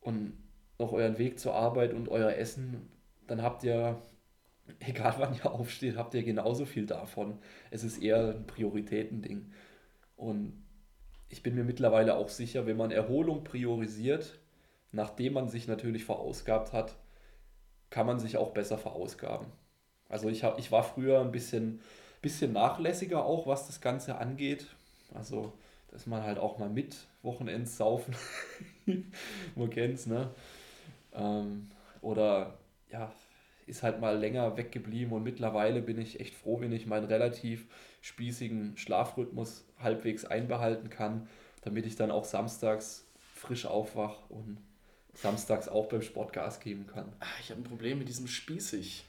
und 0.00 0.32
noch 0.78 0.92
euren 0.92 1.18
Weg 1.18 1.38
zur 1.38 1.54
Arbeit 1.54 1.92
und 1.92 2.08
euer 2.08 2.32
Essen, 2.32 2.88
dann 3.26 3.42
habt 3.42 3.64
ihr, 3.64 4.00
egal 4.80 5.14
wann 5.18 5.34
ihr 5.34 5.50
aufsteht, 5.50 5.96
habt 5.96 6.14
ihr 6.14 6.22
genauso 6.22 6.64
viel 6.64 6.86
davon. 6.86 7.38
Es 7.70 7.84
ist 7.84 8.02
eher 8.02 8.34
ein 8.34 8.46
Prioritätending. 8.46 9.52
Und 10.16 10.64
ich 11.28 11.42
bin 11.42 11.54
mir 11.54 11.64
mittlerweile 11.64 12.16
auch 12.16 12.28
sicher, 12.28 12.66
wenn 12.66 12.76
man 12.76 12.90
Erholung 12.90 13.44
priorisiert, 13.44 14.38
nachdem 14.92 15.34
man 15.34 15.48
sich 15.48 15.68
natürlich 15.68 16.04
verausgabt 16.04 16.72
hat, 16.72 16.96
kann 17.90 18.06
man 18.06 18.18
sich 18.18 18.36
auch 18.36 18.52
besser 18.52 18.78
verausgaben. 18.78 19.46
Also 20.08 20.28
ich, 20.28 20.42
hab, 20.44 20.58
ich 20.58 20.72
war 20.72 20.82
früher 20.82 21.20
ein 21.20 21.32
bisschen, 21.32 21.80
bisschen 22.22 22.52
nachlässiger 22.52 23.24
auch, 23.24 23.46
was 23.46 23.66
das 23.66 23.80
Ganze 23.80 24.16
angeht. 24.18 24.66
Also, 25.14 25.52
dass 25.90 26.06
man 26.06 26.22
halt 26.22 26.38
auch 26.38 26.58
mal 26.58 26.68
mit 26.68 26.96
Wochenends 27.22 27.76
saufen, 27.76 28.14
man 29.56 29.70
kennt's, 29.70 30.06
ne? 30.06 30.30
Ähm, 31.12 31.68
oder 32.00 32.54
ja, 32.90 33.12
ist 33.66 33.82
halt 33.82 34.00
mal 34.00 34.18
länger 34.18 34.56
weggeblieben 34.56 35.12
und 35.12 35.22
mittlerweile 35.22 35.82
bin 35.82 35.98
ich 35.98 36.20
echt 36.20 36.34
froh, 36.34 36.60
wenn 36.60 36.72
ich 36.72 36.86
meinen 36.86 37.06
relativ 37.06 37.66
spießigen 38.00 38.76
Schlafrhythmus 38.76 39.64
halbwegs 39.78 40.24
einbehalten 40.24 40.90
kann, 40.90 41.28
damit 41.62 41.86
ich 41.86 41.96
dann 41.96 42.10
auch 42.10 42.24
samstags 42.24 43.06
frisch 43.34 43.66
aufwach 43.66 44.28
und 44.28 44.58
samstags 45.14 45.68
auch 45.68 45.88
beim 45.88 46.02
Sport 46.02 46.32
Gas 46.32 46.60
geben 46.60 46.86
kann. 46.86 47.12
Ah, 47.20 47.26
ich 47.40 47.50
habe 47.50 47.60
ein 47.60 47.64
Problem 47.64 47.98
mit 47.98 48.08
diesem 48.08 48.26
spießig. 48.26 49.04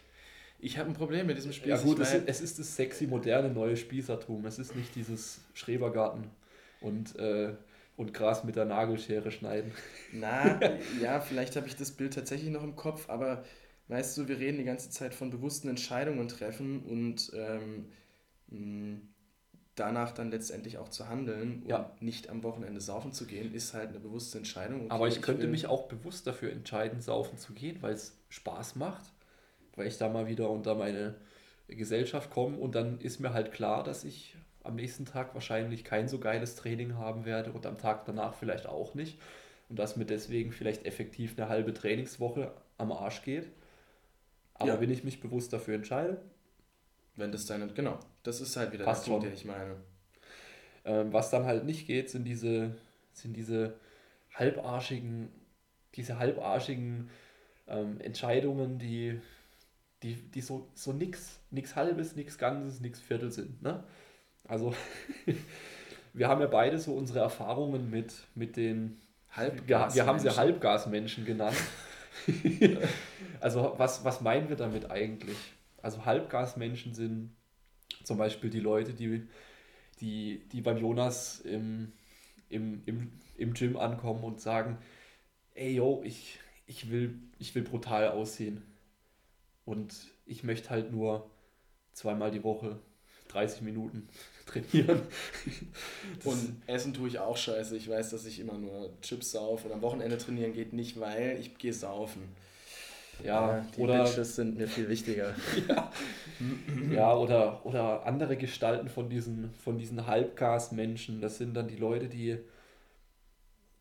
Ich 0.59 0.77
habe 0.77 0.89
ein 0.89 0.93
Problem 0.93 1.27
mit 1.27 1.37
diesem 1.37 1.53
Spiel. 1.53 1.69
Ja 1.69 1.77
gut, 1.77 1.99
es, 1.99 2.13
es, 2.13 2.41
ist 2.41 2.59
das 2.59 2.75
sexy, 2.75 3.07
moderne, 3.07 3.49
neue 3.49 3.75
Spießertum. 3.75 4.45
Es 4.45 4.59
ist 4.59 4.75
nicht 4.75 4.95
dieses 4.95 5.41
Schrebergarten 5.53 6.29
und, 6.81 7.15
äh, 7.17 7.53
und 7.97 8.13
Gras 8.13 8.43
mit 8.43 8.55
der 8.55 8.65
Nagelschere 8.65 9.31
schneiden. 9.31 9.71
Na, 10.11 10.59
ja, 11.01 11.19
vielleicht 11.19 11.55
habe 11.55 11.67
ich 11.67 11.75
das 11.75 11.91
Bild 11.91 12.13
tatsächlich 12.13 12.51
noch 12.51 12.63
im 12.63 12.75
Kopf, 12.75 13.09
aber 13.09 13.43
weißt 13.87 14.17
du, 14.17 14.27
wir 14.27 14.37
reden 14.37 14.59
die 14.59 14.63
ganze 14.63 14.91
Zeit 14.91 15.15
von 15.15 15.31
bewussten 15.31 15.67
Entscheidungen 15.67 16.27
treffen 16.27 16.83
und 16.83 17.31
ähm, 17.33 17.87
danach 19.75 20.11
dann 20.11 20.31
letztendlich 20.31 20.77
auch 20.77 20.89
zu 20.89 21.07
handeln 21.07 21.63
ja. 21.67 21.77
und 21.77 22.01
nicht 22.01 22.29
am 22.29 22.43
Wochenende 22.43 22.81
saufen 22.81 23.13
zu 23.13 23.25
gehen, 23.25 23.53
ist 23.53 23.73
halt 23.73 23.89
eine 23.89 23.99
bewusste 23.99 24.37
Entscheidung. 24.37 24.81
Okay, 24.81 24.91
Aber 24.91 25.07
ich 25.07 25.21
könnte 25.21 25.45
ich 25.45 25.51
mich 25.51 25.67
auch 25.67 25.87
bewusst 25.87 26.27
dafür 26.27 26.51
entscheiden, 26.51 27.01
saufen 27.01 27.37
zu 27.37 27.53
gehen, 27.53 27.77
weil 27.81 27.93
es 27.93 28.17
Spaß 28.29 28.75
macht, 28.75 29.03
weil 29.75 29.87
ich 29.87 29.97
da 29.97 30.09
mal 30.09 30.27
wieder 30.27 30.49
unter 30.49 30.75
meine 30.75 31.15
Gesellschaft 31.67 32.31
komme 32.31 32.57
und 32.57 32.75
dann 32.75 32.99
ist 32.99 33.19
mir 33.19 33.33
halt 33.33 33.53
klar, 33.53 33.83
dass 33.83 34.03
ich 34.03 34.35
am 34.63 34.75
nächsten 34.75 35.05
Tag 35.05 35.33
wahrscheinlich 35.33 35.83
kein 35.83 36.07
so 36.07 36.19
geiles 36.19 36.55
Training 36.55 36.95
haben 36.95 37.25
werde 37.25 37.51
und 37.51 37.65
am 37.65 37.77
Tag 37.77 38.05
danach 38.05 38.33
vielleicht 38.35 38.67
auch 38.67 38.93
nicht 38.93 39.17
und 39.69 39.79
dass 39.79 39.95
mir 39.95 40.05
deswegen 40.05 40.51
vielleicht 40.51 40.85
effektiv 40.85 41.37
eine 41.37 41.47
halbe 41.47 41.73
Trainingswoche 41.73 42.51
am 42.77 42.91
Arsch 42.91 43.23
geht. 43.23 43.47
Aber 44.53 44.73
ja. 44.73 44.81
wenn 44.81 44.91
ich 44.91 45.03
mich 45.03 45.21
bewusst 45.21 45.53
dafür 45.53 45.75
entscheide, 45.75 46.21
wenn 47.21 47.31
das 47.31 47.45
deine, 47.45 47.67
genau, 47.67 47.99
das 48.23 48.41
ist 48.41 48.57
halt 48.57 48.73
wieder 48.73 48.83
Passt 48.83 49.05
der 49.07 49.11
Punkt, 49.11 49.27
den 49.27 49.33
ich 49.33 49.45
meine. 49.45 49.75
Ähm, 50.83 51.13
was 51.13 51.29
dann 51.29 51.45
halt 51.45 51.63
nicht 51.63 51.87
geht, 51.87 52.09
sind 52.09 52.25
diese, 52.25 52.75
sind 53.13 53.37
diese 53.37 53.75
halbarschigen, 54.33 55.29
diese 55.95 56.17
halbarschigen 56.17 57.09
ähm, 57.67 58.01
Entscheidungen, 58.01 58.79
die, 58.79 59.21
die, 60.03 60.15
die 60.15 60.41
so, 60.41 60.67
so 60.73 60.91
nix, 60.91 61.39
nix 61.51 61.75
halbes, 61.75 62.15
nix 62.15 62.37
ganzes, 62.37 62.81
nix 62.81 62.99
Viertel 62.99 63.31
sind. 63.31 63.61
Ne? 63.61 63.83
Also 64.47 64.73
wir 66.13 66.27
haben 66.27 66.41
ja 66.41 66.47
beide 66.47 66.79
so 66.79 66.93
unsere 66.95 67.19
Erfahrungen 67.19 67.89
mit, 67.89 68.13
mit 68.35 68.57
den 68.57 68.99
Halbgas. 69.29 69.95
Wir, 69.95 70.03
wir 70.03 70.07
haben 70.07 70.19
sie 70.19 70.35
Halbgasmenschen 70.35 71.25
genannt. 71.25 71.57
also 73.39 73.75
was, 73.77 74.03
was 74.03 74.21
meinen 74.21 74.49
wir 74.49 74.55
damit 74.55 74.89
eigentlich? 74.89 75.37
Also 75.81 76.05
Halbgasmenschen 76.05 76.93
sind 76.93 77.35
zum 78.03 78.17
Beispiel 78.17 78.49
die 78.49 78.59
Leute, 78.59 78.93
die, 78.93 79.27
die, 79.99 80.47
die 80.51 80.61
beim 80.61 80.77
Jonas 80.77 81.39
im, 81.41 81.93
im, 82.49 82.81
im, 82.85 83.11
im 83.37 83.53
Gym 83.53 83.77
ankommen 83.77 84.23
und 84.23 84.41
sagen, 84.41 84.77
ey 85.53 85.75
yo, 85.75 86.01
ich, 86.03 86.39
ich, 86.67 86.89
will, 86.89 87.19
ich 87.39 87.55
will 87.55 87.63
brutal 87.63 88.09
aussehen. 88.09 88.63
Und 89.65 89.93
ich 90.25 90.43
möchte 90.43 90.69
halt 90.69 90.91
nur 90.91 91.29
zweimal 91.93 92.31
die 92.31 92.43
Woche 92.43 92.79
30 93.29 93.61
Minuten 93.61 94.07
trainieren. 94.45 95.01
und 96.23 96.61
essen 96.67 96.93
tue 96.93 97.07
ich 97.07 97.19
auch 97.19 97.37
scheiße. 97.37 97.75
Ich 97.77 97.89
weiß, 97.89 98.09
dass 98.09 98.25
ich 98.25 98.39
immer 98.39 98.57
nur 98.57 98.91
Chips 99.01 99.31
sauf 99.31 99.65
und 99.65 99.71
am 99.71 99.81
Wochenende 99.81 100.17
trainieren 100.17 100.53
geht 100.53 100.73
nicht, 100.73 100.99
weil 100.99 101.37
ich 101.39 101.57
gehe 101.57 101.73
saufen. 101.73 102.23
Ja, 103.23 103.65
die 103.75 103.81
oder, 103.81 104.03
Bitches 104.03 104.35
sind 104.35 104.57
mir 104.57 104.67
viel 104.67 104.89
wichtiger. 104.89 105.33
ja, 105.67 105.91
ja 106.91 107.15
oder, 107.15 107.65
oder 107.65 108.05
andere 108.05 108.37
Gestalten 108.37 108.89
von 108.89 109.09
diesen, 109.09 109.53
von 109.53 109.77
diesen 109.77 110.07
Halbgasmenschen. 110.07 111.21
Das 111.21 111.37
sind 111.37 111.53
dann 111.53 111.67
die 111.67 111.77
Leute, 111.77 112.07
die. 112.07 112.37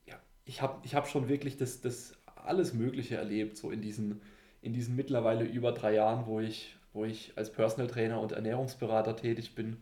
Ja, 0.07 0.17
ich 0.45 0.63
habe 0.63 0.79
ich 0.85 0.95
hab 0.95 1.09
schon 1.09 1.29
wirklich 1.29 1.57
das, 1.57 1.81
das 1.81 2.15
alles 2.37 2.75
Mögliche 2.75 3.17
erlebt, 3.17 3.57
so 3.57 3.71
in 3.71 3.81
diesen, 3.81 4.21
in 4.63 4.73
diesen 4.73 4.97
mittlerweile 4.97 5.45
über 5.45 5.73
drei 5.73 5.95
Jahren, 5.95 6.27
wo 6.27 6.41
ich, 6.41 6.77
wo 6.93 7.05
ich 7.05 7.33
als 7.37 7.53
Personal 7.53 7.89
Trainer 7.89 8.21
und 8.21 8.33
Ernährungsberater 8.33 9.17
tätig 9.17 9.55
bin. 9.55 9.79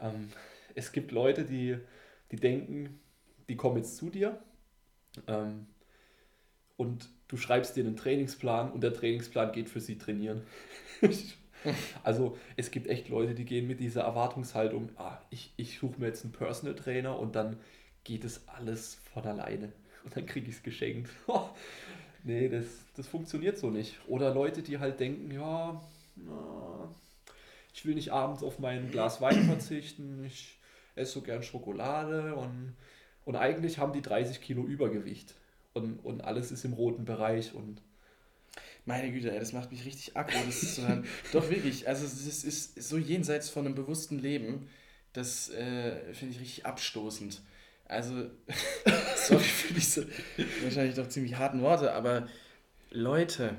Ähm, 0.00 0.28
es 0.74 0.92
gibt 0.92 1.12
Leute, 1.12 1.44
die, 1.44 1.78
die 2.30 2.36
denken, 2.36 3.00
die 3.48 3.56
kommen 3.56 3.78
jetzt 3.78 3.96
zu 3.96 4.10
dir 4.10 4.38
ähm, 5.26 5.66
und 6.76 7.08
du 7.28 7.36
schreibst 7.36 7.76
dir 7.76 7.84
einen 7.84 7.96
Trainingsplan 7.96 8.72
und 8.72 8.82
der 8.82 8.94
Trainingsplan 8.94 9.52
geht 9.52 9.68
für 9.68 9.80
sie 9.80 9.98
trainieren. 9.98 10.42
also 12.02 12.36
es 12.56 12.70
gibt 12.70 12.88
echt 12.88 13.08
Leute, 13.08 13.34
die 13.34 13.44
gehen 13.44 13.66
mit 13.66 13.80
dieser 13.80 14.02
Erwartungshaltung, 14.02 14.88
ah, 14.96 15.18
ich, 15.30 15.52
ich 15.56 15.78
suche 15.78 16.00
mir 16.00 16.06
jetzt 16.06 16.24
einen 16.24 16.32
Personal 16.32 16.74
Trainer 16.74 17.18
und 17.18 17.36
dann 17.36 17.58
geht 18.04 18.24
es 18.24 18.48
alles 18.48 18.98
von 19.12 19.24
alleine. 19.24 19.72
Und 20.04 20.16
dann 20.16 20.26
kriege 20.26 20.48
ich 20.48 20.56
es 20.56 20.62
geschenkt. 20.62 21.10
nee, 22.24 22.48
das, 22.48 22.64
das 22.96 23.06
funktioniert 23.06 23.58
so 23.58 23.70
nicht. 23.70 23.98
Oder 24.08 24.32
Leute, 24.32 24.62
die 24.62 24.78
halt 24.78 24.98
denken, 24.98 25.30
ja, 25.30 25.80
na, 26.16 26.94
ich 27.74 27.84
will 27.84 27.94
nicht 27.94 28.12
abends 28.12 28.42
auf 28.42 28.58
mein 28.58 28.90
Glas 28.90 29.20
Wein 29.20 29.44
verzichten, 29.44 30.24
ich 30.24 30.58
esse 30.94 31.12
so 31.12 31.20
gern 31.20 31.42
Schokolade 31.42 32.34
und, 32.34 32.74
und 33.24 33.36
eigentlich 33.36 33.78
haben 33.78 33.92
die 33.92 34.02
30 34.02 34.40
Kilo 34.40 34.64
Übergewicht 34.64 35.34
und, 35.78 35.98
und 36.00 36.20
alles 36.22 36.50
ist 36.50 36.64
im 36.64 36.72
roten 36.72 37.04
Bereich 37.04 37.54
und 37.54 37.80
meine 38.84 39.12
Güte, 39.12 39.30
ey, 39.30 39.38
das 39.38 39.52
macht 39.52 39.70
mich 39.70 39.84
richtig 39.84 40.16
aggro, 40.16 40.38
das 40.46 40.74
zu 40.74 40.86
hören. 40.86 41.04
Doch 41.32 41.50
wirklich, 41.50 41.86
also 41.86 42.04
das 42.04 42.44
ist 42.44 42.82
so 42.82 42.96
jenseits 42.96 43.50
von 43.50 43.66
einem 43.66 43.74
bewussten 43.74 44.18
Leben, 44.18 44.68
das 45.12 45.50
äh, 45.50 46.14
finde 46.14 46.34
ich 46.34 46.40
richtig 46.40 46.66
abstoßend. 46.66 47.42
Also, 47.84 48.30
sorry 49.16 49.42
für 49.42 49.74
diese 49.74 50.06
wahrscheinlich 50.62 50.94
doch 50.94 51.08
ziemlich 51.08 51.36
harten 51.36 51.62
Worte, 51.62 51.92
aber 51.94 52.28
Leute, 52.90 53.56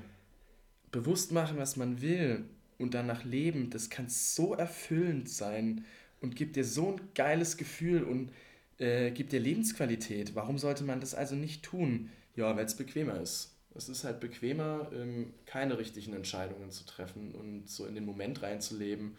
bewusst 0.91 1.31
machen, 1.31 1.57
was 1.57 1.75
man 1.77 2.01
will 2.01 2.45
und 2.77 2.93
danach 2.93 3.23
leben, 3.23 3.69
das 3.69 3.89
kann 3.89 4.07
so 4.07 4.53
erfüllend 4.53 5.29
sein 5.29 5.85
und 6.21 6.35
gibt 6.35 6.55
dir 6.55 6.63
so 6.63 6.93
ein 6.93 7.01
geiles 7.15 7.57
Gefühl 7.57 8.03
und 8.03 8.31
äh, 8.79 9.11
gibt 9.11 9.31
dir 9.31 9.39
Lebensqualität. 9.39 10.35
Warum 10.35 10.57
sollte 10.57 10.83
man 10.83 10.99
das 10.99 11.13
also 11.13 11.35
nicht 11.35 11.63
tun? 11.63 12.09
Ja, 12.35 12.55
weil 12.55 12.65
es 12.65 12.75
bequemer 12.75 13.19
ist. 13.19 13.55
Es 13.75 13.87
ist 13.87 14.03
halt 14.03 14.19
bequemer, 14.19 14.89
ähm, 14.93 15.33
keine 15.45 15.77
richtigen 15.77 16.13
Entscheidungen 16.13 16.71
zu 16.71 16.85
treffen 16.85 17.35
und 17.35 17.69
so 17.69 17.85
in 17.85 17.95
den 17.95 18.05
Moment 18.05 18.41
reinzuleben 18.41 19.15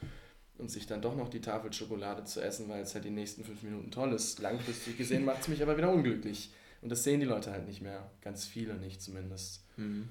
und 0.58 0.70
sich 0.70 0.86
dann 0.86 1.02
doch 1.02 1.16
noch 1.16 1.28
die 1.28 1.40
Tafel 1.40 1.72
Schokolade 1.72 2.24
zu 2.24 2.40
essen, 2.40 2.68
weil 2.68 2.82
es 2.82 2.94
halt 2.94 3.04
die 3.04 3.10
nächsten 3.10 3.44
fünf 3.44 3.62
Minuten 3.62 3.90
toll 3.90 4.12
ist. 4.12 4.40
Langfristig 4.40 4.98
gesehen 4.98 5.24
macht 5.26 5.42
es 5.42 5.48
mich 5.48 5.62
aber 5.62 5.76
wieder 5.76 5.90
unglücklich. 5.90 6.50
Und 6.82 6.90
das 6.90 7.04
sehen 7.04 7.20
die 7.20 7.26
Leute 7.26 7.52
halt 7.52 7.66
nicht 7.66 7.82
mehr. 7.82 8.10
Ganz 8.22 8.46
viele 8.46 8.74
nicht 8.74 9.02
zumindest. 9.02 9.62
Mhm. 9.76 10.08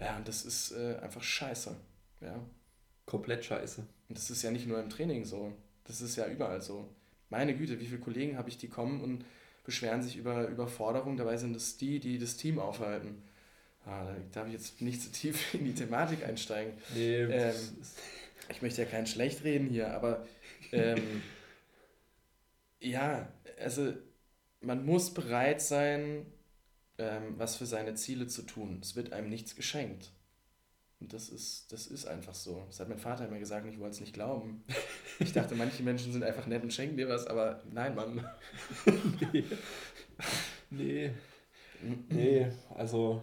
Ja, 0.00 0.16
und 0.16 0.28
das 0.28 0.44
ist 0.44 0.72
äh, 0.72 0.96
einfach 1.02 1.22
scheiße. 1.22 1.76
Ja. 2.20 2.40
Komplett 3.06 3.44
scheiße. 3.44 3.86
Und 4.08 4.18
das 4.18 4.30
ist 4.30 4.42
ja 4.42 4.50
nicht 4.50 4.66
nur 4.66 4.80
im 4.80 4.90
Training 4.90 5.24
so. 5.24 5.52
Das 5.84 6.00
ist 6.00 6.16
ja 6.16 6.26
überall 6.26 6.62
so 6.62 6.88
meine 7.34 7.56
Güte, 7.56 7.80
wie 7.80 7.86
viele 7.86 7.98
Kollegen 7.98 8.38
habe 8.38 8.48
ich, 8.48 8.58
die 8.58 8.68
kommen 8.68 9.00
und 9.00 9.24
beschweren 9.64 10.02
sich 10.02 10.16
über 10.16 10.46
Überforderung, 10.46 11.16
dabei 11.16 11.36
sind 11.36 11.56
es 11.56 11.76
die, 11.76 11.98
die 11.98 12.18
das 12.18 12.36
Team 12.36 12.60
aufhalten. 12.60 13.22
Ah, 13.86 14.04
da 14.04 14.16
darf 14.32 14.46
ich 14.46 14.52
jetzt 14.52 14.80
nicht 14.80 15.00
zu 15.00 15.08
so 15.08 15.14
tief 15.14 15.54
in 15.54 15.64
die 15.64 15.74
Thematik 15.74 16.24
einsteigen. 16.24 16.74
Nee, 16.94 17.22
ähm, 17.22 17.54
ich 18.48 18.62
möchte 18.62 18.82
ja 18.82 18.88
keinen 18.88 19.06
schlecht 19.06 19.42
reden 19.42 19.68
hier, 19.68 19.92
aber 19.92 20.26
ähm, 20.70 21.22
ja, 22.80 23.28
also 23.60 23.92
man 24.60 24.86
muss 24.86 25.12
bereit 25.12 25.60
sein, 25.60 26.26
ähm, 26.98 27.34
was 27.36 27.56
für 27.56 27.66
seine 27.66 27.94
Ziele 27.94 28.28
zu 28.28 28.42
tun. 28.42 28.78
Es 28.80 28.94
wird 28.94 29.12
einem 29.12 29.28
nichts 29.28 29.56
geschenkt. 29.56 30.12
Und 31.00 31.12
das 31.12 31.28
ist, 31.28 31.72
das 31.72 31.86
ist 31.86 32.06
einfach 32.06 32.34
so. 32.34 32.62
Das 32.66 32.80
hat 32.80 32.88
mein 32.88 32.98
Vater 32.98 33.26
immer 33.26 33.38
gesagt 33.38 33.66
und 33.66 33.72
ich 33.72 33.78
wollte 33.78 33.94
es 33.94 34.00
nicht 34.00 34.14
glauben. 34.14 34.64
Ich 35.18 35.32
dachte, 35.32 35.54
manche 35.54 35.82
Menschen 35.82 36.12
sind 36.12 36.24
einfach 36.24 36.46
nett 36.46 36.62
und 36.62 36.72
schenken 36.72 36.96
dir 36.96 37.08
was, 37.08 37.26
aber 37.26 37.62
nein, 37.72 37.94
Mann. 37.94 38.26
nee. 39.32 39.44
nee. 40.70 41.10
Nee, 42.08 42.46
also 42.74 43.22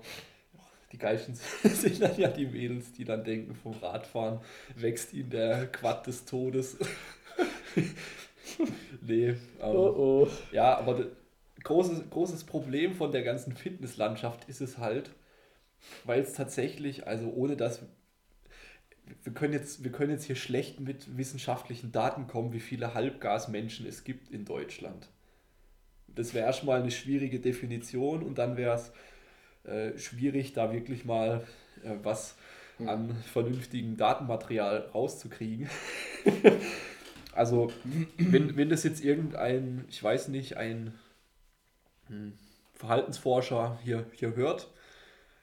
die 0.91 0.97
geilsten 0.97 1.35
sind 1.63 2.01
dann 2.01 2.17
ja 2.17 2.27
die 2.27 2.45
Mädels, 2.45 2.91
die 2.93 3.05
dann 3.05 3.23
denken, 3.23 3.55
vom 3.55 3.73
Radfahren 3.73 4.39
wächst 4.75 5.13
ihnen 5.13 5.29
der 5.29 5.67
Quad 5.67 6.05
des 6.05 6.25
Todes. 6.25 6.77
nee. 9.01 9.29
Ähm, 9.29 9.37
oh 9.61 10.25
oh. 10.25 10.27
Ja, 10.51 10.77
aber 10.77 11.05
großes, 11.63 12.09
großes 12.09 12.43
Problem 12.43 12.93
von 12.93 13.11
der 13.11 13.23
ganzen 13.23 13.55
Fitnesslandschaft 13.55 14.49
ist 14.49 14.61
es 14.61 14.77
halt, 14.77 15.11
weil 16.03 16.21
es 16.21 16.33
tatsächlich, 16.33 17.07
also 17.07 17.29
ohne 17.29 17.55
dass 17.57 17.81
wir 19.23 19.33
können, 19.33 19.53
jetzt, 19.53 19.83
wir 19.83 19.91
können 19.91 20.11
jetzt 20.11 20.25
hier 20.25 20.35
schlecht 20.35 20.79
mit 20.79 21.17
wissenschaftlichen 21.17 21.91
Daten 21.91 22.27
kommen, 22.27 22.53
wie 22.53 22.59
viele 22.59 22.93
Halbgasmenschen 22.93 23.85
es 23.85 24.03
gibt 24.03 24.29
in 24.31 24.45
Deutschland. 24.45 25.09
Das 26.07 26.33
wäre 26.33 26.45
erstmal 26.45 26.81
eine 26.81 26.91
schwierige 26.91 27.39
Definition 27.39 28.23
und 28.23 28.37
dann 28.37 28.57
wäre 28.57 28.75
es 28.75 28.91
äh, 29.69 29.97
schwierig, 29.97 30.53
da 30.53 30.73
wirklich 30.73 31.05
mal 31.05 31.45
äh, 31.83 31.95
was 32.03 32.35
hm. 32.77 32.89
an 32.89 33.15
vernünftigem 33.31 33.97
Datenmaterial 33.97 34.89
rauszukriegen. 34.93 35.69
also, 37.33 37.71
wenn, 38.17 38.57
wenn 38.57 38.69
das 38.69 38.83
jetzt 38.83 39.03
irgendein, 39.03 39.85
ich 39.89 40.01
weiß 40.01 40.29
nicht, 40.29 40.57
ein 40.57 40.93
hm, 42.07 42.33
Verhaltensforscher 42.73 43.79
hier, 43.83 44.05
hier 44.13 44.35
hört, 44.35 44.69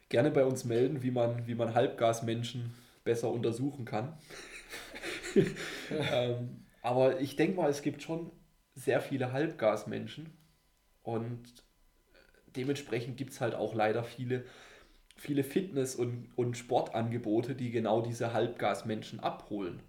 gerne 0.08 0.30
bei 0.30 0.44
uns 0.44 0.64
melden, 0.64 1.02
wie 1.02 1.10
man, 1.10 1.46
wie 1.46 1.54
man 1.54 1.74
Halbgasmenschen 1.74 2.74
besser 3.04 3.30
untersuchen 3.30 3.84
kann. 3.84 4.18
ähm, 5.90 6.66
aber 6.82 7.20
ich 7.20 7.36
denke 7.36 7.56
mal, 7.56 7.70
es 7.70 7.82
gibt 7.82 8.02
schon 8.02 8.30
sehr 8.74 9.00
viele 9.00 9.32
Halbgasmenschen 9.32 10.30
und 11.02 11.42
dementsprechend 12.56 13.16
gibt 13.16 13.32
es 13.32 13.40
halt 13.40 13.54
auch 13.54 13.74
leider 13.74 14.04
viele, 14.04 14.44
viele 15.16 15.44
Fitness- 15.44 15.96
und, 15.96 16.30
und 16.36 16.56
Sportangebote, 16.56 17.54
die 17.54 17.70
genau 17.70 18.02
diese 18.02 18.32
Halbgasmenschen 18.32 19.20
abholen 19.20 19.80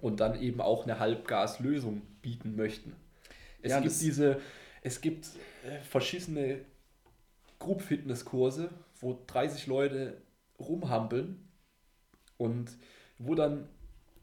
und 0.00 0.20
dann 0.20 0.40
eben 0.40 0.60
auch 0.60 0.84
eine 0.84 0.98
Halbgaslösung 0.98 2.02
bieten 2.22 2.56
möchten. 2.56 2.94
Es 3.62 3.70
ja, 3.70 3.80
gibt 3.80 4.00
diese, 4.00 4.40
es 4.82 5.00
gibt 5.00 5.28
äh, 5.66 5.80
verschissene 5.80 6.60
Group-Fitness-Kurse, 7.58 8.70
wo 9.04 9.22
30 9.26 9.66
Leute 9.66 10.22
rumhampeln 10.58 11.48
und 12.36 12.76
wo 13.18 13.34
dann, 13.34 13.68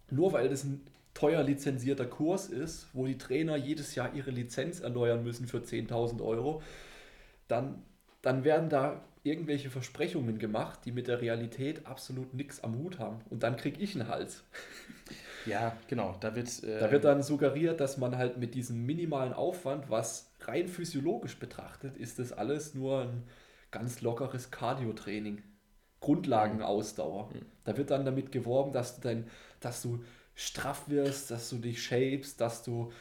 nur 0.10 0.34
weil 0.34 0.50
das 0.50 0.64
ein 0.64 0.82
teuer 1.14 1.44
lizenzierter 1.44 2.06
Kurs 2.06 2.48
ist, 2.48 2.88
wo 2.94 3.06
die 3.06 3.18
Trainer 3.18 3.56
jedes 3.56 3.96
Jahr 3.96 4.14
ihre 4.14 4.32
Lizenz 4.32 4.80
erneuern 4.80 5.24
müssen 5.24 5.48
für 5.48 5.60
10.000 5.60 6.22
Euro, 6.22 6.62
dann, 7.48 7.84
dann 8.22 8.44
werden 8.44 8.70
da 8.70 9.04
irgendwelche 9.24 9.70
Versprechungen 9.70 10.40
gemacht, 10.40 10.80
die 10.86 10.92
mit 10.92 11.08
der 11.08 11.22
Realität 11.22 11.86
absolut 11.86 12.34
nichts 12.34 12.64
am 12.64 12.78
Hut 12.80 12.98
haben. 12.98 13.20
Und 13.30 13.44
dann 13.44 13.56
kriege 13.56 13.80
ich 13.80 13.96
einen 13.96 14.08
Hals. 14.08 14.44
Ja, 15.46 15.76
genau. 15.88 16.16
Da 16.20 16.36
wird, 16.36 16.64
äh, 16.64 16.80
da 16.80 16.92
wird 16.92 17.04
dann 17.04 17.22
suggeriert, 17.22 17.80
dass 17.80 17.98
man 17.98 18.18
halt 18.18 18.38
mit 18.38 18.56
diesem 18.56 18.86
minimalen 18.86 19.34
Aufwand, 19.34 19.90
was 19.90 20.32
rein 20.42 20.68
physiologisch 20.68 21.38
betrachtet, 21.38 21.98
ist 21.98 22.20
das 22.20 22.32
alles 22.32 22.74
nur 22.74 23.02
ein 23.02 23.24
ganz 23.72 24.02
lockeres 24.02 24.52
Cardio-Training. 24.52 25.42
Grundlagenausdauer. 26.02 27.30
Mhm. 27.34 27.46
Da 27.64 27.78
wird 27.78 27.92
dann 27.92 28.06
damit 28.06 28.32
geworben, 28.32 28.72
dass 28.72 28.96
du, 28.96 29.02
dein, 29.02 29.28
dass 29.60 29.82
du 29.82 30.04
straff 30.36 30.90
wirst, 30.90 31.32
dass 31.32 31.50
du 31.50 31.58
dich 31.58 31.84
shapest, 31.84 32.42
dass 32.42 32.64
du, 32.64 32.92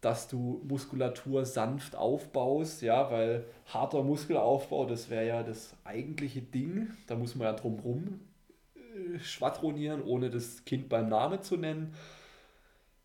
dass 0.00 0.28
du 0.28 0.60
Muskulatur 0.68 1.44
sanft 1.44 1.94
aufbaust, 1.94 2.82
ja, 2.82 3.10
weil 3.10 3.44
harter 3.66 4.02
Muskelaufbau, 4.02 4.86
das 4.86 5.08
wäre 5.08 5.26
ja 5.26 5.42
das 5.42 5.74
eigentliche 5.84 6.42
Ding. 6.42 6.90
Da 7.06 7.14
muss 7.14 7.34
man 7.34 7.46
ja 7.46 7.52
drum 7.52 7.78
rum 7.78 8.20
äh, 8.74 9.18
schwadronieren, 9.20 10.02
ohne 10.02 10.30
das 10.30 10.64
Kind 10.64 10.88
beim 10.88 11.08
Namen 11.08 11.42
zu 11.42 11.56
nennen. 11.56 11.94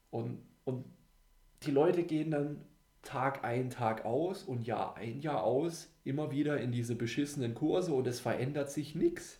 Und, 0.09 0.39
und 0.65 0.85
die 1.63 1.71
Leute 1.71 2.03
gehen 2.03 2.31
dann 2.31 2.61
Tag 3.03 3.43
ein, 3.43 3.69
Tag 3.69 4.05
aus 4.05 4.43
und 4.43 4.65
Jahr 4.65 4.95
ein, 4.95 5.21
Jahr 5.21 5.43
aus 5.43 5.92
immer 6.03 6.31
wieder 6.31 6.59
in 6.59 6.71
diese 6.71 6.95
beschissenen 6.95 7.53
Kurse 7.53 7.93
und 7.93 8.07
es 8.07 8.19
verändert 8.19 8.69
sich 8.71 8.95
nichts. 8.95 9.39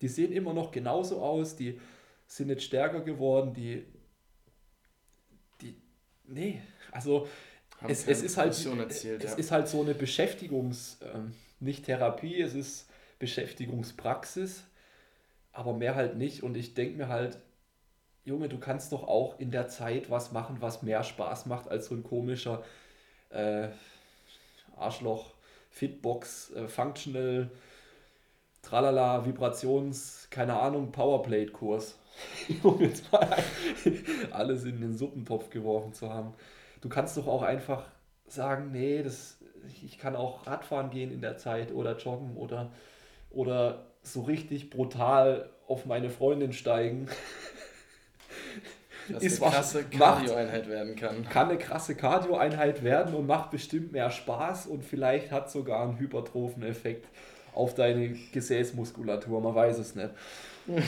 Die 0.00 0.08
sehen 0.08 0.32
immer 0.32 0.52
noch 0.54 0.70
genauso 0.72 1.22
aus, 1.22 1.56
die 1.56 1.80
sind 2.26 2.48
nicht 2.48 2.62
stärker 2.62 3.00
geworden, 3.00 3.52
die, 3.52 3.84
die, 5.60 5.76
nee, 6.26 6.60
also 6.90 7.28
es, 7.86 8.06
es, 8.06 8.22
ist 8.22 8.36
halt, 8.36 8.50
erzählt, 8.78 9.24
es 9.24 9.32
ja. 9.32 9.36
ist 9.36 9.50
halt 9.50 9.68
so 9.68 9.82
eine 9.82 9.94
Beschäftigungs, 9.94 10.98
ähm, 11.02 11.34
nicht 11.60 11.84
Therapie, 11.84 12.40
es 12.40 12.54
ist 12.54 12.88
Beschäftigungspraxis, 13.18 14.64
aber 15.52 15.74
mehr 15.74 15.94
halt 15.94 16.16
nicht 16.16 16.42
und 16.42 16.56
ich 16.56 16.74
denke 16.74 16.96
mir 16.96 17.08
halt, 17.08 17.38
Junge, 18.24 18.48
du 18.48 18.58
kannst 18.58 18.92
doch 18.92 19.02
auch 19.04 19.38
in 19.40 19.50
der 19.50 19.68
Zeit 19.68 20.08
was 20.08 20.32
machen, 20.32 20.58
was 20.60 20.82
mehr 20.82 21.02
Spaß 21.02 21.46
macht 21.46 21.68
als 21.68 21.86
so 21.86 21.94
ein 21.94 22.04
komischer 22.04 22.64
äh, 23.30 23.68
Arschloch, 24.76 25.34
Fitbox, 25.72 26.52
äh, 26.52 26.68
Functional, 26.68 27.50
Tralala, 28.62 29.26
Vibrations, 29.26 30.28
keine 30.30 30.58
Ahnung, 30.60 30.92
Powerplate-Kurs. 30.92 31.98
um 32.62 32.80
jetzt 32.80 33.10
mal 33.10 33.36
alles 34.30 34.64
in 34.64 34.80
den 34.80 34.96
Suppentopf 34.96 35.50
geworfen 35.50 35.94
zu 35.94 36.12
haben. 36.12 36.34
Du 36.80 36.88
kannst 36.88 37.16
doch 37.16 37.26
auch 37.26 37.42
einfach 37.42 37.84
sagen, 38.26 38.70
nee, 38.70 39.02
das, 39.02 39.38
ich 39.82 39.98
kann 39.98 40.14
auch 40.16 40.46
Radfahren 40.46 40.90
gehen 40.90 41.10
in 41.10 41.20
der 41.20 41.38
Zeit 41.38 41.72
oder 41.72 41.96
joggen 41.96 42.36
oder, 42.36 42.70
oder 43.30 43.86
so 44.02 44.22
richtig 44.22 44.70
brutal 44.70 45.48
auf 45.66 45.86
meine 45.86 46.10
Freundin 46.10 46.52
steigen. 46.52 47.08
Dass 49.08 49.22
ist 49.22 49.42
eine 49.42 49.52
krasse 49.52 49.84
Cardio-Einheit 49.84 50.68
werden 50.68 50.96
kann. 50.96 51.24
Kann 51.28 51.48
eine 51.48 51.58
krasse 51.58 51.94
Cardio-Einheit 51.94 52.82
werden 52.82 53.14
und 53.14 53.26
macht 53.26 53.50
bestimmt 53.50 53.92
mehr 53.92 54.10
Spaß 54.10 54.66
und 54.66 54.84
vielleicht 54.84 55.30
hat 55.30 55.50
sogar 55.50 55.82
einen 55.82 55.98
hypertrophen 55.98 56.62
Effekt 56.62 57.08
auf 57.54 57.74
deine 57.74 58.10
Gesäßmuskulatur, 58.10 59.40
man 59.40 59.54
weiß 59.54 59.78
es 59.78 59.94
nicht. 59.94 60.10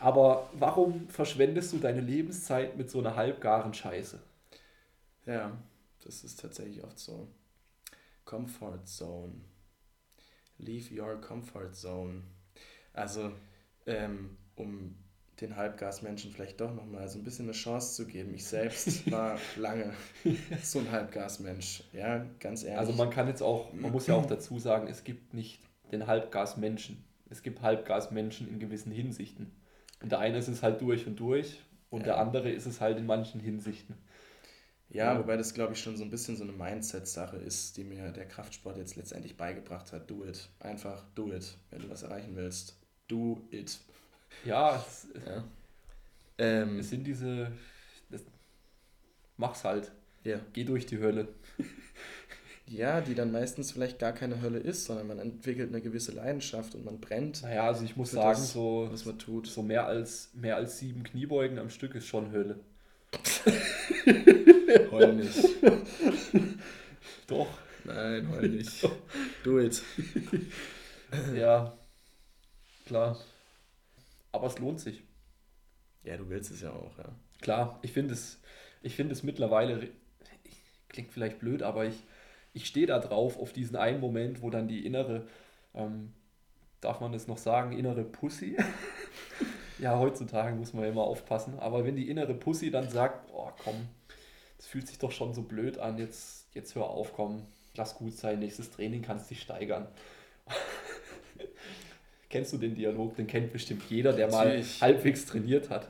Aber 0.00 0.48
warum 0.54 1.08
verschwendest 1.08 1.72
du 1.72 1.78
deine 1.78 2.00
Lebenszeit 2.00 2.76
mit 2.76 2.90
so 2.90 3.00
einer 3.00 3.16
halbgaren 3.16 3.74
Scheiße? 3.74 4.18
Ja, 5.26 5.52
das 6.04 6.24
ist 6.24 6.40
tatsächlich 6.40 6.82
oft 6.82 6.98
so. 6.98 7.28
Comfort 8.24 8.86
Zone. 8.86 9.32
Leave 10.58 10.94
your 10.94 11.20
comfort 11.20 11.72
zone. 11.72 12.22
Also, 12.92 13.32
ähm, 13.86 14.36
um 14.56 14.94
den 15.40 15.56
Halbgasmenschen 15.56 16.32
vielleicht 16.32 16.60
doch 16.60 16.74
nochmal 16.74 17.08
so 17.08 17.18
ein 17.18 17.24
bisschen 17.24 17.46
eine 17.46 17.52
Chance 17.52 17.94
zu 17.94 18.06
geben. 18.06 18.34
Ich 18.34 18.44
selbst 18.44 19.10
war 19.10 19.38
lange 19.56 19.92
so 20.62 20.80
ein 20.80 20.90
Halbgasmensch, 20.90 21.84
ja, 21.92 22.26
ganz 22.38 22.62
ehrlich. 22.62 22.78
Also 22.78 22.92
man 22.92 23.10
kann 23.10 23.26
jetzt 23.26 23.42
auch, 23.42 23.72
man 23.72 23.90
muss 23.90 24.06
ja 24.06 24.14
auch 24.14 24.26
dazu 24.26 24.58
sagen, 24.58 24.86
es 24.88 25.04
gibt 25.04 25.34
nicht 25.34 25.60
den 25.92 26.06
Halbgasmenschen. 26.06 27.04
Es 27.30 27.42
gibt 27.42 27.62
Halbgasmenschen 27.62 28.48
in 28.48 28.58
gewissen 28.58 28.92
Hinsichten. 28.92 29.52
Und 30.02 30.12
der 30.12 30.18
eine 30.18 30.38
ist 30.38 30.48
es 30.48 30.62
halt 30.62 30.80
durch 30.80 31.06
und 31.06 31.16
durch 31.16 31.60
und 31.90 32.00
ja. 32.00 32.06
der 32.06 32.18
andere 32.18 32.50
ist 32.50 32.66
es 32.66 32.80
halt 32.80 32.98
in 32.98 33.06
manchen 33.06 33.40
Hinsichten. 33.40 33.96
Ja, 34.88 35.12
ja. 35.12 35.18
wobei 35.18 35.36
das, 35.36 35.54
glaube 35.54 35.74
ich, 35.74 35.80
schon 35.80 35.96
so 35.96 36.02
ein 36.02 36.10
bisschen 36.10 36.36
so 36.36 36.42
eine 36.42 36.52
Mindset-Sache 36.52 37.36
ist, 37.36 37.76
die 37.76 37.84
mir 37.84 38.10
der 38.10 38.26
Kraftsport 38.26 38.76
jetzt 38.76 38.96
letztendlich 38.96 39.36
beigebracht 39.36 39.92
hat. 39.92 40.10
Do 40.10 40.24
it. 40.24 40.48
Einfach 40.58 41.04
do 41.14 41.32
it. 41.32 41.56
Wenn 41.70 41.82
du 41.82 41.90
was 41.90 42.02
erreichen 42.02 42.34
willst, 42.34 42.76
do 43.06 43.40
it. 43.50 43.78
Ja, 44.44 44.76
es, 44.76 45.08
ja. 45.26 45.44
Ähm, 46.38 46.78
es 46.78 46.90
sind 46.90 47.04
diese. 47.04 47.52
Das, 48.10 48.22
mach's 49.36 49.64
halt. 49.64 49.92
Ja. 50.24 50.40
Geh 50.52 50.64
durch 50.64 50.86
die 50.86 50.98
Hölle. 50.98 51.28
Ja, 52.70 53.00
die 53.00 53.16
dann 53.16 53.32
meistens 53.32 53.72
vielleicht 53.72 53.98
gar 53.98 54.12
keine 54.12 54.42
Hölle 54.42 54.60
ist, 54.60 54.84
sondern 54.84 55.08
man 55.08 55.18
entwickelt 55.18 55.70
eine 55.70 55.82
gewisse 55.82 56.12
Leidenschaft 56.12 56.76
und 56.76 56.84
man 56.84 57.00
brennt. 57.00 57.42
Naja, 57.42 57.66
also 57.66 57.84
ich 57.84 57.96
muss 57.96 58.12
sagen, 58.12 58.38
das, 58.38 58.52
so, 58.52 58.86
was 58.88 59.04
man 59.04 59.18
tut. 59.18 59.48
so 59.48 59.62
mehr 59.62 59.86
als, 59.86 60.30
mehr 60.34 60.54
als 60.54 60.78
sieben 60.78 61.02
Kniebeugen 61.02 61.58
am 61.58 61.68
Stück 61.68 61.96
ist 61.96 62.06
schon 62.06 62.30
Hölle. 62.30 62.60
heul 64.92 65.14
nicht. 65.14 65.44
Doch. 67.26 67.48
Nein, 67.82 68.28
heul 68.30 68.48
nicht. 68.50 68.88
Do 69.42 69.58
it. 69.58 69.82
ja, 71.34 71.76
klar. 72.86 73.18
Aber 74.32 74.46
es 74.46 74.58
lohnt 74.58 74.80
sich. 74.80 75.02
Ja, 76.04 76.16
du 76.16 76.28
willst 76.28 76.50
es 76.50 76.62
ja 76.62 76.72
auch, 76.72 76.96
ja. 76.98 77.14
Klar, 77.40 77.78
ich 77.82 77.92
finde 77.92 78.14
es, 78.14 78.40
ich 78.82 78.94
finde 78.94 79.12
es 79.12 79.22
mittlerweile, 79.22 79.90
klingt 80.88 81.12
vielleicht 81.12 81.38
blöd, 81.40 81.62
aber 81.62 81.84
ich, 81.84 81.96
ich 82.52 82.66
stehe 82.66 82.86
da 82.86 82.98
drauf, 82.98 83.38
auf 83.38 83.52
diesen 83.52 83.76
einen 83.76 84.00
Moment, 84.00 84.42
wo 84.42 84.50
dann 84.50 84.68
die 84.68 84.86
innere, 84.86 85.26
ähm, 85.74 86.12
darf 86.80 87.00
man 87.00 87.12
das 87.12 87.26
noch 87.26 87.38
sagen, 87.38 87.72
innere 87.72 88.04
Pussy, 88.04 88.56
ja, 89.78 89.98
heutzutage 89.98 90.54
muss 90.54 90.72
man 90.72 90.84
ja 90.84 90.90
immer 90.90 91.04
aufpassen, 91.04 91.58
aber 91.58 91.84
wenn 91.84 91.96
die 91.96 92.08
innere 92.08 92.34
Pussy 92.34 92.70
dann 92.70 92.88
sagt, 92.88 93.30
oh 93.32 93.50
komm, 93.62 93.88
das 94.56 94.66
fühlt 94.66 94.88
sich 94.88 94.98
doch 94.98 95.12
schon 95.12 95.34
so 95.34 95.42
blöd 95.42 95.78
an, 95.78 95.98
jetzt, 95.98 96.54
jetzt 96.54 96.74
hör 96.74 96.90
auf, 96.90 97.12
komm, 97.14 97.46
lass 97.74 97.94
gut 97.94 98.16
sein, 98.16 98.38
nächstes 98.38 98.70
Training 98.70 99.02
kannst 99.02 99.30
dich 99.30 99.40
steigern. 99.40 99.88
Kennst 102.30 102.52
du 102.52 102.58
den 102.58 102.76
Dialog? 102.76 103.16
Den 103.16 103.26
kennt 103.26 103.52
bestimmt 103.52 103.82
jeder, 103.90 104.12
der 104.12 104.28
Natürlich. 104.28 104.80
mal 104.80 104.88
halbwegs 104.88 105.26
trainiert 105.26 105.68
hat. 105.68 105.88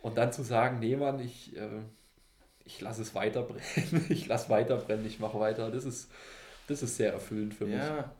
Und 0.00 0.16
dann 0.16 0.32
zu 0.32 0.42
sagen, 0.42 0.78
nee 0.78 0.96
Mann, 0.96 1.20
ich, 1.20 1.56
äh, 1.56 1.80
ich 2.64 2.80
lasse 2.80 3.02
es 3.02 3.14
weiter 3.14 3.42
brennen, 3.42 4.06
ich 4.08 4.26
lasse 4.26 4.48
weiter 4.48 4.76
brennen, 4.76 5.04
ich 5.04 5.18
mache 5.18 5.38
weiter. 5.40 5.70
Das 5.70 5.84
ist, 5.84 6.10
das 6.68 6.82
ist 6.82 6.96
sehr 6.96 7.12
erfüllend 7.12 7.54
für 7.54 7.66
mich. 7.66 7.74
Ja, 7.74 8.12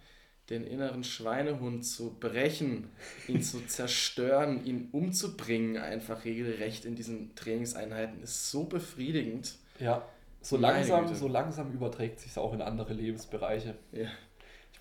den 0.51 0.67
inneren 0.67 1.05
Schweinehund 1.05 1.87
zu 1.87 2.17
brechen, 2.19 2.91
ihn 3.29 3.43
zu 3.43 3.65
zerstören, 3.67 4.65
ihn 4.67 4.89
umzubringen, 4.91 5.77
einfach 5.77 6.25
regelrecht 6.25 6.85
in 6.85 6.97
diesen 6.97 7.35
Trainingseinheiten, 7.37 8.23
ist 8.23 8.51
so 8.51 8.65
befriedigend. 8.65 9.55
Ja, 9.79 10.05
so 10.41 10.57
langsam, 10.57 11.15
so 11.15 11.29
langsam 11.29 11.73
überträgt 11.73 12.19
sich 12.19 12.33
es 12.33 12.39
auch 12.39 12.53
in 12.53 12.61
andere 12.61 12.93
Lebensbereiche. 12.93 13.77
Ja. 13.93 14.09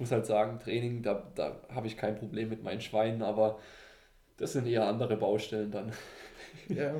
Ich 0.02 0.10
muss 0.10 0.14
halt 0.14 0.26
sagen, 0.26 0.58
Training, 0.58 1.04
da, 1.04 1.32
da 1.36 1.62
habe 1.70 1.86
ich 1.86 1.96
kein 1.96 2.16
Problem 2.16 2.50
mit 2.50 2.64
meinen 2.64 2.82
Schweinen, 2.82 3.22
aber 3.22 3.60
das 4.38 4.54
sind 4.54 4.66
eher 4.66 4.88
andere 4.88 5.16
Baustellen 5.16 5.70
dann. 5.70 5.94
Ja. 6.70 6.96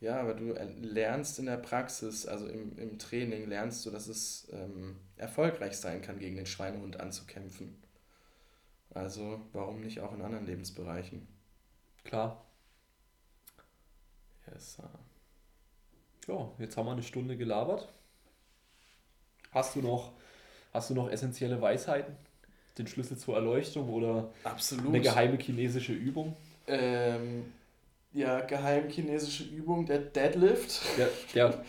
Ja, 0.00 0.20
aber 0.20 0.34
du 0.34 0.52
lernst 0.82 1.38
in 1.38 1.46
der 1.46 1.56
Praxis, 1.56 2.26
also 2.26 2.46
im, 2.46 2.76
im 2.76 2.98
Training, 2.98 3.48
lernst 3.48 3.86
du, 3.86 3.90
dass 3.90 4.08
es 4.08 4.46
ähm, 4.52 4.96
erfolgreich 5.16 5.78
sein 5.78 6.02
kann, 6.02 6.18
gegen 6.18 6.36
den 6.36 6.44
Schweinehund 6.44 7.00
anzukämpfen. 7.00 7.82
Also 8.90 9.40
warum 9.54 9.80
nicht 9.80 10.00
auch 10.00 10.12
in 10.12 10.20
anderen 10.20 10.44
Lebensbereichen? 10.44 11.26
Klar. 12.04 12.44
Yes, 14.52 14.74
sir. 14.74 14.90
Ja, 16.26 16.52
jetzt 16.58 16.76
haben 16.76 16.84
wir 16.84 16.92
eine 16.92 17.02
Stunde 17.02 17.38
gelabert. 17.38 17.88
Hast 19.50 19.76
du 19.76 19.80
noch, 19.80 20.12
hast 20.72 20.90
du 20.90 20.94
noch 20.94 21.10
essentielle 21.10 21.60
Weisheiten? 21.60 22.14
Den 22.78 22.86
Schlüssel 22.86 23.16
zur 23.16 23.34
Erleuchtung 23.34 23.88
oder 23.88 24.30
Absolut. 24.44 24.86
eine 24.88 25.00
geheime 25.00 25.36
chinesische 25.38 25.92
Übung? 25.92 26.36
Ähm, 26.66 27.52
ja, 28.12 28.40
geheim 28.40 28.88
chinesische 28.88 29.44
Übung, 29.44 29.84
der 29.86 29.98
Deadlift. 29.98 30.80
Der, 30.96 31.08
der, 31.34 31.64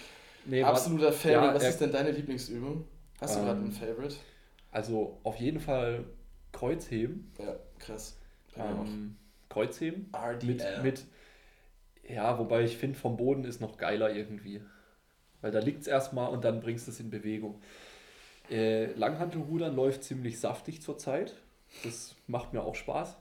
nee. 0.45 0.63
Absoluter 0.63 1.11
Favorite. 1.11 1.47
Ja, 1.47 1.53
Was 1.55 1.63
er- 1.63 1.69
ist 1.69 1.81
denn 1.81 1.91
deine 1.91 2.11
Lieblingsübung? 2.11 2.85
Hast 3.19 3.35
du 3.35 3.39
Ähm, 3.39 3.45
gerade 3.45 3.59
einen 3.61 3.71
Favorite? 3.71 4.15
Also 4.71 5.17
auf 5.23 5.35
jeden 5.37 5.59
Fall 5.59 6.05
Kreuzheben. 6.51 7.31
Ja, 7.39 7.55
krass. 7.79 8.17
Ähm, 8.55 9.15
Kreuzheben. 9.49 10.09
auch. 10.11 10.31
Mit, 10.43 10.61
RDL. 10.61 10.83
mit, 10.83 11.05
ja, 12.07 12.37
wobei 12.37 12.63
ich 12.63 12.77
finde, 12.77 12.97
vom 12.97 13.17
Boden 13.17 13.43
ist 13.45 13.61
noch 13.61 13.77
geiler 13.77 14.13
irgendwie. 14.13 14.61
Weil 15.41 15.51
da 15.51 15.59
liegt 15.59 15.81
es 15.81 15.87
erstmal 15.87 16.29
und 16.31 16.43
dann 16.43 16.59
bringst 16.61 16.87
du 16.87 16.91
es 16.91 16.99
in 16.99 17.09
Bewegung. 17.09 17.61
Äh, 18.49 18.93
Langhantelrudern 18.93 19.75
läuft 19.75 20.03
ziemlich 20.03 20.39
saftig 20.39 20.81
zurzeit. 20.81 21.35
Das 21.83 22.15
macht 22.27 22.53
mir 22.53 22.63
auch 22.63 22.75
Spaß. 22.75 23.17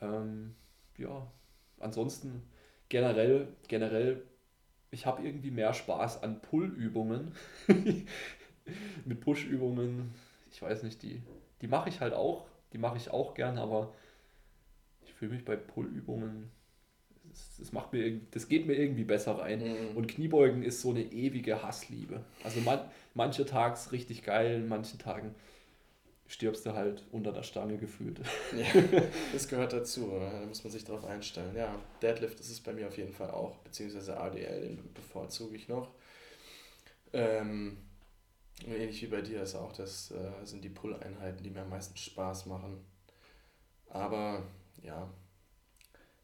Ähm, 0.00 0.54
ja, 0.96 1.26
ansonsten 1.78 2.42
generell, 2.88 3.48
generell, 3.68 4.22
ich 4.90 5.06
habe 5.06 5.22
irgendwie 5.22 5.50
mehr 5.50 5.74
Spaß 5.74 6.22
an 6.22 6.40
Pull-Übungen. 6.40 7.34
Mit 9.04 9.20
Push-Übungen, 9.20 10.14
ich 10.50 10.62
weiß 10.62 10.82
nicht, 10.84 11.02
die, 11.02 11.22
die 11.60 11.68
mache 11.68 11.88
ich 11.88 12.00
halt 12.00 12.14
auch. 12.14 12.46
Die 12.72 12.78
mache 12.78 12.96
ich 12.96 13.10
auch 13.10 13.34
gern, 13.34 13.58
aber 13.58 13.92
ich 15.04 15.12
fühle 15.12 15.32
mich 15.32 15.44
bei 15.44 15.56
Pull-Übungen, 15.56 16.50
das, 17.58 17.72
macht 17.72 17.92
mir, 17.92 18.20
das 18.30 18.48
geht 18.48 18.66
mir 18.66 18.74
irgendwie 18.74 19.04
besser 19.04 19.38
rein. 19.38 19.60
Mhm. 19.60 19.96
Und 19.96 20.08
Kniebeugen 20.08 20.62
ist 20.62 20.80
so 20.80 20.90
eine 20.90 21.02
ewige 21.02 21.62
Hassliebe. 21.62 22.24
Also 22.44 22.60
man, 22.60 22.80
manche 23.14 23.44
Tags 23.44 23.92
richtig 23.92 24.22
geil, 24.22 24.56
in 24.56 24.68
manchen 24.68 24.98
Tagen 24.98 25.34
stirbst 26.26 26.64
du 26.64 26.72
halt 26.72 27.04
unter 27.12 27.32
der 27.32 27.42
Stange 27.42 27.76
gefühlt. 27.76 28.20
Ja, 28.56 28.82
das 29.32 29.48
gehört 29.48 29.72
dazu. 29.72 30.10
oder? 30.10 30.30
Da 30.30 30.46
muss 30.46 30.64
man 30.64 30.72
sich 30.72 30.84
darauf 30.84 31.04
einstellen. 31.04 31.54
Ja, 31.54 31.74
Deadlift 32.00 32.40
ist 32.40 32.50
es 32.50 32.60
bei 32.60 32.72
mir 32.72 32.88
auf 32.88 32.96
jeden 32.96 33.12
Fall 33.12 33.30
auch, 33.30 33.56
beziehungsweise 33.58 34.18
ADL, 34.18 34.60
den 34.62 34.94
bevorzuge 34.94 35.56
ich 35.56 35.68
noch. 35.68 35.90
Ähm, 37.12 37.76
ähnlich 38.66 39.02
wie 39.02 39.08
bei 39.08 39.20
dir 39.20 39.42
ist 39.42 39.54
auch, 39.54 39.72
das 39.72 40.10
äh, 40.10 40.46
sind 40.46 40.64
die 40.64 40.70
Pull-Einheiten, 40.70 41.42
die 41.42 41.50
mir 41.50 41.62
am 41.62 41.70
meisten 41.70 41.96
Spaß 41.96 42.46
machen. 42.46 42.82
Aber 43.90 44.42
ja, 44.82 45.08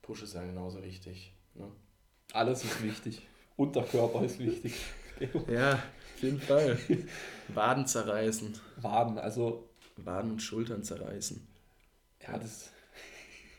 Push 0.08 0.22
ist 0.22 0.34
ja 0.34 0.42
genauso 0.42 0.82
wichtig. 0.82 1.34
Ne? 1.54 1.70
Alles 2.32 2.64
ist 2.64 2.82
wichtig. 2.82 3.26
Unterkörper 3.56 4.24
ist 4.24 4.38
wichtig. 4.38 4.74
Ja, 5.50 5.74
auf 5.74 6.22
jeden 6.22 6.40
Fall. 6.40 6.78
Waden 7.48 7.88
zerreißen. 7.88 8.54
Waden, 8.76 9.18
also 9.18 9.68
Waden 9.96 10.30
und 10.30 10.40
Schultern 10.40 10.84
zerreißen. 10.84 11.44
ja, 12.22 12.38
das, 12.38 12.70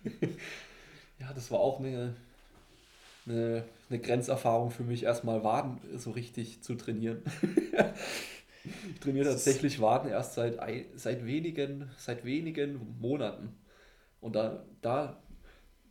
ja, 1.20 1.34
das 1.34 1.52
war 1.52 1.60
auch 1.60 1.80
eine, 1.82 2.16
eine, 3.28 3.66
eine 3.90 4.00
Grenzerfahrung 4.00 4.72
für 4.72 4.84
mich, 4.84 5.04
erstmal 5.04 5.44
Waden 5.44 5.82
so 5.98 6.12
richtig 6.12 6.64
zu 6.64 6.76
trainieren. 6.76 7.22
ich 8.94 9.00
trainiere 9.02 9.30
tatsächlich 9.30 9.82
Waden 9.82 10.10
erst 10.10 10.36
seit, 10.36 10.60
ein- 10.60 10.86
seit, 10.96 11.26
wenigen, 11.26 11.92
seit 11.98 12.24
wenigen 12.24 12.98
Monaten. 13.02 13.54
Und 14.22 14.38
da, 14.38 14.66
da, 14.82 15.22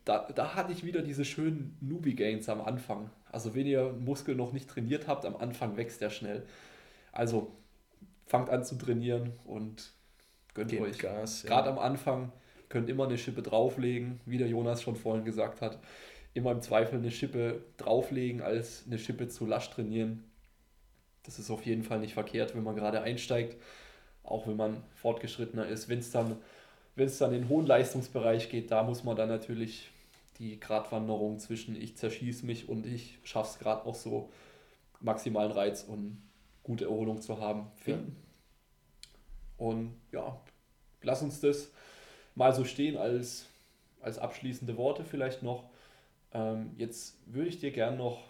da, 0.09 0.27
da 0.33 0.55
hatte 0.55 0.73
ich 0.73 0.83
wieder 0.83 1.03
diese 1.03 1.23
schönen 1.23 1.77
Newbie-Gains 1.81 2.49
am 2.49 2.61
Anfang. 2.61 3.11
Also 3.31 3.53
wenn 3.53 3.67
ihr 3.67 3.89
einen 3.89 4.03
Muskel 4.03 4.35
noch 4.35 4.53
nicht 4.53 4.67
trainiert 4.67 5.07
habt, 5.07 5.23
am 5.23 5.35
Anfang 5.35 5.77
wächst 5.77 6.01
der 6.01 6.09
schnell. 6.09 6.47
Also 7.11 7.51
fangt 8.25 8.49
an 8.49 8.63
zu 8.63 8.75
trainieren 8.75 9.33
und 9.45 9.91
gönnt 10.55 10.71
Gebt 10.71 10.81
euch. 10.81 10.97
Gas. 10.97 11.43
ja. 11.43 11.49
Gerade 11.49 11.69
am 11.69 11.77
Anfang 11.77 12.31
könnt 12.69 12.89
immer 12.89 13.05
eine 13.05 13.19
Schippe 13.19 13.43
drauflegen, 13.43 14.19
wie 14.25 14.39
der 14.39 14.47
Jonas 14.47 14.81
schon 14.81 14.95
vorhin 14.95 15.25
gesagt 15.25 15.61
hat. 15.61 15.77
Immer 16.33 16.53
im 16.53 16.61
Zweifel 16.61 16.97
eine 16.97 17.11
Schippe 17.11 17.63
drauflegen, 17.77 18.41
als 18.41 18.85
eine 18.87 18.97
Schippe 18.97 19.27
zu 19.27 19.45
lasch 19.45 19.69
trainieren. 19.69 20.23
Das 21.21 21.37
ist 21.37 21.51
auf 21.51 21.67
jeden 21.67 21.83
Fall 21.83 21.99
nicht 21.99 22.15
verkehrt, 22.15 22.55
wenn 22.55 22.63
man 22.63 22.75
gerade 22.75 23.01
einsteigt, 23.03 23.61
auch 24.23 24.47
wenn 24.47 24.57
man 24.57 24.77
fortgeschrittener 24.95 25.67
ist. 25.67 25.87
Wenn 25.87 25.99
es 25.99 26.09
dann, 26.09 26.37
wenn 26.95 27.05
es 27.05 27.19
dann 27.19 27.31
in 27.31 27.41
den 27.41 27.49
hohen 27.49 27.67
Leistungsbereich 27.67 28.49
geht, 28.49 28.71
da 28.71 28.81
muss 28.81 29.03
man 29.03 29.15
dann 29.15 29.29
natürlich 29.29 29.91
die 30.39 30.59
Gratwanderung 30.59 31.37
zwischen 31.39 31.75
ich 31.75 31.97
zerschieße 31.97 32.45
mich 32.45 32.69
und 32.69 32.85
ich 32.85 33.19
schaffe 33.23 33.51
es 33.51 33.59
gerade 33.59 33.85
noch 33.85 33.95
so 33.95 34.31
maximalen 35.01 35.51
Reiz 35.51 35.83
und 35.83 36.21
gute 36.63 36.85
Erholung 36.85 37.21
zu 37.21 37.39
haben, 37.39 37.67
finden. 37.75 38.15
Und 39.57 39.95
ja, 40.11 40.39
lass 41.01 41.21
uns 41.21 41.41
das 41.41 41.71
mal 42.35 42.53
so 42.53 42.63
stehen 42.63 42.97
als, 42.97 43.47
als 44.01 44.17
abschließende 44.17 44.77
Worte 44.77 45.03
vielleicht 45.03 45.43
noch. 45.43 45.69
Ähm, 46.33 46.71
jetzt 46.77 47.17
würde 47.25 47.49
ich 47.49 47.59
dir 47.59 47.71
gern 47.71 47.97
noch 47.97 48.23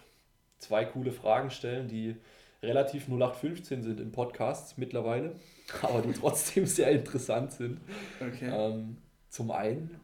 zwei 0.58 0.84
coole 0.84 1.12
Fragen 1.12 1.50
stellen, 1.50 1.88
die 1.88 2.16
relativ 2.62 3.08
0815 3.08 3.82
sind 3.82 4.00
in 4.00 4.12
Podcasts 4.12 4.76
mittlerweile, 4.76 5.36
aber 5.82 6.02
die 6.02 6.12
trotzdem 6.12 6.66
sehr 6.66 6.90
interessant 6.90 7.52
sind. 7.52 7.80
Okay. 8.20 8.50
Ähm, 8.52 8.98
zum 9.28 9.50
einen, 9.50 10.00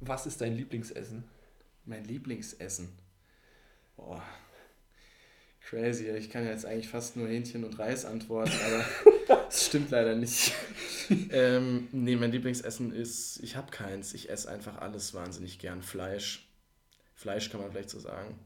was 0.00 0.26
ist 0.26 0.40
dein 0.40 0.56
Lieblingsessen? 0.56 1.24
Mein 1.84 2.04
Lieblingsessen. 2.04 2.88
Boah. 3.96 4.22
Crazy. 5.60 6.08
Ich 6.10 6.30
kann 6.30 6.44
ja 6.44 6.50
jetzt 6.50 6.66
eigentlich 6.66 6.88
fast 6.88 7.16
nur 7.16 7.26
Hähnchen 7.28 7.64
und 7.64 7.78
Reis 7.78 8.04
antworten, 8.04 8.52
aber 8.66 8.84
das 9.46 9.66
stimmt 9.66 9.90
leider 9.90 10.14
nicht. 10.14 10.52
ähm, 11.30 11.88
nee, 11.92 12.16
mein 12.16 12.32
Lieblingsessen 12.32 12.92
ist, 12.92 13.38
ich 13.42 13.56
habe 13.56 13.70
keins. 13.70 14.12
Ich 14.14 14.28
esse 14.28 14.50
einfach 14.50 14.78
alles 14.78 15.14
wahnsinnig 15.14 15.58
gern. 15.58 15.82
Fleisch. 15.82 16.48
Fleisch 17.14 17.48
kann 17.50 17.60
man 17.60 17.70
vielleicht 17.70 17.90
so 17.90 17.98
sagen. 17.98 18.38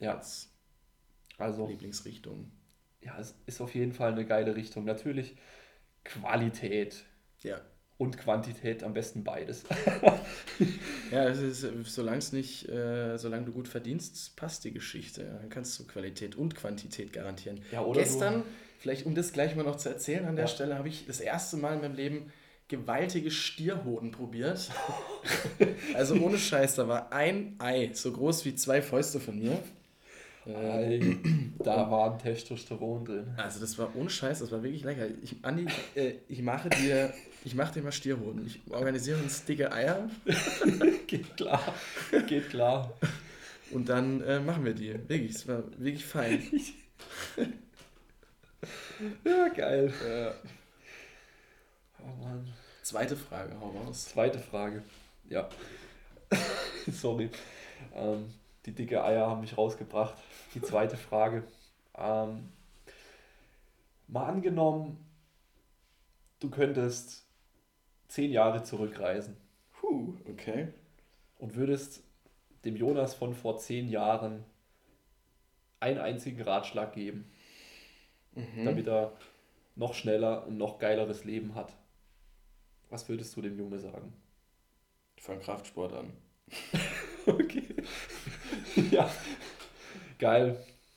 Ja, 0.00 0.16
Als 0.16 0.48
also 1.38 1.66
Lieblingsrichtung. 1.68 2.50
ja, 3.00 3.18
es 3.18 3.34
ist 3.46 3.60
auf 3.60 3.74
jeden 3.74 3.92
Fall 3.92 4.12
eine 4.12 4.26
geile 4.26 4.56
Richtung. 4.56 4.84
Natürlich 4.84 5.36
Qualität 6.04 7.04
Ja. 7.42 7.60
Und 7.96 8.18
Quantität, 8.18 8.82
am 8.82 8.92
besten 8.94 9.24
beides. 9.24 9.64
Ja, 11.10 11.28
es 11.28 11.38
ist, 11.40 11.66
solange 11.84 12.18
es 12.18 12.32
nicht, 12.32 12.68
äh, 12.68 13.16
solange 13.18 13.44
du 13.44 13.52
gut 13.52 13.68
verdienst, 13.68 14.36
passt 14.36 14.64
die 14.64 14.72
Geschichte. 14.72 15.24
Dann 15.40 15.48
kannst 15.48 15.78
du 15.78 15.84
Qualität 15.86 16.36
und 16.36 16.54
Quantität 16.56 17.12
garantieren. 17.12 17.60
Ja, 17.70 17.84
Gestern, 17.92 18.42
vielleicht 18.78 19.06
um 19.06 19.14
das 19.14 19.32
gleich 19.32 19.54
mal 19.54 19.64
noch 19.64 19.76
zu 19.76 19.88
erzählen 19.88 20.24
an 20.24 20.36
der 20.36 20.46
Ja. 20.46 20.50
Stelle, 20.50 20.76
habe 20.78 20.88
ich 20.88 21.06
das 21.06 21.20
erste 21.20 21.56
Mal 21.56 21.74
in 21.74 21.80
meinem 21.82 21.94
Leben 21.94 22.32
gewaltige 22.68 23.30
Stierhoden 23.30 24.10
probiert. 24.10 24.70
also 25.94 26.14
ohne 26.16 26.38
Scheiß, 26.38 26.76
da 26.76 26.88
war 26.88 27.12
ein 27.12 27.56
Ei 27.58 27.90
so 27.92 28.12
groß 28.12 28.44
wie 28.44 28.54
zwei 28.54 28.82
Fäuste 28.82 29.20
von 29.20 29.38
mir. 29.38 29.62
Äh, 30.46 31.16
da 31.58 31.90
war 31.90 32.12
ein 32.12 32.18
Testosteron 32.18 33.04
drin. 33.04 33.34
also 33.36 33.60
das 33.60 33.78
war 33.78 33.94
ohne 33.96 34.10
Scheiß, 34.10 34.40
das 34.40 34.52
war 34.52 34.62
wirklich 34.62 34.84
lecker. 34.84 35.06
Ich, 35.22 35.36
Andi, 35.42 35.66
äh, 35.94 36.14
ich 36.28 36.42
mache 36.42 36.68
dir, 36.68 37.12
ich 37.44 37.54
mache 37.54 37.72
dir 37.74 37.82
mal 37.82 37.92
Stierhoden. 37.92 38.46
Ich 38.46 38.60
organisiere 38.70 39.18
uns 39.22 39.44
dicke 39.44 39.72
Eier 39.72 40.08
Geht 41.06 41.36
klar, 41.36 41.62
geht 42.26 42.50
klar. 42.50 42.92
und 43.70 43.88
dann 43.88 44.20
äh, 44.22 44.40
machen 44.40 44.64
wir 44.64 44.74
die. 44.74 44.92
Wirklich, 45.08 45.34
es 45.34 45.48
war 45.48 45.62
wirklich 45.78 46.04
fein. 46.04 46.42
Ja, 49.24 49.48
geil. 49.48 49.92
Oh 52.00 52.22
Mann. 52.24 52.46
Zweite 52.82 53.16
Frage, 53.16 53.58
hau 53.60 53.70
raus. 53.70 54.06
Zweite 54.06 54.38
Frage. 54.38 54.82
Ja. 55.28 55.48
Sorry. 56.92 57.30
Ähm, 57.94 58.32
die 58.66 58.72
dicke 58.72 59.02
Eier 59.02 59.26
haben 59.26 59.40
mich 59.40 59.56
rausgebracht. 59.56 60.14
Die 60.54 60.62
zweite 60.62 60.96
Frage. 60.96 61.44
Ähm, 61.96 62.48
mal 64.08 64.26
angenommen, 64.26 64.98
du 66.40 66.50
könntest 66.50 67.24
zehn 68.08 68.30
Jahre 68.30 68.62
zurückreisen 68.62 69.36
Puh, 69.72 70.14
okay. 70.30 70.68
und 71.38 71.56
würdest 71.56 72.02
dem 72.64 72.76
Jonas 72.76 73.14
von 73.14 73.34
vor 73.34 73.58
zehn 73.58 73.88
Jahren 73.88 74.44
einen 75.80 75.98
einzigen 75.98 76.40
Ratschlag 76.42 76.92
geben, 76.94 77.30
Mhm. 78.36 78.64
damit 78.64 78.88
er 78.88 79.12
noch 79.76 79.94
schneller 79.94 80.44
und 80.46 80.56
noch 80.58 80.78
geileres 80.80 81.24
Leben 81.24 81.54
hat. 81.54 81.72
Was 82.90 83.08
würdest 83.08 83.36
du 83.36 83.42
dem 83.42 83.56
Junge 83.58 83.78
sagen? 83.78 84.12
Fang 85.18 85.40
Kraftsport 85.40 85.92
an. 85.92 86.12
Okay. 87.26 87.74
ja. 88.90 89.10
Geil. 90.24 90.56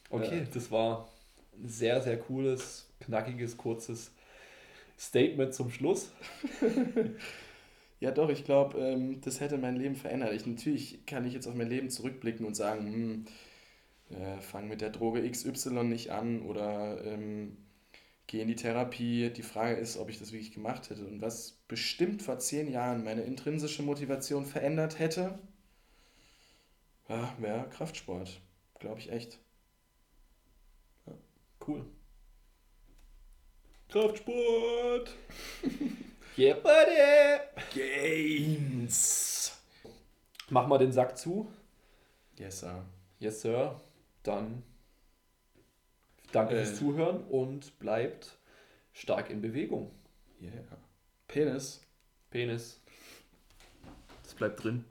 Okay, 0.09 0.43
Ja. 0.43 0.47
das 0.53 0.71
war 0.71 1.09
ein 1.57 1.67
sehr, 1.67 2.01
sehr 2.01 2.17
cooles, 2.17 2.87
knackiges, 3.01 3.57
kurzes 3.57 4.11
Statement 4.99 5.53
zum 5.53 5.71
Schluss. 5.71 6.11
Ja, 7.99 8.11
doch, 8.11 8.29
ich 8.29 8.45
glaube, 8.45 8.77
ähm, 8.79 9.21
das 9.21 9.39
hätte 9.39 9.57
mein 9.57 9.75
Leben 9.75 9.95
verändert. 9.95 10.33
Ich, 10.33 10.45
natürlich 10.45 11.05
kann 11.05 11.25
ich 11.25 11.33
jetzt 11.33 11.47
auf 11.47 11.55
mein 11.55 11.69
Leben 11.69 11.89
zurückblicken 11.89 12.45
und 12.45 12.55
sagen, 12.55 13.25
hm, 14.11 14.17
äh, 14.17 14.41
fang 14.41 14.67
mit 14.67 14.81
der 14.81 14.91
Droge 14.91 15.21
XY 15.23 15.83
nicht 15.89 16.11
an 16.11 16.41
oder 16.43 17.03
ähm, 17.05 17.57
geh 18.27 18.41
in 18.41 18.47
die 18.49 18.55
Therapie. 18.55 19.31
Die 19.31 19.43
Frage 19.43 19.75
ist, 19.77 19.97
ob 19.97 20.09
ich 20.09 20.19
das 20.19 20.31
wirklich 20.33 20.53
gemacht 20.53 20.89
hätte. 20.89 21.05
Und 21.07 21.21
was 21.21 21.53
bestimmt 21.67 22.23
vor 22.23 22.39
zehn 22.39 22.71
Jahren 22.71 23.03
meine 23.03 23.23
intrinsische 23.23 23.83
Motivation 23.83 24.45
verändert 24.45 24.99
hätte, 24.99 25.39
ja, 27.09 27.35
wäre 27.39 27.67
Kraftsport. 27.69 28.39
Glaube 28.79 28.99
ich 28.99 29.11
echt. 29.11 29.39
Ja. 31.05 31.13
Cool. 31.65 31.85
Kraftsport! 33.89 35.15
yeah, 36.37 36.55
buddy! 36.55 37.39
Gains! 37.73 39.57
Mach 40.49 40.67
mal 40.67 40.77
den 40.77 40.91
Sack 40.91 41.17
zu. 41.17 41.47
Yes, 42.37 42.59
sir. 42.59 42.85
Yes, 43.19 43.41
sir. 43.41 43.79
Dann 44.23 44.63
danke 46.31 46.55
äh. 46.55 46.65
fürs 46.65 46.77
Zuhören 46.77 47.23
und 47.25 47.79
bleibt 47.79 48.37
stark 48.93 49.29
in 49.29 49.41
Bewegung. 49.41 49.91
Yeah. 50.41 50.51
Penis. 51.27 51.81
Penis. 52.29 52.79
Das 54.23 54.35
bleibt 54.35 54.63
drin. 54.63 54.85